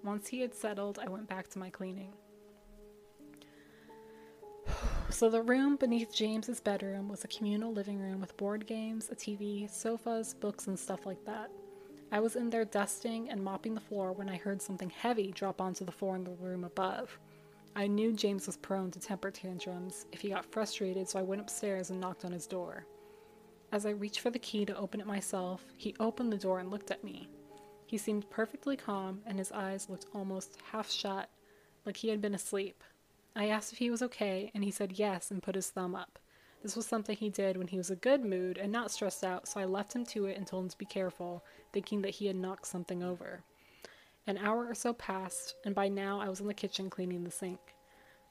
Once 0.03 0.28
he 0.28 0.41
had 0.41 0.53
settled, 0.53 0.99
I 0.99 1.09
went 1.09 1.28
back 1.28 1.47
to 1.49 1.59
my 1.59 1.72
cleaning. 1.72 2.13
So 5.09 5.29
the 5.29 5.41
room 5.41 5.77
beneath 5.77 6.13
James's 6.13 6.59
bedroom 6.59 7.07
was 7.07 7.23
a 7.23 7.29
communal 7.29 7.71
living 7.71 7.99
room 7.99 8.19
with 8.19 8.35
board 8.35 8.67
games, 8.67 9.09
a 9.09 9.15
TV, 9.15 9.69
sofas, 9.69 10.33
books, 10.33 10.67
and 10.67 10.77
stuff 10.77 11.05
like 11.05 11.23
that. 11.25 11.49
I 12.11 12.19
was 12.19 12.35
in 12.35 12.49
there 12.49 12.65
dusting 12.65 13.29
and 13.29 13.41
mopping 13.41 13.75
the 13.75 13.81
floor 13.81 14.11
when 14.11 14.29
I 14.29 14.35
heard 14.35 14.61
something 14.61 14.89
heavy 14.89 15.31
drop 15.31 15.61
onto 15.61 15.85
the 15.85 15.91
floor 15.91 16.15
in 16.15 16.23
the 16.23 16.31
room 16.31 16.63
above. 16.63 17.17
I 17.77 17.87
knew 17.87 18.13
James 18.13 18.47
was 18.47 18.57
prone 18.57 18.91
to 18.91 18.99
temper 18.99 19.31
tantrums 19.31 20.05
if 20.11 20.21
he 20.21 20.29
got 20.29 20.51
frustrated, 20.51 21.07
so 21.07 21.19
I 21.19 21.23
went 21.23 21.41
upstairs 21.41 21.91
and 21.91 21.99
knocked 21.99 22.25
on 22.25 22.31
his 22.31 22.47
door. 22.47 22.85
As 23.71 23.85
I 23.85 23.91
reached 23.91 24.19
for 24.19 24.29
the 24.29 24.39
key 24.39 24.65
to 24.65 24.77
open 24.77 24.99
it 24.99 25.07
myself, 25.07 25.63
he 25.77 25.95
opened 25.99 26.31
the 26.31 26.37
door 26.37 26.59
and 26.59 26.71
looked 26.71 26.91
at 26.91 27.03
me. 27.03 27.29
He 27.85 27.97
seemed 27.97 28.29
perfectly 28.29 28.75
calm, 28.75 29.21
and 29.25 29.37
his 29.37 29.51
eyes 29.51 29.89
looked 29.89 30.07
almost 30.13 30.57
half 30.71 30.89
shut, 30.89 31.29
like 31.85 31.97
he 31.97 32.09
had 32.09 32.21
been 32.21 32.35
asleep. 32.35 32.83
I 33.36 33.49
asked 33.49 33.73
if 33.73 33.79
he 33.79 33.89
was 33.89 34.01
okay, 34.01 34.51
and 34.53 34.63
he 34.63 34.71
said 34.71 34.97
yes 34.97 35.29
and 35.29 35.43
put 35.43 35.55
his 35.55 35.69
thumb 35.69 35.95
up. 35.95 36.19
This 36.63 36.75
was 36.75 36.88
something 36.88 37.15
he 37.15 37.29
did 37.29 37.57
when 37.57 37.67
he 37.67 37.77
was 37.77 37.91
in 37.91 37.97
a 37.97 37.99
good 37.99 38.23
mood 38.23 38.57
and 38.57 38.71
not 38.71 38.91
stressed 38.91 39.23
out, 39.23 39.47
so 39.47 39.59
I 39.59 39.65
left 39.65 39.93
him 39.93 40.05
to 40.07 40.25
it 40.25 40.38
and 40.38 40.47
told 40.47 40.63
him 40.63 40.69
to 40.69 40.77
be 40.77 40.86
careful, 40.86 41.43
thinking 41.73 42.01
that 42.01 42.15
he 42.15 42.27
had 42.27 42.36
knocked 42.36 42.65
something 42.65 43.03
over. 43.03 43.43
An 44.25 44.38
hour 44.38 44.65
or 44.65 44.73
so 44.73 44.93
passed, 44.93 45.55
and 45.65 45.75
by 45.75 45.89
now 45.89 46.19
I 46.19 46.29
was 46.29 46.39
in 46.39 46.47
the 46.47 46.53
kitchen 46.53 46.89
cleaning 46.89 47.23
the 47.23 47.29
sink. 47.29 47.59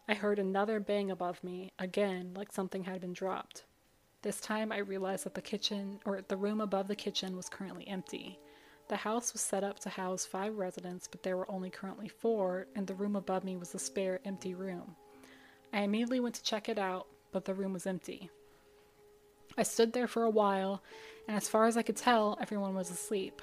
I 0.09 0.15
heard 0.15 0.39
another 0.39 0.81
bang 0.81 1.11
above 1.11 1.45
me, 1.45 1.73
again, 1.79 2.33
like 2.35 2.51
something 2.51 2.85
had 2.85 3.01
been 3.01 3.13
dropped. 3.13 3.65
This 4.23 4.41
time 4.41 4.73
I 4.73 4.79
realized 4.79 5.25
that 5.27 5.35
the 5.35 5.43
kitchen, 5.43 6.01
or 6.05 6.23
the 6.27 6.37
room 6.37 6.61
above 6.61 6.89
the 6.89 6.97
kitchen, 6.97 7.37
was 7.37 7.49
currently 7.49 7.87
empty. 7.87 8.39
The 8.89 8.97
house 8.97 9.33
was 9.33 9.41
set 9.41 9.65
up 9.65 9.79
to 9.81 9.89
house 9.89 10.27
five 10.27 10.57
residents, 10.57 11.09
but 11.11 11.23
there 11.23 11.37
were 11.37 11.51
only 11.51 11.71
currently 11.71 12.09
four, 12.09 12.67
and 12.75 12.87
the 12.87 12.95
room 12.95 13.17
above 13.17 13.43
me 13.43 13.57
was 13.57 13.75
a 13.75 13.79
spare, 13.79 14.21
empty 14.25 14.55
room. 14.55 14.95
I 15.73 15.81
immediately 15.81 16.21
went 16.21 16.35
to 16.37 16.43
check 16.43 16.69
it 16.69 16.79
out, 16.79 17.07
but 17.33 17.47
the 17.47 17.55
room 17.55 17.73
was 17.73 17.87
empty. 17.87 18.31
I 19.57 19.63
stood 19.63 19.93
there 19.93 20.07
for 20.07 20.25
a 20.25 20.31
while, 20.31 20.83
and 21.27 21.37
as 21.37 21.49
far 21.49 21.65
as 21.67 21.77
I 21.77 21.83
could 21.83 21.97
tell, 21.97 22.37
everyone 22.41 22.75
was 22.75 22.91
asleep. 22.91 23.41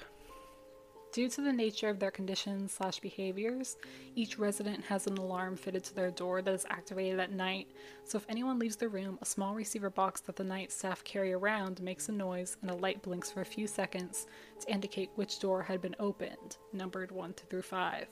Due 1.12 1.28
to 1.28 1.42
the 1.42 1.52
nature 1.52 1.90
of 1.90 1.98
their 1.98 2.10
conditions 2.10 2.72
slash 2.72 2.98
behaviors, 2.98 3.76
each 4.14 4.38
resident 4.38 4.82
has 4.82 5.06
an 5.06 5.18
alarm 5.18 5.58
fitted 5.58 5.84
to 5.84 5.94
their 5.94 6.10
door 6.10 6.40
that 6.40 6.54
is 6.54 6.64
activated 6.70 7.20
at 7.20 7.30
night. 7.30 7.68
So 8.02 8.16
if 8.16 8.24
anyone 8.30 8.58
leaves 8.58 8.76
the 8.76 8.88
room, 8.88 9.18
a 9.20 9.26
small 9.26 9.54
receiver 9.54 9.90
box 9.90 10.22
that 10.22 10.36
the 10.36 10.44
night 10.44 10.72
staff 10.72 11.04
carry 11.04 11.34
around 11.34 11.82
makes 11.82 12.08
a 12.08 12.12
noise 12.12 12.56
and 12.62 12.70
a 12.70 12.76
light 12.76 13.02
blinks 13.02 13.30
for 13.30 13.42
a 13.42 13.44
few 13.44 13.66
seconds 13.66 14.26
to 14.60 14.72
indicate 14.72 15.10
which 15.16 15.38
door 15.38 15.62
had 15.62 15.82
been 15.82 15.96
opened, 16.00 16.56
numbered 16.72 17.12
1 17.12 17.34
through 17.34 17.60
5. 17.60 18.06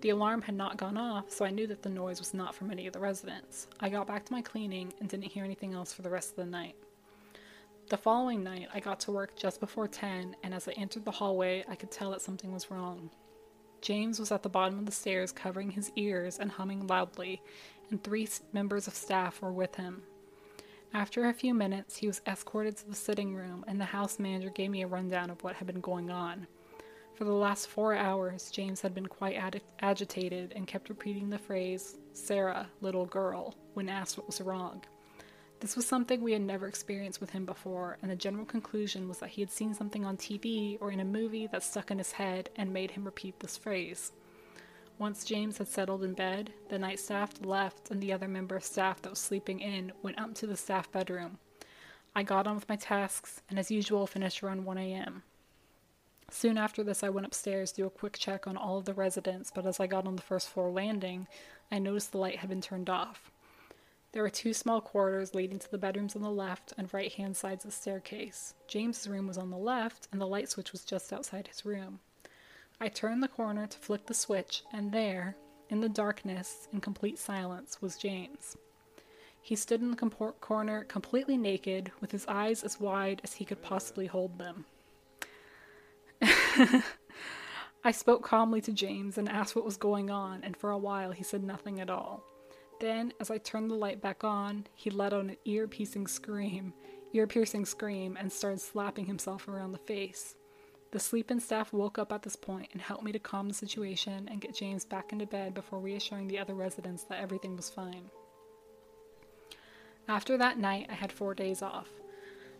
The 0.00 0.10
alarm 0.10 0.40
had 0.40 0.54
not 0.54 0.78
gone 0.78 0.96
off, 0.96 1.30
so 1.30 1.44
I 1.44 1.50
knew 1.50 1.66
that 1.66 1.82
the 1.82 1.90
noise 1.90 2.20
was 2.20 2.32
not 2.32 2.54
from 2.54 2.70
any 2.70 2.86
of 2.86 2.94
the 2.94 3.00
residents. 3.00 3.66
I 3.80 3.90
got 3.90 4.06
back 4.06 4.24
to 4.24 4.32
my 4.32 4.40
cleaning 4.40 4.94
and 5.00 5.10
didn't 5.10 5.30
hear 5.30 5.44
anything 5.44 5.74
else 5.74 5.92
for 5.92 6.00
the 6.00 6.10
rest 6.10 6.30
of 6.30 6.36
the 6.36 6.46
night. 6.46 6.76
The 7.88 7.96
following 7.96 8.44
night, 8.44 8.68
I 8.74 8.80
got 8.80 9.00
to 9.00 9.12
work 9.12 9.34
just 9.34 9.60
before 9.60 9.88
10, 9.88 10.36
and 10.42 10.52
as 10.52 10.68
I 10.68 10.72
entered 10.72 11.06
the 11.06 11.10
hallway, 11.10 11.64
I 11.66 11.74
could 11.74 11.90
tell 11.90 12.10
that 12.10 12.20
something 12.20 12.52
was 12.52 12.70
wrong. 12.70 13.08
James 13.80 14.20
was 14.20 14.30
at 14.30 14.42
the 14.42 14.50
bottom 14.50 14.78
of 14.78 14.84
the 14.84 14.92
stairs 14.92 15.32
covering 15.32 15.70
his 15.70 15.90
ears 15.96 16.38
and 16.38 16.50
humming 16.50 16.86
loudly, 16.86 17.40
and 17.88 18.04
three 18.04 18.28
members 18.52 18.88
of 18.88 18.94
staff 18.94 19.40
were 19.40 19.52
with 19.52 19.76
him. 19.76 20.02
After 20.92 21.24
a 21.24 21.32
few 21.32 21.54
minutes, 21.54 21.96
he 21.96 22.06
was 22.06 22.20
escorted 22.26 22.76
to 22.76 22.88
the 22.90 22.94
sitting 22.94 23.34
room, 23.34 23.64
and 23.66 23.80
the 23.80 23.86
house 23.86 24.18
manager 24.18 24.50
gave 24.50 24.70
me 24.70 24.82
a 24.82 24.86
rundown 24.86 25.30
of 25.30 25.42
what 25.42 25.56
had 25.56 25.66
been 25.66 25.80
going 25.80 26.10
on. 26.10 26.46
For 27.14 27.24
the 27.24 27.32
last 27.32 27.68
four 27.68 27.94
hours, 27.94 28.50
James 28.50 28.82
had 28.82 28.94
been 28.94 29.06
quite 29.06 29.36
ag- 29.36 29.62
agitated 29.80 30.52
and 30.54 30.66
kept 30.66 30.90
repeating 30.90 31.30
the 31.30 31.38
phrase, 31.38 31.96
Sarah, 32.12 32.68
little 32.82 33.06
girl, 33.06 33.54
when 33.72 33.88
asked 33.88 34.18
what 34.18 34.26
was 34.26 34.42
wrong. 34.42 34.84
This 35.60 35.74
was 35.74 35.86
something 35.86 36.20
we 36.20 36.32
had 36.32 36.42
never 36.42 36.68
experienced 36.68 37.20
with 37.20 37.30
him 37.30 37.44
before, 37.44 37.98
and 38.00 38.10
the 38.10 38.16
general 38.16 38.44
conclusion 38.44 39.08
was 39.08 39.18
that 39.18 39.30
he 39.30 39.42
had 39.42 39.50
seen 39.50 39.74
something 39.74 40.04
on 40.04 40.16
TV 40.16 40.78
or 40.80 40.92
in 40.92 41.00
a 41.00 41.04
movie 41.04 41.48
that 41.48 41.64
stuck 41.64 41.90
in 41.90 41.98
his 41.98 42.12
head 42.12 42.50
and 42.54 42.72
made 42.72 42.92
him 42.92 43.04
repeat 43.04 43.40
this 43.40 43.56
phrase. 43.56 44.12
Once 44.98 45.24
James 45.24 45.58
had 45.58 45.66
settled 45.66 46.04
in 46.04 46.12
bed, 46.12 46.52
the 46.68 46.78
night 46.78 47.00
staff 47.00 47.32
left, 47.44 47.90
and 47.90 48.00
the 48.00 48.12
other 48.12 48.28
member 48.28 48.54
of 48.54 48.64
staff 48.64 49.02
that 49.02 49.10
was 49.10 49.18
sleeping 49.18 49.58
in 49.58 49.90
went 50.00 50.18
up 50.20 50.32
to 50.34 50.46
the 50.46 50.56
staff 50.56 50.90
bedroom. 50.92 51.38
I 52.14 52.22
got 52.22 52.46
on 52.46 52.54
with 52.54 52.68
my 52.68 52.76
tasks, 52.76 53.42
and 53.50 53.58
as 53.58 53.70
usual, 53.70 54.06
finished 54.06 54.42
around 54.42 54.64
1 54.64 54.78
a.m. 54.78 55.24
Soon 56.30 56.56
after 56.56 56.84
this, 56.84 57.02
I 57.02 57.08
went 57.08 57.26
upstairs 57.26 57.72
to 57.72 57.82
do 57.82 57.86
a 57.86 57.90
quick 57.90 58.16
check 58.18 58.46
on 58.46 58.56
all 58.56 58.78
of 58.78 58.84
the 58.84 58.94
residents, 58.94 59.50
but 59.52 59.66
as 59.66 59.80
I 59.80 59.88
got 59.88 60.06
on 60.06 60.14
the 60.14 60.22
first 60.22 60.48
floor 60.48 60.70
landing, 60.70 61.26
I 61.70 61.78
noticed 61.78 62.12
the 62.12 62.18
light 62.18 62.36
had 62.36 62.48
been 62.48 62.60
turned 62.60 62.90
off. 62.90 63.30
There 64.12 64.22
were 64.22 64.30
two 64.30 64.54
small 64.54 64.80
corridors 64.80 65.34
leading 65.34 65.58
to 65.58 65.70
the 65.70 65.76
bedrooms 65.76 66.16
on 66.16 66.22
the 66.22 66.30
left 66.30 66.72
and 66.78 66.92
right 66.94 67.12
hand 67.12 67.36
sides 67.36 67.64
of 67.64 67.72
the 67.72 67.76
staircase. 67.76 68.54
James's 68.66 69.06
room 69.06 69.26
was 69.26 69.36
on 69.36 69.50
the 69.50 69.58
left, 69.58 70.08
and 70.10 70.20
the 70.20 70.26
light 70.26 70.48
switch 70.48 70.72
was 70.72 70.84
just 70.84 71.12
outside 71.12 71.46
his 71.46 71.66
room. 71.66 72.00
I 72.80 72.88
turned 72.88 73.22
the 73.22 73.28
corner 73.28 73.66
to 73.66 73.78
flick 73.78 74.06
the 74.06 74.14
switch, 74.14 74.62
and 74.72 74.92
there, 74.92 75.36
in 75.68 75.80
the 75.80 75.90
darkness, 75.90 76.68
in 76.72 76.80
complete 76.80 77.18
silence, 77.18 77.82
was 77.82 77.98
James. 77.98 78.56
He 79.42 79.56
stood 79.56 79.82
in 79.82 79.90
the 79.90 80.32
corner 80.40 80.84
completely 80.84 81.36
naked, 81.36 81.92
with 82.00 82.12
his 82.12 82.26
eyes 82.26 82.62
as 82.62 82.80
wide 82.80 83.20
as 83.24 83.34
he 83.34 83.44
could 83.44 83.62
possibly 83.62 84.06
hold 84.06 84.38
them. 84.38 84.64
I 87.84 87.92
spoke 87.92 88.22
calmly 88.22 88.60
to 88.62 88.72
James 88.72 89.18
and 89.18 89.28
asked 89.28 89.54
what 89.54 89.64
was 89.64 89.76
going 89.76 90.10
on, 90.10 90.42
and 90.42 90.56
for 90.56 90.70
a 90.70 90.78
while 90.78 91.12
he 91.12 91.22
said 91.22 91.44
nothing 91.44 91.78
at 91.78 91.90
all. 91.90 92.22
Then, 92.80 93.12
as 93.18 93.30
I 93.30 93.38
turned 93.38 93.70
the 93.70 93.74
light 93.74 94.00
back 94.00 94.22
on, 94.22 94.66
he 94.74 94.90
let 94.90 95.12
out 95.12 95.24
an 95.24 95.36
ear-piercing 95.44 96.06
scream, 96.06 96.72
ear-piercing 97.12 97.66
scream, 97.66 98.16
and 98.16 98.30
started 98.30 98.60
slapping 98.60 99.06
himself 99.06 99.48
around 99.48 99.72
the 99.72 99.78
face. 99.78 100.36
The 100.90 101.00
sleep-in 101.00 101.40
staff 101.40 101.72
woke 101.72 101.98
up 101.98 102.12
at 102.12 102.22
this 102.22 102.36
point 102.36 102.68
and 102.72 102.80
helped 102.80 103.04
me 103.04 103.12
to 103.12 103.18
calm 103.18 103.48
the 103.48 103.54
situation 103.54 104.28
and 104.30 104.40
get 104.40 104.54
James 104.54 104.84
back 104.84 105.12
into 105.12 105.26
bed 105.26 105.54
before 105.54 105.80
reassuring 105.80 106.28
the 106.28 106.38
other 106.38 106.54
residents 106.54 107.02
that 107.04 107.20
everything 107.20 107.56
was 107.56 107.68
fine. 107.68 108.10
After 110.06 110.38
that 110.38 110.58
night, 110.58 110.86
I 110.88 110.94
had 110.94 111.12
four 111.12 111.34
days 111.34 111.60
off. 111.60 111.88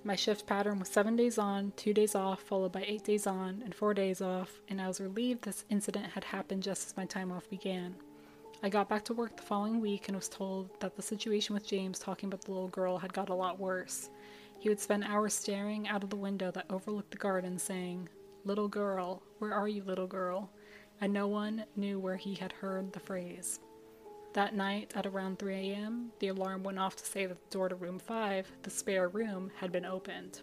My 0.05 0.15
shift 0.15 0.47
pattern 0.47 0.79
was 0.79 0.89
seven 0.89 1.17
days 1.17 1.39
on, 1.39 1.73
two 1.77 1.95
days 1.95 2.15
off, 2.15 2.43
followed 2.43 2.73
by 2.73 2.85
eight 2.87 3.05
days 3.05 3.27
on, 3.27 3.63
and 3.65 3.75
four 3.75 3.95
days 3.95 4.21
off, 4.21 4.61
and 4.69 4.81
I 4.81 4.89
was 4.89 5.01
relieved 5.01 5.43
this 5.43 5.65
incident 5.71 6.07
had 6.07 6.25
happened 6.25 6.63
just 6.63 6.89
as 6.89 6.97
my 6.97 7.07
time 7.07 7.33
off 7.33 7.49
began. 7.49 7.97
I 8.61 8.69
got 8.69 8.89
back 8.89 9.05
to 9.05 9.15
work 9.15 9.37
the 9.37 9.43
following 9.45 9.81
week 9.81 10.09
and 10.09 10.17
was 10.17 10.29
told 10.29 10.69
that 10.81 10.97
the 10.97 11.03
situation 11.03 11.55
with 11.55 11.65
James 11.65 12.01
talking 12.01 12.27
about 12.27 12.41
the 12.41 12.51
little 12.51 12.69
girl 12.69 12.99
had 12.99 13.13
got 13.13 13.29
a 13.29 13.35
lot 13.35 13.61
worse. 13.61 14.11
He 14.59 14.69
would 14.69 14.81
spend 14.81 15.05
hours 15.05 15.33
staring 15.33 15.87
out 15.87 16.03
of 16.03 16.11
the 16.11 16.17
window 16.17 16.51
that 16.51 16.67
overlooked 16.69 17.13
the 17.13 17.19
garden, 17.19 17.57
saying, 17.57 18.09
Little 18.45 18.67
girl, 18.67 19.23
where 19.39 19.55
are 19.55 19.69
you, 19.69 19.85
little 19.85 20.09
girl? 20.09 20.51
And 21.01 21.13
no 21.13 21.29
one 21.29 21.67
knew 21.77 22.01
where 22.01 22.17
he 22.17 22.35
had 22.35 22.51
heard 22.51 22.93
the 22.93 22.99
phrase. 22.99 23.61
That 24.33 24.57
night, 24.57 24.93
at 24.97 25.07
around 25.07 25.39
3 25.39 25.55
a.m., 25.55 26.11
the 26.19 26.29
alarm 26.29 26.65
went 26.65 26.81
off 26.81 26.97
to 26.97 27.07
say 27.07 27.27
that 27.27 27.39
the 27.41 27.57
door 27.57 27.69
to 27.69 27.77
room 27.77 28.01
5, 28.01 28.51
the 28.65 28.71
spare 28.71 29.09
room, 29.09 29.53
had 29.55 29.71
been 29.71 29.85
opened. 29.85 30.41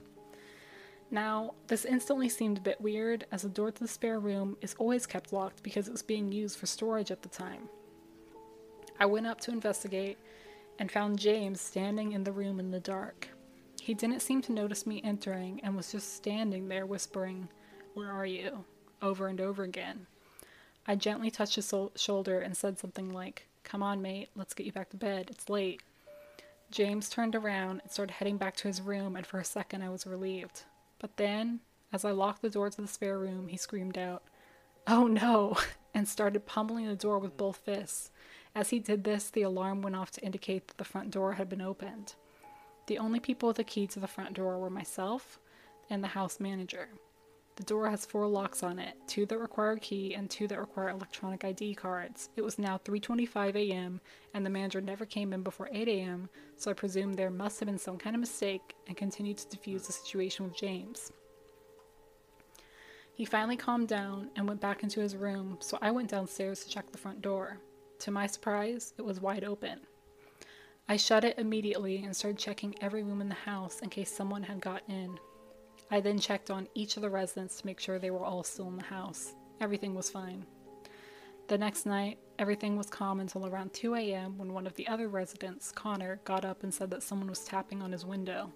Now, 1.11 1.55
this 1.68 1.84
instantly 1.84 2.30
seemed 2.30 2.59
a 2.59 2.61
bit 2.61 2.80
weird, 2.80 3.26
as 3.34 3.41
the 3.41 3.49
door 3.49 3.72
to 3.72 3.82
the 3.82 3.89
spare 3.89 4.20
room 4.20 4.55
is 4.61 4.74
always 4.80 5.05
kept 5.05 5.34
locked 5.34 5.63
because 5.63 5.89
it 5.89 5.91
was 5.91 6.01
being 6.01 6.32
used 6.32 6.57
for 6.57 6.66
storage 6.66 7.11
at 7.11 7.22
the 7.22 7.30
time. 7.30 7.68
I 9.00 9.06
went 9.06 9.28
up 9.28 9.41
to 9.41 9.52
investigate 9.52 10.18
and 10.80 10.91
found 10.91 11.20
James 11.20 11.62
standing 11.62 12.14
in 12.14 12.24
the 12.24 12.32
room 12.32 12.60
in 12.60 12.72
the 12.72 12.80
dark. 12.80 13.30
He 13.82 13.93
didn't 13.93 14.22
seem 14.22 14.41
to 14.43 14.52
notice 14.52 14.88
me 14.88 15.02
entering 15.04 15.60
and 15.64 15.76
was 15.76 15.91
just 15.91 16.16
standing 16.16 16.68
there 16.68 16.86
whispering, 16.86 17.50
Where 17.93 18.12
are 18.12 18.26
you? 18.26 18.66
over 19.02 19.28
and 19.28 19.39
over 19.39 19.64
again. 19.64 20.08
I 20.88 20.96
gently 20.96 21.30
touched 21.30 21.56
his 21.56 21.74
shoulder 21.96 22.39
and 22.39 22.56
said 22.56 22.80
something 22.80 23.12
like, 23.12 23.48
Come 23.64 23.84
on, 23.84 24.02
mate, 24.02 24.30
let's 24.36 24.54
get 24.54 24.66
you 24.66 24.72
back 24.72 24.89
to 24.91 24.98
bed. 24.98 25.28
It's 25.30 25.50
late. 25.50 25.82
James 26.72 27.10
turned 27.10 27.36
around 27.36 27.82
and 27.82 27.91
started 27.91 28.14
heading 28.14 28.38
back 28.38 28.56
to 28.58 28.68
his 28.68 28.82
room, 28.82 29.16
and 29.16 29.26
for 29.26 29.39
a 29.39 29.46
second 29.46 29.82
I 29.82 29.89
was 29.89 30.08
relieved. 30.08 30.64
But 31.00 31.18
then, 31.18 31.60
as 31.91 32.06
I 32.06 32.12
locked 32.12 32.41
the 32.41 32.50
door 32.50 32.70
to 32.70 32.82
the 32.82 32.88
spare 32.88 33.20
room, 33.20 33.48
he 33.48 33.58
screamed 33.58 33.98
out, 33.98 34.24
Oh 34.88 35.08
no! 35.08 35.58
and 35.93 36.08
started 36.08 36.46
pummeling 36.46 36.88
the 36.88 36.96
door 36.96 37.20
with 37.20 37.38
both 37.38 37.58
fists. 37.58 38.12
As 38.56 38.70
he 38.70 38.80
did 38.80 39.03
this, 39.03 39.30
the 39.30 39.41
alarm 39.41 39.82
went 39.82 39.97
off 39.97 40.12
to 40.12 40.24
indicate 40.24 40.70
that 40.70 40.78
the 40.78 40.86
front 40.86 41.12
door 41.12 41.34
had 41.34 41.49
been 41.49 41.62
opened. 41.62 42.16
The 42.88 42.97
only 42.97 43.20
people 43.20 43.47
with 43.47 43.60
a 43.60 43.66
key 43.66 43.86
to 43.88 43.99
the 43.99 44.08
front 44.08 44.34
door 44.34 44.58
were 44.58 44.70
myself 44.70 45.39
and 45.89 46.01
the 46.01 46.08
house 46.08 46.39
manager. 46.39 46.88
The 47.58 47.64
door 47.64 47.89
has 47.89 48.06
four 48.06 48.28
locks 48.28 48.64
on 48.64 48.80
it, 48.80 48.95
two 49.08 49.26
that 49.28 49.39
require 49.39 49.72
a 49.72 49.80
key 49.80 50.14
and 50.14 50.30
two 50.30 50.47
that 50.47 50.60
require 50.60 50.89
electronic 50.89 51.43
ID 51.43 51.76
cards. 51.76 52.30
It 52.36 52.43
was 52.43 52.60
now 52.60 52.78
3:25 52.78 53.56
a.m. 53.56 54.01
and 54.34 54.45
the 54.45 54.49
manager 54.49 54.82
never 54.82 55.06
came 55.06 55.34
in 55.34 55.41
before 55.41 55.70
8 55.72 55.88
a.m., 55.88 56.30
so 56.58 56.70
I 56.70 56.74
presume 56.74 57.14
there 57.14 57.30
must 57.30 57.60
have 57.60 57.68
been 57.68 57.78
some 57.78 57.97
kind 57.97 58.16
of 58.16 58.20
mistake 58.20 58.76
and 58.88 58.97
continued 58.97 59.38
to 59.38 59.58
defuse 59.58 59.88
the 59.88 59.93
situation 59.93 60.45
with 60.45 60.58
James. 60.58 61.12
He 63.14 63.24
finally 63.24 63.56
calmed 63.56 63.88
down 63.88 64.30
and 64.36 64.47
went 64.47 64.60
back 64.60 64.84
into 64.84 64.99
his 64.99 65.16
room, 65.16 65.58
so 65.62 65.78
I 65.82 65.91
went 65.91 66.10
downstairs 66.10 66.64
to 66.64 66.70
check 66.70 66.91
the 66.91 66.97
front 66.97 67.22
door. 67.22 67.60
To 68.00 68.12
my 68.12 68.28
surprise, 68.28 68.93
it 68.98 69.06
was 69.06 69.22
wide 69.22 69.43
open. 69.43 69.80
I 70.88 70.98
shut 70.98 71.24
it 71.24 71.39
immediately 71.39 72.04
and 72.04 72.16
started 72.16 72.38
checking 72.38 72.76
every 72.82 73.04
room 73.04 73.22
in 73.22 73.30
the 73.30 73.36
house 73.36 73.80
in 73.80 73.89
case 73.89 74.12
someone 74.12 74.43
had 74.43 74.62
got 74.62 74.84
in. 74.88 75.18
I 75.89 76.00
then 76.00 76.20
checked 76.20 76.52
on 76.52 76.68
each 76.76 76.96
of 76.96 77.02
the 77.02 77.10
residents 77.10 77.58
to 77.58 77.66
make 77.66 77.80
sure 77.80 77.98
they 77.98 78.12
were 78.12 78.24
all 78.24 78.43
still 78.43 78.68
in 78.68 78.78
the 78.78 78.84
house. 78.84 79.34
Everything 79.62 79.96
was 79.96 80.10
fine. 80.10 80.46
The 81.48 81.58
next 81.58 81.86
night, 81.86 82.20
everything 82.39 82.76
was 82.76 82.89
calm 82.89 83.20
until 83.20 83.46
around 83.46 83.74
2 83.74 83.96
a.m. 83.96 84.38
when 84.38 84.54
one 84.54 84.68
of 84.68 84.76
the 84.76 84.88
other 84.88 85.08
residents, 85.08 85.72
Connor, 85.72 86.20
got 86.26 86.43
up 86.43 86.64
and 86.64 86.74
said 86.74 86.89
that 86.91 87.04
someone 87.04 87.30
was 87.30 87.43
tapping 87.43 87.82
on 87.82 87.91
his 87.91 88.06
window. 88.06 88.52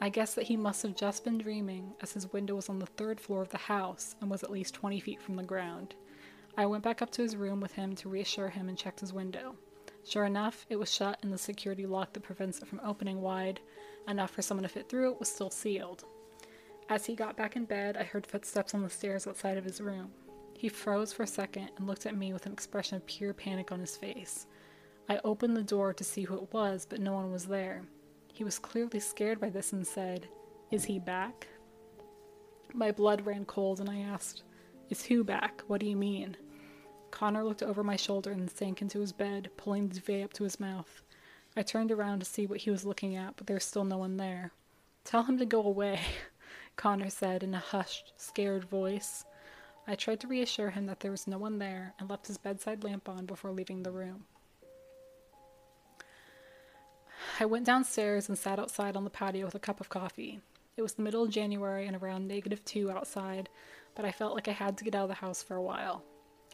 I 0.00 0.08
guess 0.08 0.34
that 0.34 0.46
he 0.46 0.56
must 0.56 0.82
have 0.82 0.94
just 0.94 1.24
been 1.24 1.38
dreaming, 1.38 1.94
as 2.02 2.12
his 2.12 2.32
window 2.32 2.54
was 2.54 2.68
on 2.68 2.78
the 2.78 2.86
third 2.86 3.20
floor 3.20 3.42
of 3.42 3.50
the 3.50 3.58
house 3.58 4.16
and 4.20 4.30
was 4.30 4.42
at 4.42 4.50
least 4.50 4.74
20 4.74 5.00
feet 5.00 5.22
from 5.22 5.36
the 5.36 5.42
ground. 5.42 5.94
I 6.58 6.64
went 6.66 6.82
back 6.82 7.02
up 7.02 7.10
to 7.12 7.22
his 7.22 7.36
room 7.36 7.60
with 7.60 7.72
him 7.72 7.94
to 7.96 8.08
reassure 8.08 8.48
him 8.48 8.68
and 8.68 8.78
checked 8.78 9.00
his 9.00 9.12
window. 9.12 9.56
Sure 10.04 10.24
enough, 10.24 10.64
it 10.70 10.76
was 10.76 10.92
shut 10.92 11.18
and 11.22 11.32
the 11.32 11.38
security 11.38 11.84
lock 11.84 12.12
that 12.12 12.22
prevents 12.22 12.60
it 12.60 12.68
from 12.68 12.80
opening 12.82 13.20
wide, 13.20 13.60
enough 14.08 14.30
for 14.30 14.40
someone 14.40 14.62
to 14.62 14.68
fit 14.68 14.88
through 14.88 15.10
it, 15.10 15.18
was 15.18 15.28
still 15.28 15.50
sealed. 15.50 16.04
As 16.88 17.04
he 17.04 17.14
got 17.14 17.36
back 17.36 17.56
in 17.56 17.64
bed, 17.64 17.96
I 17.96 18.04
heard 18.04 18.26
footsteps 18.26 18.72
on 18.72 18.82
the 18.82 18.88
stairs 18.88 19.26
outside 19.26 19.58
of 19.58 19.64
his 19.64 19.80
room. 19.80 20.12
He 20.56 20.68
froze 20.68 21.12
for 21.12 21.24
a 21.24 21.26
second 21.26 21.70
and 21.76 21.86
looked 21.86 22.06
at 22.06 22.16
me 22.16 22.32
with 22.32 22.46
an 22.46 22.52
expression 22.52 22.96
of 22.96 23.04
pure 23.06 23.34
panic 23.34 23.72
on 23.72 23.80
his 23.80 23.96
face. 23.96 24.46
I 25.08 25.20
opened 25.24 25.56
the 25.56 25.62
door 25.62 25.92
to 25.92 26.04
see 26.04 26.22
who 26.22 26.36
it 26.36 26.52
was, 26.52 26.86
but 26.88 27.00
no 27.00 27.12
one 27.12 27.30
was 27.30 27.44
there. 27.44 27.82
He 28.32 28.44
was 28.44 28.58
clearly 28.58 29.00
scared 29.00 29.40
by 29.40 29.50
this 29.50 29.72
and 29.72 29.86
said, 29.86 30.28
Is 30.70 30.84
he 30.84 30.98
back? 30.98 31.48
My 32.72 32.92
blood 32.92 33.26
ran 33.26 33.44
cold 33.44 33.80
and 33.80 33.90
I 33.90 33.98
asked, 33.98 34.44
Is 34.88 35.04
who 35.04 35.24
back? 35.24 35.62
What 35.66 35.80
do 35.80 35.86
you 35.86 35.96
mean? 35.96 36.36
Connor 37.10 37.44
looked 37.44 37.62
over 37.62 37.82
my 37.82 37.96
shoulder 37.96 38.30
and 38.30 38.50
sank 38.50 38.82
into 38.82 39.00
his 39.00 39.12
bed, 39.12 39.50
pulling 39.56 39.88
the 39.88 39.94
duvet 39.94 40.24
up 40.24 40.32
to 40.34 40.44
his 40.44 40.60
mouth. 40.60 41.02
I 41.56 41.62
turned 41.62 41.90
around 41.90 42.18
to 42.20 42.26
see 42.26 42.46
what 42.46 42.60
he 42.60 42.70
was 42.70 42.84
looking 42.84 43.16
at, 43.16 43.36
but 43.36 43.46
there 43.46 43.56
was 43.56 43.64
still 43.64 43.84
no 43.84 43.98
one 43.98 44.16
there. 44.16 44.52
Tell 45.04 45.22
him 45.22 45.38
to 45.38 45.46
go 45.46 45.62
away, 45.62 46.00
Connor 46.76 47.08
said 47.10 47.42
in 47.42 47.54
a 47.54 47.58
hushed, 47.58 48.12
scared 48.16 48.64
voice. 48.64 49.24
I 49.86 49.94
tried 49.94 50.20
to 50.20 50.26
reassure 50.26 50.70
him 50.70 50.86
that 50.86 51.00
there 51.00 51.10
was 51.10 51.26
no 51.26 51.38
one 51.38 51.58
there 51.58 51.94
and 51.98 52.10
left 52.10 52.26
his 52.26 52.38
bedside 52.38 52.84
lamp 52.84 53.08
on 53.08 53.24
before 53.24 53.52
leaving 53.52 53.82
the 53.82 53.92
room. 53.92 54.24
I 57.38 57.46
went 57.46 57.66
downstairs 57.66 58.28
and 58.28 58.36
sat 58.36 58.58
outside 58.58 58.96
on 58.96 59.04
the 59.04 59.10
patio 59.10 59.44
with 59.44 59.54
a 59.54 59.60
cup 59.60 59.80
of 59.80 59.88
coffee. 59.88 60.40
It 60.76 60.82
was 60.82 60.94
the 60.94 61.02
middle 61.02 61.22
of 61.22 61.30
January 61.30 61.86
and 61.86 61.96
around 61.96 62.26
negative 62.26 62.64
two 62.64 62.90
outside, 62.90 63.48
but 63.94 64.04
I 64.04 64.12
felt 64.12 64.34
like 64.34 64.48
I 64.48 64.52
had 64.52 64.76
to 64.78 64.84
get 64.84 64.94
out 64.94 65.04
of 65.04 65.08
the 65.08 65.14
house 65.14 65.42
for 65.42 65.54
a 65.56 65.62
while. 65.62 66.02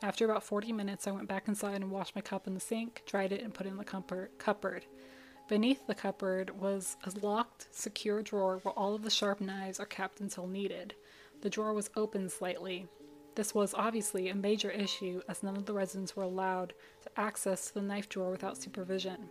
After 0.02 0.24
about 0.24 0.42
40 0.42 0.72
minutes, 0.72 1.06
I 1.06 1.12
went 1.12 1.28
back 1.28 1.46
inside 1.46 1.76
and 1.76 1.90
washed 1.90 2.16
my 2.16 2.22
cup 2.22 2.48
in 2.48 2.54
the 2.54 2.60
sink, 2.60 3.02
dried 3.06 3.30
it, 3.30 3.40
and 3.40 3.54
put 3.54 3.66
it 3.66 3.70
in 3.70 3.76
the 3.76 4.28
cupboard. 4.38 4.84
Beneath 5.48 5.86
the 5.86 5.94
cupboard 5.94 6.58
was 6.58 6.96
a 7.04 7.24
locked, 7.24 7.68
secure 7.70 8.20
drawer 8.20 8.58
where 8.58 8.74
all 8.74 8.96
of 8.96 9.02
the 9.02 9.10
sharp 9.10 9.40
knives 9.40 9.78
are 9.78 9.86
kept 9.86 10.20
until 10.20 10.48
needed. 10.48 10.94
The 11.42 11.50
drawer 11.50 11.72
was 11.72 11.90
open 11.94 12.28
slightly. 12.28 12.88
This 13.36 13.54
was 13.54 13.74
obviously 13.74 14.28
a 14.28 14.34
major 14.34 14.70
issue 14.70 15.22
as 15.28 15.42
none 15.42 15.56
of 15.56 15.66
the 15.66 15.72
residents 15.72 16.16
were 16.16 16.24
allowed 16.24 16.74
to 17.02 17.20
access 17.20 17.70
the 17.70 17.80
knife 17.80 18.08
drawer 18.08 18.32
without 18.32 18.56
supervision. 18.56 19.28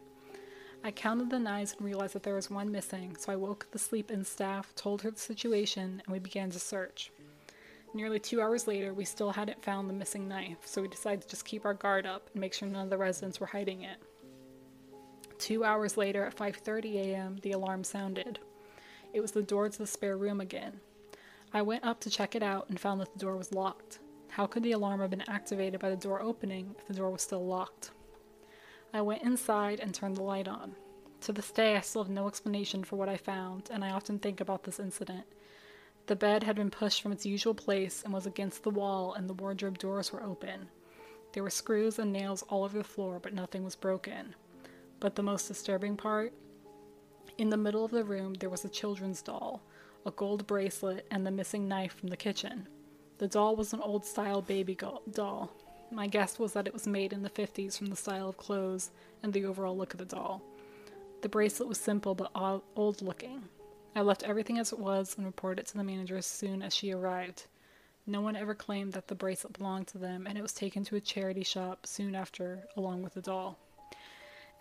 I 0.84 0.92
counted 0.92 1.30
the 1.30 1.40
knives 1.40 1.74
and 1.74 1.86
realized 1.86 2.16
that 2.16 2.24
there 2.24 2.36
was 2.36 2.50
one 2.50 2.72
missing, 2.72 3.18
so 3.18 3.34
I 3.34 3.36
woke 3.36 3.68
the 3.72 3.78
sleep 3.78 4.10
in 4.10 4.24
staff, 4.24 4.74
told 4.76 5.02
her 5.02 5.12
the 5.12 5.20
situation, 5.20 6.02
and 6.06 6.12
we 6.12 6.20
began 6.20 6.50
to 6.52 6.60
search. 6.60 7.12
Nearly 7.94 8.20
two 8.20 8.42
hours 8.42 8.68
later, 8.68 8.94
we 8.94 9.04
still 9.04 9.32
hadn't 9.32 9.64
found 9.64 9.89
the 9.89 9.94
missing 9.94 10.28
knife, 10.28 10.60
so 10.66 10.82
we 10.82 10.88
decided 10.88 11.22
to 11.22 11.28
just 11.28 11.46
keep 11.46 11.66
our 11.66 11.74
guard 11.74 12.06
up 12.06 12.30
and 12.32 12.39
make 12.39 12.54
sure 12.54 12.68
none 12.68 12.86
of 12.86 12.89
the 12.89 12.98
residents 12.98 13.39
were 13.39 13.48
hiding 13.48 13.82
it. 13.82 13.98
Two 15.38 15.66
hours 15.66 15.98
later, 15.98 16.24
at 16.24 16.36
5:30 16.36 16.96
a.m., 16.96 17.38
the 17.42 17.52
alarm 17.52 17.84
sounded. 17.84 18.39
It 19.14 19.20
was 19.22 19.34
the 19.34 19.44
door 19.44 19.68
to 19.68 19.78
the 19.78 19.88
spare 19.88 20.16
room 20.16 20.39
again. 20.39 20.80
I 21.54 21.64
went 21.64 21.84
up 21.84 22.00
to 22.02 22.10
check 22.10 22.34
it 22.34 22.44
out 22.44 22.70
and 22.70 22.80
found 22.80 23.02
that 23.02 23.12
the 23.12 23.20
door 23.20 23.36
was 23.36 23.52
locked. 23.52 24.00
How 24.30 24.48
could 24.48 24.64
the 24.64 24.72
alarm 24.72 25.02
have 25.02 25.10
been 25.10 25.28
activated 25.28 25.82
by 25.82 25.89
the 25.89 25.98
door 25.98 26.22
opening 26.22 26.76
if 26.80 26.88
the 26.88 26.94
door 26.94 27.10
was 27.10 27.22
still 27.22 27.46
locked? 27.46 27.92
I 28.94 29.02
went 29.02 29.24
inside 29.24 29.82
and 29.82 29.94
turned 29.94 30.16
the 30.16 30.24
light 30.24 30.48
on. 30.48 30.76
To 31.22 31.34
this 31.34 31.52
day, 31.52 31.76
I 31.76 31.82
still 31.82 32.04
have 32.04 32.12
no 32.12 32.28
explanation 32.28 32.86
for 32.86 32.96
what 32.96 33.10
I 33.10 33.18
found, 33.18 33.70
and 33.70 33.84
I 33.84 33.92
often 33.92 34.18
think 34.18 34.39
about 34.39 34.64
this 34.64 34.80
incident. 34.80 35.26
The 36.08 36.16
bed 36.16 36.43
had 36.43 36.56
been 36.56 36.72
pushed 36.72 37.02
from 37.02 37.12
its 37.12 37.26
usual 37.26 37.54
place 37.54 38.02
and 38.04 38.14
was 38.14 38.26
against 38.26 38.64
the 38.64 38.70
wall, 38.70 39.14
and 39.14 39.30
the 39.30 39.34
wardrobe 39.34 39.78
doors 39.78 40.12
were 40.12 40.24
open. 40.24 40.68
There 41.34 41.43
were 41.43 41.49
screws 41.49 41.99
and 41.99 42.12
nails 42.12 42.43
all 42.49 42.64
over 42.64 42.78
the 42.78 42.84
floor, 42.84 43.20
but 43.20 43.34
nothing 43.34 43.64
was 43.64 43.76
broken. 43.76 44.36
But 44.99 45.16
the 45.16 45.24
most 45.24 45.47
disturbing 45.47 45.97
part? 45.97 46.34
In 47.38 47.49
the 47.49 47.58
middle 47.58 47.86
of 47.86 47.91
the 47.91 48.04
room, 48.04 48.34
there 48.34 48.49
was 48.49 48.66
a 48.66 48.70
children's 48.70 49.22
doll, 49.22 49.62
a 50.06 50.12
gold 50.12 50.45
bracelet, 50.47 51.08
and 51.10 51.26
the 51.26 51.32
missing 51.32 51.68
knife 51.68 51.93
from 51.93 52.10
the 52.10 52.18
kitchen. 52.18 52.68
The 53.20 53.28
doll 53.28 53.56
was 53.56 53.72
an 53.72 53.82
old 53.82 54.04
style 54.04 54.41
baby 54.41 54.76
go- 54.76 55.02
doll. 55.12 55.52
My 55.91 56.08
guess 56.08 56.39
was 56.39 56.54
that 56.54 56.68
it 56.68 56.74
was 56.74 56.88
made 56.88 57.14
in 57.14 57.22
the 57.22 57.30
50s 57.30 57.78
from 57.78 57.88
the 57.88 57.95
style 57.95 58.30
of 58.30 58.38
clothes 58.38 58.91
and 59.24 59.32
the 59.32 59.45
overall 59.45 59.78
look 59.78 59.93
of 59.93 59.99
the 59.99 60.06
doll. 60.06 60.41
The 61.22 61.30
bracelet 61.30 61.70
was 61.70 61.80
simple 61.80 62.16
but 62.16 62.32
old 62.76 63.02
looking. 63.02 63.43
I 63.94 64.02
left 64.02 64.24
everything 64.24 64.58
as 64.58 64.72
it 64.72 64.80
was 64.80 65.18
and 65.18 65.26
reported 65.26 65.62
it 65.62 65.68
to 65.68 65.78
the 65.78 65.84
manager 65.84 66.16
as 66.16 66.26
soon 66.26 66.62
as 66.62 66.74
she 66.74 66.94
arrived. 66.94 67.46
No 68.08 68.22
one 68.22 68.36
ever 68.36 68.56
claimed 68.56 68.94
that 68.94 69.08
the 69.08 69.16
bracelet 69.16 69.58
belonged 69.58 69.88
to 69.88 69.98
them, 69.98 70.26
and 70.26 70.38
it 70.38 70.42
was 70.42 70.54
taken 70.54 70.84
to 70.86 70.96
a 70.96 71.02
charity 71.02 71.44
shop 71.44 71.86
soon 71.86 72.16
after, 72.16 72.68
along 72.78 73.04
with 73.04 73.14
the 73.14 73.22
doll. 73.22 73.60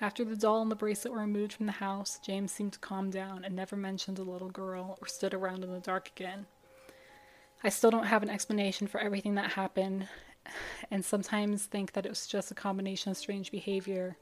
After 0.01 0.25
the 0.25 0.37
doll 0.37 0.63
and 0.63 0.71
the 0.71 0.77
bracelet 0.77 1.15
were 1.15 1.21
removed 1.21 1.53
from 1.53 1.67
the 1.67 1.73
house, 1.73 2.19
James 2.25 2.51
seemed 2.51 2.73
to 2.73 2.79
calm 2.79 3.11
down 3.11 3.45
and 3.45 3.55
never 3.55 3.77
mentioned 3.77 4.17
the 4.17 4.25
little 4.25 4.51
girl 4.51 4.99
or 5.01 5.07
stood 5.07 5.33
around 5.33 5.63
in 5.63 5.73
the 5.73 5.79
dark 5.79 6.11
again. 6.17 6.47
I 7.63 7.69
still 7.69 7.91
don't 7.91 8.07
have 8.07 8.23
an 8.23 8.31
explanation 8.31 8.87
for 8.87 8.99
everything 8.99 9.35
that 9.37 9.53
happened, 9.53 10.09
and 10.91 11.05
sometimes 11.05 11.67
think 11.67 11.93
that 11.93 12.07
it 12.07 12.11
was 12.11 12.27
just 12.27 12.51
a 12.51 12.55
combination 12.55 13.11
of 13.11 13.17
strange 13.17 13.51
behavior. 13.51 14.17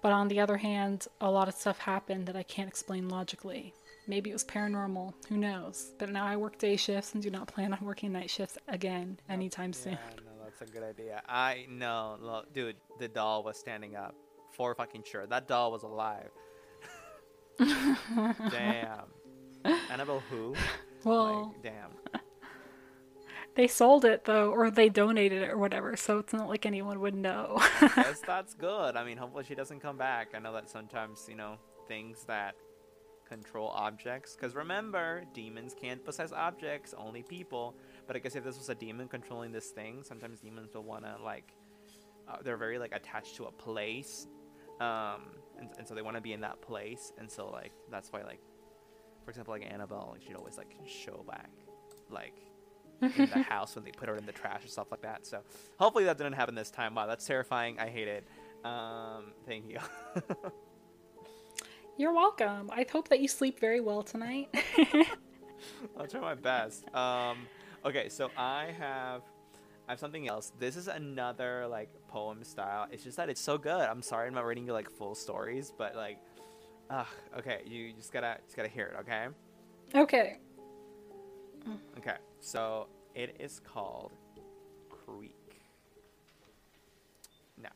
But 0.00 0.12
on 0.12 0.28
the 0.28 0.40
other 0.40 0.56
hand, 0.56 1.06
a 1.20 1.30
lot 1.30 1.48
of 1.48 1.54
stuff 1.54 1.78
happened 1.78 2.26
that 2.26 2.36
I 2.36 2.42
can't 2.42 2.68
explain 2.68 3.08
logically. 3.08 3.74
Maybe 4.06 4.30
it 4.30 4.32
was 4.32 4.44
paranormal, 4.44 5.12
who 5.28 5.36
knows? 5.36 5.92
But 5.98 6.10
now 6.10 6.24
I 6.26 6.36
work 6.36 6.58
day 6.58 6.76
shifts 6.76 7.14
and 7.14 7.22
do 7.22 7.30
not 7.30 7.46
plan 7.48 7.72
on 7.74 7.80
working 7.82 8.12
night 8.12 8.30
shifts 8.30 8.56
again 8.68 9.18
anytime 9.28 9.70
yeah, 9.70 9.82
soon. 9.82 9.98
No, 10.24 10.32
that's 10.42 10.62
a 10.62 10.72
good 10.72 10.82
idea. 10.82 11.22
I 11.28 11.66
know, 11.68 12.16
look, 12.20 12.52
dude, 12.54 12.76
the 12.98 13.08
doll 13.08 13.42
was 13.42 13.58
standing 13.58 13.96
up 13.96 14.14
for 14.52 14.74
fucking 14.74 15.04
sure. 15.04 15.26
That 15.26 15.46
doll 15.46 15.72
was 15.72 15.82
alive. 15.82 16.30
Damn. 17.58 19.04
Annabelle 19.90 20.22
who? 20.30 20.54
Well, 21.04 21.54
like, 21.54 21.62
damn. 21.62 21.90
They 23.58 23.66
sold 23.66 24.04
it 24.04 24.24
though, 24.24 24.52
or 24.52 24.70
they 24.70 24.88
donated 24.88 25.42
it 25.42 25.50
or 25.50 25.58
whatever, 25.58 25.96
so 25.96 26.20
it's 26.20 26.32
not 26.32 26.48
like 26.48 26.64
anyone 26.64 27.00
would 27.00 27.16
know. 27.16 27.56
yes, 27.82 28.22
that's 28.24 28.54
good. 28.54 28.94
I 28.94 29.02
mean, 29.02 29.16
hopefully 29.16 29.42
she 29.42 29.56
doesn't 29.56 29.80
come 29.80 29.98
back. 29.98 30.28
I 30.32 30.38
know 30.38 30.52
that 30.52 30.70
sometimes, 30.70 31.26
you 31.28 31.34
know, 31.34 31.56
things 31.88 32.22
that 32.28 32.54
control 33.28 33.70
objects. 33.70 34.36
Because 34.36 34.54
remember, 34.54 35.24
demons 35.34 35.74
can't 35.74 36.04
possess 36.04 36.30
objects, 36.30 36.94
only 36.96 37.24
people. 37.24 37.74
But 38.06 38.14
I 38.14 38.20
guess 38.20 38.36
if 38.36 38.44
this 38.44 38.56
was 38.58 38.68
a 38.68 38.76
demon 38.76 39.08
controlling 39.08 39.50
this 39.50 39.70
thing, 39.70 40.04
sometimes 40.04 40.38
demons 40.38 40.72
will 40.72 40.84
want 40.84 41.02
to, 41.02 41.16
like, 41.20 41.52
uh, 42.28 42.36
they're 42.44 42.56
very, 42.56 42.78
like, 42.78 42.94
attached 42.94 43.34
to 43.38 43.46
a 43.46 43.50
place. 43.50 44.28
Um, 44.78 45.32
and, 45.58 45.68
and 45.78 45.88
so 45.88 45.96
they 45.96 46.02
want 46.02 46.16
to 46.16 46.22
be 46.22 46.32
in 46.32 46.42
that 46.42 46.62
place. 46.62 47.12
And 47.18 47.28
so, 47.28 47.50
like, 47.50 47.72
that's 47.90 48.12
why, 48.12 48.22
like, 48.22 48.40
for 49.24 49.32
example, 49.32 49.52
like 49.52 49.66
Annabelle, 49.68 50.10
like, 50.12 50.22
she'd 50.22 50.36
always, 50.36 50.56
like, 50.56 50.76
show 50.86 51.24
back, 51.26 51.50
like, 52.08 52.36
in 53.00 53.30
the 53.30 53.42
house 53.48 53.74
when 53.74 53.84
they 53.84 53.90
put 53.90 54.08
her 54.08 54.16
in 54.16 54.26
the 54.26 54.32
trash 54.32 54.62
and 54.62 54.70
stuff 54.70 54.90
like 54.90 55.02
that. 55.02 55.26
So 55.26 55.40
hopefully 55.78 56.04
that 56.04 56.18
didn't 56.18 56.34
happen 56.34 56.54
this 56.54 56.70
time. 56.70 56.94
Wow, 56.94 57.06
that's 57.06 57.24
terrifying. 57.26 57.78
I 57.78 57.88
hate 57.88 58.08
it. 58.08 58.26
Um, 58.64 59.32
thank 59.46 59.68
you. 59.68 59.78
You're 61.96 62.12
welcome. 62.12 62.70
I 62.72 62.86
hope 62.90 63.08
that 63.08 63.20
you 63.20 63.28
sleep 63.28 63.58
very 63.58 63.80
well 63.80 64.02
tonight. 64.02 64.48
I'll 65.98 66.06
try 66.06 66.20
my 66.20 66.34
best. 66.34 66.92
Um, 66.94 67.38
okay, 67.84 68.08
so 68.08 68.30
I 68.36 68.72
have 68.78 69.22
I 69.88 69.92
have 69.92 69.98
something 69.98 70.28
else. 70.28 70.52
This 70.58 70.76
is 70.76 70.86
another 70.86 71.66
like 71.66 71.88
poem 72.08 72.44
style. 72.44 72.86
It's 72.92 73.02
just 73.02 73.16
that 73.16 73.28
it's 73.28 73.40
so 73.40 73.58
good. 73.58 73.80
I'm 73.80 74.02
sorry 74.02 74.28
I'm 74.28 74.34
not 74.34 74.44
reading 74.44 74.66
you 74.66 74.72
like 74.72 74.90
full 74.90 75.14
stories, 75.14 75.72
but 75.76 75.96
like, 75.96 76.18
ugh, 76.90 77.06
okay, 77.38 77.62
you 77.66 77.92
just 77.94 78.12
gotta 78.12 78.36
just 78.44 78.56
gotta 78.56 78.68
hear 78.68 78.86
it, 78.86 79.00
okay? 79.00 79.26
Okay. 79.94 80.38
Okay, 81.98 82.16
so 82.40 82.88
it 83.14 83.36
is 83.40 83.60
called 83.60 84.12
Creak. 84.88 85.34
Now, 87.60 87.70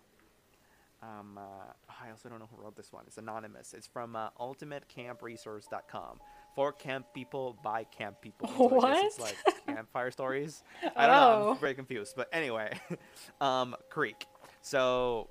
um, 1.03 1.39
uh, 1.39 1.73
I 1.89 2.11
also 2.11 2.29
don't 2.29 2.39
know 2.39 2.49
who 2.55 2.63
wrote 2.63 2.77
this 2.77 2.93
one. 2.93 3.05
It's 3.07 3.19
anonymous. 3.19 3.75
It's 3.75 3.87
from 3.87 4.17
uh, 4.17 4.31
ultimatecampresource.com. 4.41 6.21
For 6.55 6.71
camp 6.71 7.07
people, 7.15 7.59
by 7.63 7.85
camp 7.85 8.21
people. 8.21 8.47
So 8.49 8.67
what? 8.67 9.05
It's 9.07 9.19
like 9.19 9.37
campfire 9.67 10.11
stories. 10.11 10.63
I 10.97 11.07
don't 11.07 11.17
know. 11.17 11.47
Oh. 11.47 11.51
I'm 11.53 11.59
very 11.59 11.75
confused. 11.75 12.15
But 12.15 12.29
anyway, 12.33 12.79
um, 13.41 13.75
Creak. 13.89 14.27
So, 14.61 15.31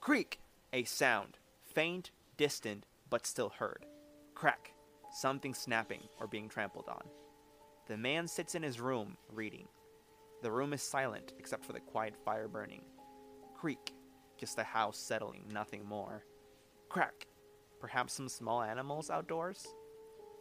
Creak, 0.00 0.38
a 0.72 0.84
sound, 0.84 1.38
faint, 1.74 2.12
distant, 2.36 2.86
but 3.10 3.26
still 3.26 3.50
heard. 3.50 3.84
Crack, 4.34 4.72
something 5.12 5.54
snapping 5.54 6.02
or 6.20 6.26
being 6.28 6.48
trampled 6.48 6.88
on. 6.88 7.02
The 7.88 7.96
man 7.96 8.28
sits 8.28 8.54
in 8.54 8.62
his 8.62 8.80
room, 8.80 9.16
reading. 9.32 9.68
The 10.42 10.50
room 10.50 10.72
is 10.72 10.82
silent 10.82 11.32
except 11.38 11.64
for 11.64 11.72
the 11.72 11.80
quiet 11.80 12.14
fire 12.24 12.48
burning. 12.48 12.82
Creak, 13.54 13.92
just 14.38 14.56
the 14.56 14.64
house 14.64 14.98
settling, 14.98 15.44
nothing 15.52 15.84
more. 15.84 16.24
Crack, 16.88 17.26
perhaps 17.80 18.12
some 18.12 18.28
small 18.28 18.62
animals 18.62 19.10
outdoors? 19.10 19.66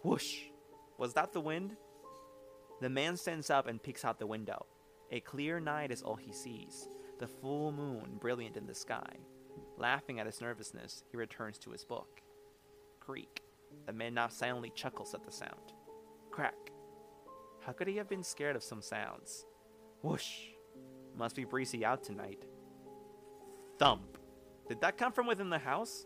Whoosh, 0.03 0.43
was 0.97 1.13
that 1.13 1.33
the 1.33 1.41
wind? 1.41 1.75
The 2.81 2.89
man 2.89 3.15
stands 3.17 3.49
up 3.49 3.67
and 3.67 3.81
peeks 3.81 4.03
out 4.03 4.17
the 4.17 4.25
window. 4.25 4.65
A 5.11 5.19
clear 5.19 5.59
night 5.59 5.91
is 5.91 6.01
all 6.01 6.15
he 6.15 6.31
sees, 6.31 6.87
the 7.19 7.27
full 7.27 7.71
moon 7.71 8.17
brilliant 8.19 8.57
in 8.57 8.65
the 8.65 8.73
sky. 8.73 9.17
Laughing 9.77 10.19
at 10.19 10.25
his 10.25 10.41
nervousness, 10.41 11.03
he 11.11 11.17
returns 11.17 11.59
to 11.59 11.71
his 11.71 11.83
book. 11.83 12.21
Creak. 12.99 13.41
The 13.85 13.93
man 13.93 14.13
now 14.13 14.29
silently 14.29 14.71
chuckles 14.75 15.13
at 15.13 15.23
the 15.23 15.31
sound. 15.31 15.73
Crack. 16.31 16.70
How 17.65 17.73
could 17.73 17.87
he 17.87 17.97
have 17.97 18.09
been 18.09 18.23
scared 18.23 18.55
of 18.55 18.63
some 18.63 18.81
sounds? 18.81 19.45
Whoosh! 20.01 20.47
Must 21.15 21.35
be 21.35 21.45
breezy 21.45 21.85
out 21.85 22.03
tonight. 22.03 22.45
Thump! 23.77 24.17
Did 24.67 24.81
that 24.81 24.97
come 24.97 25.11
from 25.11 25.27
within 25.27 25.49
the 25.49 25.59
house? 25.59 26.05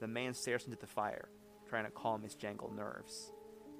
The 0.00 0.08
man 0.08 0.34
stares 0.34 0.64
into 0.64 0.76
the 0.76 0.86
fire, 0.86 1.28
trying 1.68 1.84
to 1.84 1.90
calm 1.90 2.22
his 2.22 2.34
jangled 2.34 2.74
nerves. 2.76 3.32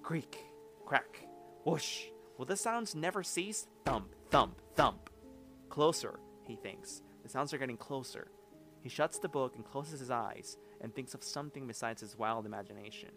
Creak! 0.03 0.39
Crack! 0.87 1.27
Whoosh! 1.65 2.05
Will 2.39 2.45
the 2.45 2.57
sounds 2.57 2.95
never 2.95 3.23
cease? 3.23 3.67
Thump! 3.85 4.15
Thump! 4.31 4.61
Thump! 4.75 5.11
Closer, 5.71 6.21
he 6.47 6.57
thinks. 6.57 7.03
The 7.23 7.29
sounds 7.29 7.53
are 7.53 7.59
getting 7.59 7.77
closer. 7.77 8.29
He 8.83 8.89
shuts 8.89 9.19
the 9.19 9.29
book 9.29 9.57
and 9.57 9.65
closes 9.65 9.99
his 9.99 10.11
eyes 10.11 10.59
and 10.81 10.95
thinks 10.95 11.15
of 11.15 11.25
something 11.25 11.67
besides 11.67 12.03
his 12.03 12.19
wild 12.19 12.47
imagination. 12.47 13.11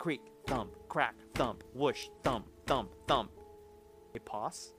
Creak, 0.00 0.22
thump, 0.46 0.70
crack, 0.88 1.14
thump, 1.34 1.62
whoosh, 1.74 2.06
thump, 2.22 2.46
thump, 2.66 2.90
thump. 3.06 3.30
A 4.14 4.18
pause. 4.20 4.72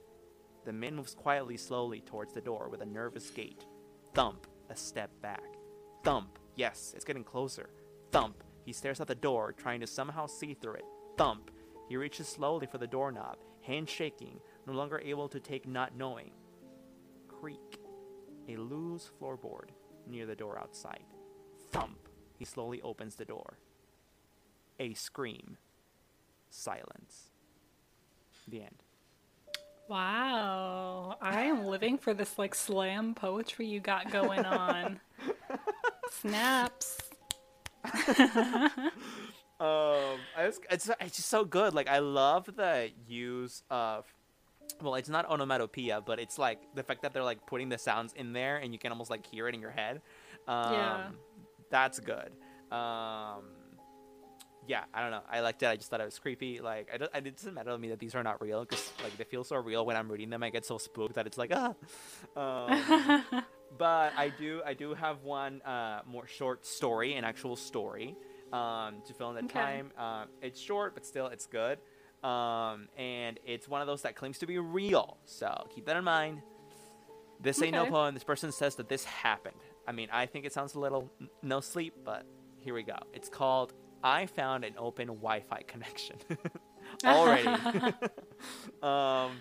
The 0.65 0.73
man 0.73 0.95
moves 0.95 1.13
quietly, 1.13 1.57
slowly 1.57 2.01
towards 2.01 2.33
the 2.33 2.41
door 2.41 2.69
with 2.71 2.81
a 2.81 2.87
nervous 2.87 3.29
gait. 3.29 3.67
Thump, 4.15 4.47
a 4.71 4.75
step 4.75 5.11
back. 5.21 5.43
Thump, 6.03 6.39
yes, 6.55 6.93
it's 6.95 7.05
getting 7.05 7.23
closer. 7.23 7.69
Thump, 8.11 8.43
he 8.65 8.73
stares 8.73 8.99
at 8.99 9.07
the 9.07 9.13
door, 9.13 9.53
trying 9.53 9.79
to 9.81 9.85
somehow 9.85 10.25
see 10.25 10.55
through 10.55 10.77
it. 10.77 10.85
Thump, 11.19 11.51
he 11.87 11.97
reaches 11.97 12.27
slowly 12.27 12.65
for 12.65 12.79
the 12.79 12.87
doorknob, 12.87 13.37
hand 13.61 13.87
shaking, 13.87 14.39
no 14.65 14.73
longer 14.73 14.99
able 15.05 15.29
to 15.29 15.39
take 15.39 15.67
not 15.67 15.95
knowing. 15.95 16.31
Creak, 17.27 17.79
a 18.49 18.55
loose 18.55 19.11
floorboard 19.21 19.69
near 20.07 20.25
the 20.25 20.35
door 20.35 20.57
outside. 20.57 21.03
Thump, 21.71 22.09
he 22.39 22.43
slowly 22.43 22.81
opens 22.81 23.13
the 23.13 23.25
door. 23.25 23.59
A 24.81 24.95
scream. 24.95 25.57
Silence. 26.49 27.29
The 28.47 28.61
end. 28.63 28.81
Wow. 29.87 31.17
I 31.21 31.43
am 31.43 31.65
living 31.65 31.99
for 31.99 32.15
this 32.15 32.39
like 32.39 32.55
slam 32.55 33.13
poetry 33.13 33.67
you 33.67 33.79
got 33.79 34.11
going 34.11 34.43
on. 34.43 34.99
Snaps. 36.09 36.97
um, 37.85 38.97
I 39.59 40.17
it's 40.71 40.89
it's 40.99 41.15
just 41.15 41.29
so 41.29 41.45
good. 41.45 41.75
Like 41.75 41.87
I 41.87 41.99
love 41.99 42.49
the 42.55 42.89
use 43.07 43.61
of, 43.69 44.11
well, 44.81 44.95
it's 44.95 45.09
not 45.09 45.27
onomatopoeia, 45.29 46.01
but 46.01 46.19
it's 46.19 46.39
like 46.39 46.59
the 46.73 46.81
fact 46.81 47.03
that 47.03 47.13
they're 47.13 47.23
like 47.23 47.45
putting 47.45 47.69
the 47.69 47.77
sounds 47.77 48.13
in 48.13 48.33
there 48.33 48.57
and 48.57 48.73
you 48.73 48.79
can 48.79 48.91
almost 48.91 49.11
like 49.11 49.27
hear 49.27 49.47
it 49.47 49.53
in 49.53 49.61
your 49.61 49.69
head. 49.69 50.01
Um, 50.47 50.73
Yeah. 50.73 51.07
that's 51.69 51.99
good. 51.99 52.31
Um, 52.71 53.43
yeah, 54.67 54.83
I 54.93 55.01
don't 55.01 55.11
know. 55.11 55.21
I 55.29 55.39
liked 55.41 55.63
it. 55.63 55.67
I 55.67 55.75
just 55.75 55.89
thought 55.89 56.01
it 56.01 56.05
was 56.05 56.19
creepy. 56.19 56.59
Like, 56.61 56.89
I 56.93 56.97
don't, 56.97 57.11
it 57.15 57.35
doesn't 57.35 57.53
matter 57.53 57.71
to 57.71 57.77
me 57.77 57.89
that 57.89 57.99
these 57.99 58.15
are 58.15 58.23
not 58.23 58.41
real 58.41 58.61
because 58.61 58.91
like 59.03 59.17
they 59.17 59.23
feel 59.23 59.43
so 59.43 59.55
real 59.57 59.85
when 59.85 59.95
I'm 59.95 60.09
reading 60.11 60.29
them. 60.29 60.43
I 60.43 60.49
get 60.49 60.65
so 60.65 60.77
spooked 60.77 61.15
that 61.15 61.25
it's 61.27 61.37
like 61.37 61.51
ah. 61.53 61.73
Um, 62.35 63.23
but 63.77 64.13
I 64.17 64.29
do 64.29 64.61
I 64.65 64.73
do 64.73 64.93
have 64.93 65.23
one 65.23 65.61
uh, 65.63 66.01
more 66.05 66.27
short 66.27 66.65
story, 66.65 67.15
an 67.15 67.23
actual 67.23 67.55
story, 67.55 68.15
um, 68.53 69.01
to 69.07 69.13
fill 69.13 69.29
in 69.29 69.35
the 69.35 69.43
Okay. 69.45 69.53
time. 69.59 69.91
Um, 69.97 70.27
it's 70.41 70.59
short, 70.59 70.93
but 70.93 71.05
still 71.05 71.27
it's 71.27 71.47
good. 71.47 71.79
Um, 72.23 72.87
and 72.97 73.39
it's 73.45 73.67
one 73.67 73.81
of 73.81 73.87
those 73.87 74.03
that 74.03 74.15
claims 74.15 74.37
to 74.39 74.45
be 74.45 74.59
real. 74.59 75.17
So 75.25 75.67
keep 75.73 75.85
that 75.87 75.97
in 75.97 76.03
mind. 76.03 76.43
This 77.39 77.61
ain't 77.63 77.73
no 77.73 77.87
poem. 77.87 78.13
This 78.13 78.23
person 78.23 78.51
says 78.51 78.75
that 78.75 78.87
this 78.89 79.03
happened. 79.03 79.55
I 79.87 79.91
mean, 79.91 80.09
I 80.11 80.27
think 80.27 80.45
it 80.45 80.53
sounds 80.53 80.75
a 80.75 80.79
little 80.79 81.09
n- 81.19 81.29
no 81.41 81.59
sleep, 81.59 81.95
but 82.05 82.23
here 82.59 82.75
we 82.75 82.83
go. 82.83 82.97
It's 83.13 83.29
called 83.29 83.73
"I 84.03 84.25
found 84.25 84.63
an 84.63 84.73
open 84.77 85.07
Wi-Fi 85.07 85.61
connection." 85.67 86.17
Already. 87.05 87.47
um, 88.83 89.31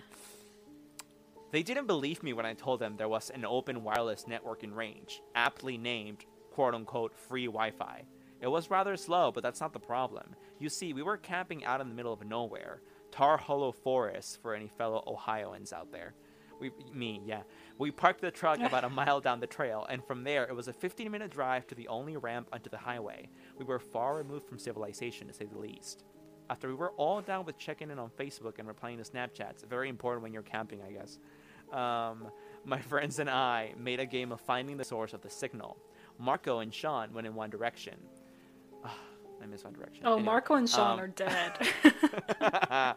they 1.51 1.63
didn't 1.63 1.87
believe 1.87 2.23
me 2.23 2.33
when 2.33 2.47
I 2.47 2.55
told 2.55 2.81
them 2.81 2.97
there 2.97 3.09
was 3.09 3.31
an 3.31 3.45
open 3.45 3.83
wireless 3.83 4.27
network 4.27 4.63
in 4.63 4.73
range, 4.73 5.21
aptly 5.35 5.77
named 5.77 6.25
quote 6.53 6.75
unquote 6.75 7.15
free 7.17 7.47
Wi 7.47 7.71
Fi. 7.73 8.05
It 8.41 8.49
was 8.49 8.71
rather 8.71 8.97
slow, 8.97 9.31
but 9.33 9.43
that's 9.43 9.61
not 9.61 9.73
the 9.73 9.81
problem. 9.81 10.35
You 10.59 10.69
see, 10.69 10.93
we 10.93 11.03
were 11.03 11.17
camping 11.17 11.65
out 11.65 11.81
in 11.81 11.89
the 11.89 11.95
middle 11.95 12.13
of 12.13 12.25
nowhere, 12.25 12.81
Tar 13.11 13.37
Hollow 13.37 13.73
Forest 13.73 14.41
for 14.41 14.55
any 14.55 14.69
fellow 14.69 15.03
Ohioans 15.07 15.73
out 15.73 15.93
there. 15.93 16.15
We, 16.61 16.71
me, 16.93 17.23
yeah. 17.25 17.43
We 17.79 17.91
parked 17.91 18.21
the 18.21 18.31
truck 18.31 18.61
about 18.61 18.85
a 18.85 18.89
mile 19.01 19.21
down 19.21 19.41
the 19.41 19.47
trail, 19.47 19.87
and 19.89 20.05
from 20.05 20.23
there 20.25 20.45
it 20.45 20.55
was 20.55 20.69
a 20.69 20.73
15 20.73 21.11
minute 21.11 21.31
drive 21.31 21.67
to 21.69 21.75
the 21.75 21.89
only 21.89 22.17
ramp 22.17 22.49
onto 22.53 22.71
the 22.71 22.79
highway. 22.79 23.29
We 23.59 23.65
were 23.65 23.79
far 23.79 24.17
removed 24.17 24.47
from 24.47 24.59
civilization, 24.59 25.27
to 25.29 25.33
say 25.33 25.47
the 25.47 25.59
least. 25.59 26.05
After 26.51 26.69
we 26.69 26.75
were 26.75 26.91
all 26.93 27.21
down 27.21 27.45
with 27.45 27.59
checking 27.59 27.91
in 27.91 27.99
on 27.99 28.11
Facebook 28.11 28.59
and 28.59 28.69
replying 28.69 28.99
to 28.99 29.05
Snapchats, 29.05 29.67
very 29.69 29.89
important 29.89 30.23
when 30.23 30.33
you're 30.33 30.43
camping, 30.43 30.81
I 30.83 30.93
guess. 30.93 31.19
Um, 31.73 32.31
my 32.65 32.79
friends 32.91 33.21
and 33.21 33.31
I 33.31 33.73
made 33.79 34.01
a 34.01 34.07
game 34.07 34.33
of 34.33 34.41
finding 34.41 34.77
the 34.77 34.85
source 34.85 35.13
of 35.13 35.23
the 35.23 35.31
signal. 35.31 35.79
Marco 36.19 36.59
and 36.59 36.75
Sean 36.75 37.13
went 37.15 37.27
in 37.27 37.35
one 37.35 37.51
direction. 37.51 37.95
I 39.43 39.47
miss 39.47 39.65
one 39.65 39.73
direction. 39.73 40.03
Oh, 40.05 40.15
Anyway, 40.15 40.27
Marco 40.27 40.55
and 40.55 40.69
Sean 40.69 40.99
um, 40.99 41.01
are 41.01 41.09
dead. 41.09 41.53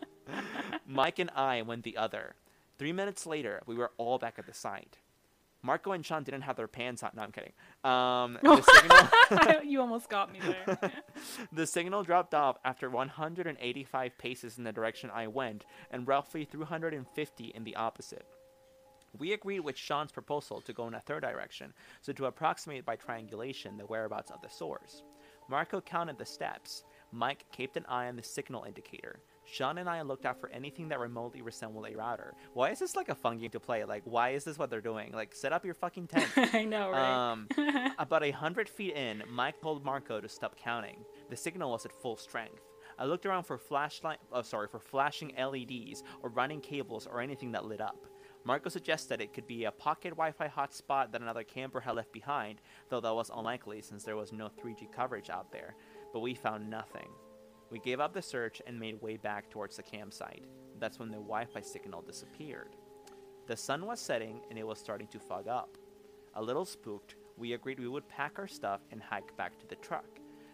Mike 0.88 1.20
and 1.20 1.30
I 1.36 1.62
went 1.62 1.84
the 1.84 1.98
other. 1.98 2.36
Three 2.84 2.92
minutes 2.92 3.26
later, 3.26 3.62
we 3.66 3.76
were 3.76 3.94
all 3.96 4.18
back 4.20 4.38
at 4.38 4.46
the 4.46 4.54
site. 4.54 4.98
Marco 5.62 5.94
and 5.94 6.06
Sean 6.06 6.24
didn't 6.24 6.42
have 6.42 6.58
their 6.58 6.68
pants 6.68 7.02
on. 7.02 7.12
No, 7.16 7.22
I'm 7.22 7.32
kidding. 7.32 7.54
Um, 7.86 8.38
signal, 8.62 9.64
you 9.64 9.80
almost 9.80 10.10
got 10.10 10.34
me 10.34 10.40
there. 10.42 10.92
the 11.54 11.66
signal 11.66 12.04
dropped 12.04 12.34
off 12.34 12.58
after 12.66 12.90
185 12.90 14.18
paces 14.18 14.58
in 14.58 14.66
the 14.66 14.74
direction 14.74 15.10
I 15.14 15.28
went 15.28 15.66
and 15.92 16.06
roughly 16.06 16.44
350 16.44 17.54
in 17.56 17.64
the 17.64 17.78
opposite. 17.78 18.28
We 19.18 19.32
agreed 19.32 19.62
with 19.62 19.78
Sean's 19.78 20.12
proposal 20.12 20.60
to 20.60 20.74
go 20.74 20.86
in 20.86 20.96
a 20.96 21.00
third 21.00 21.22
direction, 21.22 21.74
so 22.02 22.12
to 22.12 22.26
approximate 22.26 22.86
by 22.86 22.98
triangulation 22.98 23.78
the 23.78 23.86
whereabouts 23.86 24.30
of 24.30 24.42
the 24.42 24.50
source. 24.50 25.04
Marco 25.48 25.80
counted 25.80 26.18
the 26.18 26.26
steps. 26.26 26.84
Mike 27.14 27.46
kept 27.54 27.78
an 27.78 27.86
eye 27.88 28.10
on 28.10 28.18
the 28.18 28.24
signal 28.24 28.66
indicator. 28.66 29.22
Sean 29.46 29.78
and 29.78 29.90
I 29.90 30.02
looked 30.02 30.26
out 30.26 30.40
for 30.40 30.50
anything 30.50 30.90
that 30.90 31.00
remotely 31.00 31.42
resembled 31.42 31.88
a 31.88 31.96
router. 31.96 32.34
Why 32.54 32.72
is 32.72 32.80
this 32.80 32.96
like 32.96 33.10
a 33.10 33.16
fun 33.16 33.40
game 33.40 33.50
to 33.52 33.60
play? 33.60 33.84
Like, 33.84 34.04
why 34.06 34.30
is 34.30 34.44
this 34.44 34.58
what 34.58 34.70
they're 34.70 34.82
doing? 34.82 35.12
Like, 35.12 35.36
set 35.36 35.54
up 35.54 35.66
your 35.66 35.74
fucking 35.74 36.08
tent. 36.08 36.30
I 36.54 36.64
know, 36.64 36.92
right? 36.92 37.32
Um, 37.32 37.48
about 38.00 38.24
a 38.24 38.32
hundred 38.32 38.70
feet 38.70 38.96
in, 38.96 39.24
Mike 39.30 39.62
told 39.62 39.84
Marco 39.84 40.22
to 40.22 40.30
stop 40.30 40.56
counting. 40.56 41.04
The 41.30 41.36
signal 41.36 41.72
was 41.72 41.86
at 41.86 41.94
full 41.94 42.18
strength. 42.18 42.62
I 42.98 43.06
looked 43.06 43.26
around 43.26 43.44
for 43.44 43.58
flashlight, 43.58 44.20
oh, 44.32 44.44
sorry, 44.44 44.68
for 44.68 44.80
flashing 44.80 45.34
LEDs 45.38 46.04
or 46.22 46.30
running 46.30 46.62
cables 46.62 47.08
or 47.08 47.22
anything 47.22 47.52
that 47.54 47.66
lit 47.66 47.82
up. 47.82 48.06
Marco 48.46 48.70
suggested 48.70 49.22
it 49.22 49.34
could 49.34 49.48
be 49.48 49.64
a 49.64 49.72
pocket 49.72 50.10
Wi-Fi 50.12 50.48
hotspot 50.50 51.12
that 51.12 51.22
another 51.22 51.44
camper 51.44 51.80
had 51.80 51.96
left 51.96 52.12
behind, 52.12 52.60
though 52.90 53.00
that 53.00 53.14
was 53.14 53.32
unlikely 53.34 53.82
since 53.82 54.04
there 54.04 54.18
was 54.18 54.34
no 54.34 54.50
3G 54.50 54.92
coverage 54.92 55.30
out 55.30 55.52
there. 55.52 55.76
But 56.12 56.20
we 56.20 56.36
found 56.36 56.70
nothing. 56.70 57.08
We 57.74 57.80
gave 57.80 58.00
up 58.00 58.14
the 58.14 58.22
search 58.22 58.62
and 58.68 58.80
made 58.80 59.02
way 59.02 59.18
back 59.18 59.50
towards 59.50 59.78
the 59.78 59.82
campsite. 59.82 60.44
That's 60.80 61.00
when 61.00 61.10
the 61.10 61.18
Wi-Fi 61.18 61.62
signal 61.62 62.04
disappeared. 62.04 62.76
The 63.48 63.58
sun 63.58 63.88
was 63.88 64.00
setting 64.00 64.42
and 64.52 64.60
it 64.60 64.68
was 64.68 64.78
starting 64.78 65.08
to 65.08 65.20
fog 65.20 65.48
up. 65.48 65.76
A 66.36 66.42
little 66.44 66.66
spooked, 66.66 67.16
we 67.36 67.54
agreed 67.54 67.80
we 67.80 67.88
would 67.88 68.08
pack 68.08 68.38
our 68.38 68.48
stuff 68.48 68.82
and 68.92 69.02
hike 69.02 69.36
back 69.38 69.58
to 69.58 69.66
the 69.66 69.76
truck. 69.78 70.06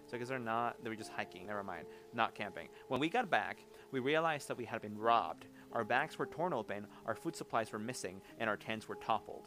So 0.06 0.14
because 0.14 0.30
they're 0.30 0.40
not, 0.40 0.82
they 0.82 0.90
were 0.90 0.96
just 0.96 1.12
hiking. 1.12 1.48
Never 1.48 1.62
mind, 1.62 1.88
not 2.14 2.36
camping. 2.36 2.70
When 2.88 3.02
we 3.02 3.10
got 3.10 3.30
back, 3.30 3.66
we 3.92 4.00
realized 4.00 4.48
that 4.48 4.58
we 4.58 4.64
had 4.64 4.82
been 4.82 4.98
robbed. 4.98 5.46
Our 5.74 5.84
bags 5.84 6.18
were 6.18 6.26
torn 6.26 6.54
open, 6.54 6.88
our 7.06 7.16
food 7.16 7.36
supplies 7.36 7.74
were 7.74 7.80
missing, 7.80 8.22
and 8.40 8.50
our 8.50 8.56
tents 8.56 8.88
were 8.88 8.96
toppled. 8.96 9.39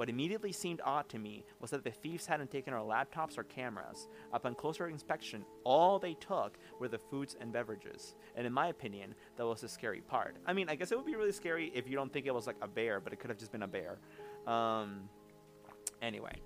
What 0.00 0.08
immediately 0.08 0.50
seemed 0.50 0.80
odd 0.82 1.10
to 1.10 1.18
me 1.18 1.44
was 1.60 1.72
that 1.72 1.84
the 1.84 1.90
thieves 1.90 2.24
hadn't 2.24 2.50
taken 2.50 2.72
our 2.72 2.80
laptops 2.82 3.36
or 3.36 3.42
cameras. 3.42 4.08
Upon 4.32 4.54
closer 4.54 4.88
inspection, 4.88 5.44
all 5.62 5.98
they 5.98 6.14
took 6.14 6.56
were 6.78 6.88
the 6.88 6.96
foods 6.96 7.36
and 7.38 7.52
beverages. 7.52 8.14
And 8.34 8.46
in 8.46 8.52
my 8.54 8.68
opinion, 8.68 9.14
that 9.36 9.44
was 9.44 9.60
the 9.60 9.68
scary 9.68 10.00
part. 10.00 10.38
I 10.46 10.54
mean, 10.54 10.70
I 10.70 10.74
guess 10.74 10.90
it 10.90 10.96
would 10.96 11.04
be 11.04 11.16
really 11.16 11.32
scary 11.32 11.70
if 11.74 11.86
you 11.86 11.96
don't 11.96 12.10
think 12.10 12.24
it 12.24 12.34
was 12.34 12.46
like 12.46 12.56
a 12.62 12.66
bear, 12.66 12.98
but 12.98 13.12
it 13.12 13.16
could 13.20 13.28
have 13.28 13.38
just 13.38 13.52
been 13.52 13.64
a 13.64 13.68
bear. 13.68 13.98
Um, 14.46 15.02
anyway, 16.00 16.40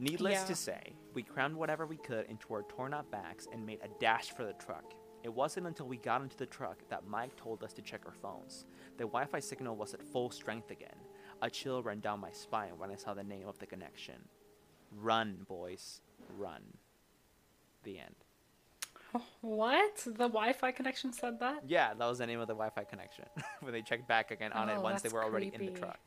needless 0.00 0.40
Yeah. 0.40 0.46
to 0.46 0.56
say, 0.56 0.82
we 1.14 1.22
crammed 1.22 1.54
whatever 1.54 1.86
we 1.86 1.96
could 1.96 2.26
into 2.26 2.52
our 2.54 2.64
torn 2.64 2.92
up 2.92 3.08
bags 3.12 3.46
and 3.52 3.64
made 3.64 3.78
a 3.84 3.88
dash 4.00 4.32
for 4.32 4.44
the 4.44 4.54
truck. 4.54 4.94
It 5.22 5.32
wasn't 5.32 5.68
until 5.68 5.86
we 5.86 5.98
got 5.98 6.22
into 6.22 6.36
the 6.36 6.46
truck 6.46 6.78
that 6.88 7.06
Mike 7.06 7.36
told 7.36 7.62
us 7.62 7.72
to 7.74 7.82
check 7.82 8.02
our 8.04 8.14
phones. 8.14 8.66
The 8.96 9.04
Wi 9.04 9.26
Fi 9.26 9.38
signal 9.38 9.76
was 9.76 9.94
at 9.94 10.02
full 10.02 10.30
strength 10.30 10.72
again. 10.72 10.96
A 11.42 11.50
chill 11.50 11.82
ran 11.82 12.00
down 12.00 12.20
my 12.20 12.30
spine 12.32 12.72
when 12.78 12.90
I 12.90 12.96
saw 12.96 13.14
the 13.14 13.24
name 13.24 13.46
of 13.48 13.58
the 13.58 13.66
connection. 13.66 14.16
Run, 15.00 15.46
boys, 15.48 16.00
run. 16.38 16.62
The 17.84 17.98
end. 18.00 18.14
what? 19.40 19.96
The 20.04 20.28
Wi-Fi 20.28 20.72
connection 20.72 21.12
said 21.12 21.40
that? 21.40 21.62
Yeah, 21.66 21.94
that 21.94 22.06
was 22.06 22.18
the 22.18 22.26
name 22.26 22.40
of 22.40 22.46
the 22.46 22.54
Wi 22.54 22.70
Fi 22.70 22.84
connection. 22.84 23.24
when 23.60 23.72
they 23.72 23.82
checked 23.82 24.06
back 24.06 24.30
again 24.30 24.52
on 24.52 24.68
it 24.68 24.76
Oh, 24.78 24.82
once 24.82 25.02
they 25.02 25.08
were 25.08 25.24
already 25.24 25.50
in 25.54 25.66
the 25.66 25.72
truck. 25.72 25.98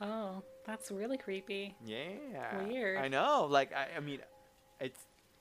Oh, 0.00 0.42
that's 0.64 0.90
really 0.90 1.18
creepy. 1.18 1.74
Yeah. 1.84 2.62
Weird. 2.64 2.98
I 2.98 3.08
know. 3.08 3.46
Like, 3.50 3.72
I, 3.74 3.88
I 3.96 4.00
mean, 4.00 4.20
it's 4.80 5.00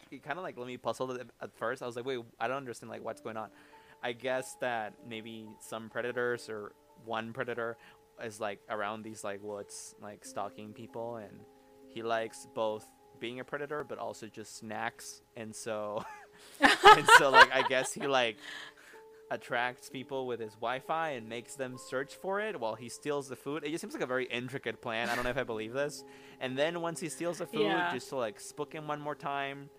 it 0.10 0.24
kind 0.24 0.38
of 0.40 0.44
like 0.44 0.58
let 0.58 0.68
me 0.68 0.78
puzzled 0.78 1.12
at, 1.12 1.28
at 1.42 1.56
first. 1.58 1.84
I 1.84 1.86
was 1.86 1.96
like, 1.96 2.06
wait, 2.06 2.20
I 2.40 2.48
don't 2.48 2.58
understand 2.58 2.90
like 2.90 3.04
what's 3.04 3.22
going 3.22 3.38
on. 3.38 3.50
I 4.04 4.14
guess 4.14 4.56
that 4.62 4.94
maybe 5.08 5.48
some 5.60 5.90
predators 5.90 6.50
or 6.50 6.72
one 7.06 7.34
predator 7.34 7.78
is 8.24 8.40
like 8.40 8.60
around 8.70 9.04
these 9.04 9.24
like 9.24 9.42
woods, 9.44 9.96
like 10.02 10.26
stalking 10.26 10.74
people, 10.74 11.18
and 11.18 11.40
he 11.90 12.04
likes 12.04 12.48
both 12.54 12.86
being 13.20 13.40
a 13.40 13.44
predator 13.44 13.84
but 13.84 13.98
also 13.98 14.28
just 14.28 14.58
snacks, 14.58 15.22
and 15.36 15.56
so 15.56 16.04
and 16.62 17.08
so 17.18 17.30
like 17.30 17.52
I 17.54 17.68
guess 17.68 17.94
he 17.94 18.06
like 18.08 18.38
attracts 19.30 19.90
people 19.90 20.26
with 20.26 20.40
his 20.40 20.54
Wi-Fi 20.54 21.10
and 21.12 21.28
makes 21.28 21.56
them 21.56 21.78
search 21.78 22.16
for 22.16 22.40
it 22.40 22.58
while 22.60 22.76
he 22.76 22.88
steals 22.88 23.28
the 23.28 23.36
food. 23.36 23.64
It 23.66 23.72
just 23.72 23.82
seems 23.82 23.94
like 23.94 24.04
a 24.04 24.08
very 24.08 24.26
intricate 24.26 24.82
plan. 24.82 25.10
I 25.10 25.16
don't 25.16 25.26
know 25.26 25.30
if 25.32 25.38
I 25.38 25.44
believe 25.44 25.74
this. 25.74 26.04
And 26.40 26.58
then 26.58 26.80
once 26.82 27.00
he 27.02 27.10
steals 27.10 27.40
the 27.40 27.46
food, 27.46 27.64
Yeah. 27.64 27.94
just 27.94 28.08
to 28.10 28.16
like 28.16 28.40
spook 28.40 28.72
him 28.74 28.88
one 28.88 29.02
more 29.02 29.16
time, 29.16 29.70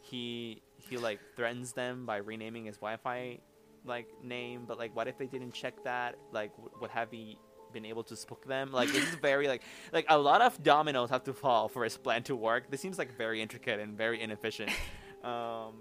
he 0.00 0.62
he 0.78 0.96
like 0.96 1.20
threatens 1.36 1.72
them 1.72 2.06
by 2.06 2.16
renaming 2.18 2.64
his 2.64 2.76
Wi-Fi 2.76 3.40
like 3.84 4.08
name. 4.22 4.64
But 4.66 4.78
like, 4.78 4.96
what 4.96 5.06
if 5.06 5.18
they 5.18 5.26
didn't 5.26 5.52
check 5.52 5.74
that? 5.84 6.14
Like, 6.32 6.52
w- 6.56 6.70
would 6.80 6.90
have 6.90 7.10
he 7.10 7.38
been 7.74 7.84
able 7.84 8.04
to 8.04 8.16
spook 8.16 8.46
them? 8.46 8.72
Like, 8.72 8.90
this 8.90 9.04
is 9.10 9.16
very 9.16 9.46
like 9.48 9.62
like 9.92 10.06
a 10.08 10.18
lot 10.18 10.40
of 10.40 10.62
dominoes 10.62 11.10
have 11.10 11.24
to 11.24 11.34
fall 11.34 11.68
for 11.68 11.84
his 11.84 11.96
plan 11.98 12.22
to 12.24 12.34
work. 12.36 12.70
This 12.70 12.80
seems 12.80 12.96
like 12.98 13.10
very 13.18 13.42
intricate 13.42 13.78
and 13.80 13.98
very 13.98 14.22
inefficient. 14.22 14.70
Um, 15.24 15.74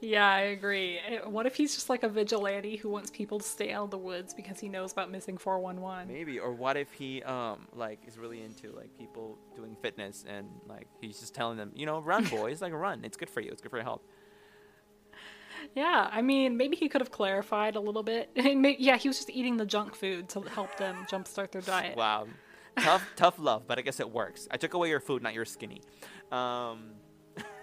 Yeah, 0.00 0.26
I 0.28 0.40
agree. 0.56 0.98
Eh, 0.98 1.20
What 1.26 1.46
if 1.46 1.54
he's 1.54 1.74
just 1.74 1.88
like 1.88 2.02
a 2.02 2.08
vigilante 2.08 2.76
who 2.76 2.88
wants 2.88 3.10
people 3.10 3.38
to 3.38 3.44
stay 3.46 3.70
out 3.72 3.84
of 3.84 3.90
the 3.90 3.98
woods 3.98 4.34
because 4.34 4.58
he 4.58 4.68
knows 4.68 4.92
about 4.92 5.10
missing 5.10 5.38
411? 5.38 6.08
Maybe, 6.08 6.38
or 6.40 6.52
what 6.52 6.76
if 6.76 6.90
he 6.92 7.22
um 7.22 7.66
like 7.72 8.00
is 8.06 8.18
really 8.18 8.42
into 8.42 8.72
like 8.72 8.90
people 8.98 9.38
doing 9.54 9.76
fitness 9.82 10.24
and 10.26 10.48
like 10.66 10.88
he's 11.00 11.20
just 11.20 11.34
telling 11.34 11.56
them, 11.56 11.70
you 11.74 11.86
know, 11.86 12.00
run, 12.00 12.24
boys, 12.38 12.60
like 12.60 12.72
run. 12.72 13.04
It's 13.04 13.16
good 13.16 13.30
for 13.30 13.40
you. 13.40 13.50
It's 13.52 13.62
good 13.62 13.70
for 13.70 13.76
your 13.76 13.84
health. 13.84 14.02
Yeah, 15.74 16.08
I 16.10 16.22
mean, 16.22 16.56
maybe 16.56 16.76
he 16.76 16.88
could 16.88 17.00
have 17.00 17.10
clarified 17.10 17.76
a 17.76 17.80
little 17.80 18.02
bit. 18.02 18.30
Yeah, 18.78 18.96
he 18.96 19.08
was 19.08 19.16
just 19.18 19.30
eating 19.30 19.56
the 19.56 19.66
junk 19.66 19.94
food 19.94 20.28
to 20.30 20.40
help 20.42 20.76
them 20.76 21.06
jumpstart 21.10 21.50
their 21.50 21.62
diet. 21.62 21.96
Wow, 21.96 22.26
tough, 22.78 23.04
tough 23.16 23.38
love, 23.38 23.66
but 23.66 23.78
I 23.78 23.82
guess 23.82 24.00
it 24.00 24.10
works. 24.10 24.48
I 24.50 24.56
took 24.56 24.74
away 24.74 24.88
your 24.88 25.00
food, 25.00 25.22
not 25.22 25.34
your 25.34 25.44
skinny. 25.44 25.82
Um, 26.30 26.90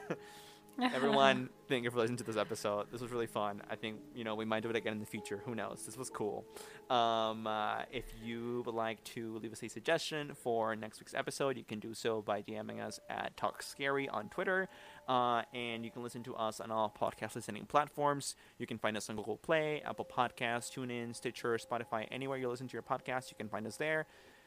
everyone, 0.82 1.50
thank 1.74 1.86
you 1.86 1.90
for 1.90 1.98
listening 1.98 2.18
to 2.18 2.24
this 2.24 2.38
episode. 2.38 2.86
This 2.92 3.02
was 3.02 3.12
really 3.12 3.26
fun. 3.26 3.60
I 3.68 3.76
think 3.76 3.98
you 4.14 4.24
know 4.24 4.36
we 4.36 4.46
might 4.46 4.62
do 4.62 4.70
it 4.70 4.76
again 4.76 4.94
in 4.94 5.00
the 5.00 5.08
future. 5.08 5.42
Who 5.44 5.56
knows? 5.56 5.82
This 5.88 5.98
was 5.98 6.08
cool. 6.08 6.46
Um, 6.92 7.48
uh, 7.48 7.82
if 7.92 8.06
you 8.24 8.62
would 8.68 8.76
like 8.76 9.04
to 9.16 9.40
leave 9.40 9.52
us 9.52 9.64
a 9.64 9.70
suggestion 9.70 10.34
for 10.36 10.76
next 10.76 11.00
week's 11.00 11.16
episode, 11.16 11.58
you 11.58 11.64
can 11.64 11.80
do 11.80 11.96
so 11.96 12.22
by 12.22 12.44
DMing 12.44 12.80
us 12.80 13.00
at 13.10 13.36
Talk 13.38 13.64
Scary 13.64 14.08
on 14.08 14.30
Twitter, 14.30 14.70
uh, 15.10 15.42
and 15.52 15.84
you 15.84 15.90
can 15.90 16.04
listen 16.04 16.22
to 16.22 16.36
us 16.36 16.60
on 16.60 16.70
all 16.70 16.96
podcast 16.96 17.34
listening 17.34 17.66
platforms. 17.66 18.36
You 18.60 18.68
can 18.68 18.78
find 18.78 18.96
us 18.96 19.10
on 19.10 19.16
Google 19.16 19.38
Play, 19.38 19.82
Apple 19.84 20.06
Podcasts, 20.06 20.72
TuneIn, 20.72 21.16
Stitcher, 21.16 21.58
Spotify, 21.58 22.06
anywhere 22.12 22.38
you 22.38 22.50
listen 22.50 22.68
to 22.68 22.74
your 22.74 22.84
podcast, 22.84 23.32
you 23.32 23.36
can 23.36 23.50
find 23.50 23.66
us 23.66 23.78
there. 23.78 24.06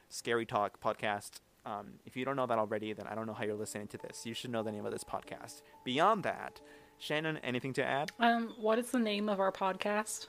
Scary 0.08 0.46
Talk 0.46 0.80
Podcast. 0.80 1.40
Um, 1.64 1.94
if 2.06 2.16
you 2.16 2.24
don't 2.24 2.36
know 2.36 2.46
that 2.46 2.58
already, 2.58 2.92
then 2.92 3.08
I 3.08 3.16
don't 3.16 3.26
know 3.26 3.34
how 3.34 3.42
you're 3.42 3.56
listening 3.56 3.88
to 3.88 3.98
this. 3.98 4.24
You 4.24 4.34
should 4.34 4.52
know 4.52 4.62
the 4.62 4.70
name 4.70 4.86
of 4.86 4.92
this 4.92 5.02
podcast. 5.02 5.62
Beyond 5.84 6.22
that, 6.22 6.60
Shannon, 6.98 7.38
anything 7.38 7.72
to 7.74 7.84
add? 7.84 8.10
Um, 8.18 8.54
what 8.58 8.78
is 8.78 8.90
the 8.90 8.98
name 8.98 9.28
of 9.28 9.38
our 9.40 9.52
podcast? 9.52 10.26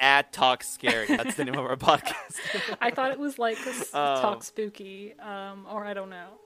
At 0.01 0.33
Talk 0.33 0.63
Scary. 0.63 1.07
That's 1.09 1.35
the 1.35 1.45
name 1.45 1.57
of 1.59 1.65
our 1.67 1.77
podcast. 1.91 2.41
I 2.81 2.91
thought 2.91 3.11
it 3.13 3.19
was 3.19 3.39
like 3.39 3.59
s- 3.67 3.91
Oh. 3.95 4.21
Talk 4.21 4.43
Spooky, 4.45 5.15
um, 5.19 5.67
or 5.71 5.85
I 5.85 5.93
don't 5.93 6.09
know. 6.11 6.39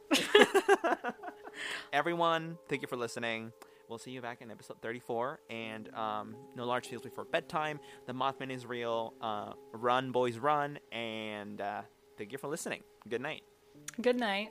Everyone, 1.92 2.58
thank 2.68 2.82
you 2.82 2.88
for 2.88 2.96
listening. 2.96 3.52
We'll 3.88 3.98
see 3.98 4.10
you 4.10 4.20
back 4.22 4.40
in 4.40 4.50
episode 4.50 4.78
34. 4.82 5.38
And 5.50 5.94
um, 5.94 6.34
no 6.56 6.64
large 6.64 6.88
tales 6.88 7.02
before 7.02 7.24
bedtime. 7.26 7.78
The 8.06 8.12
Mothman 8.14 8.50
is 8.50 8.66
real. 8.66 9.12
Uh, 9.20 9.52
run, 9.72 10.10
boys, 10.10 10.38
run. 10.38 10.78
And 10.90 11.60
uh, 11.60 11.82
thank 12.18 12.32
you 12.32 12.38
for 12.38 12.48
listening. 12.48 12.82
Good 13.08 13.20
night. 13.20 13.42
Good 14.00 14.16
night. 14.16 14.48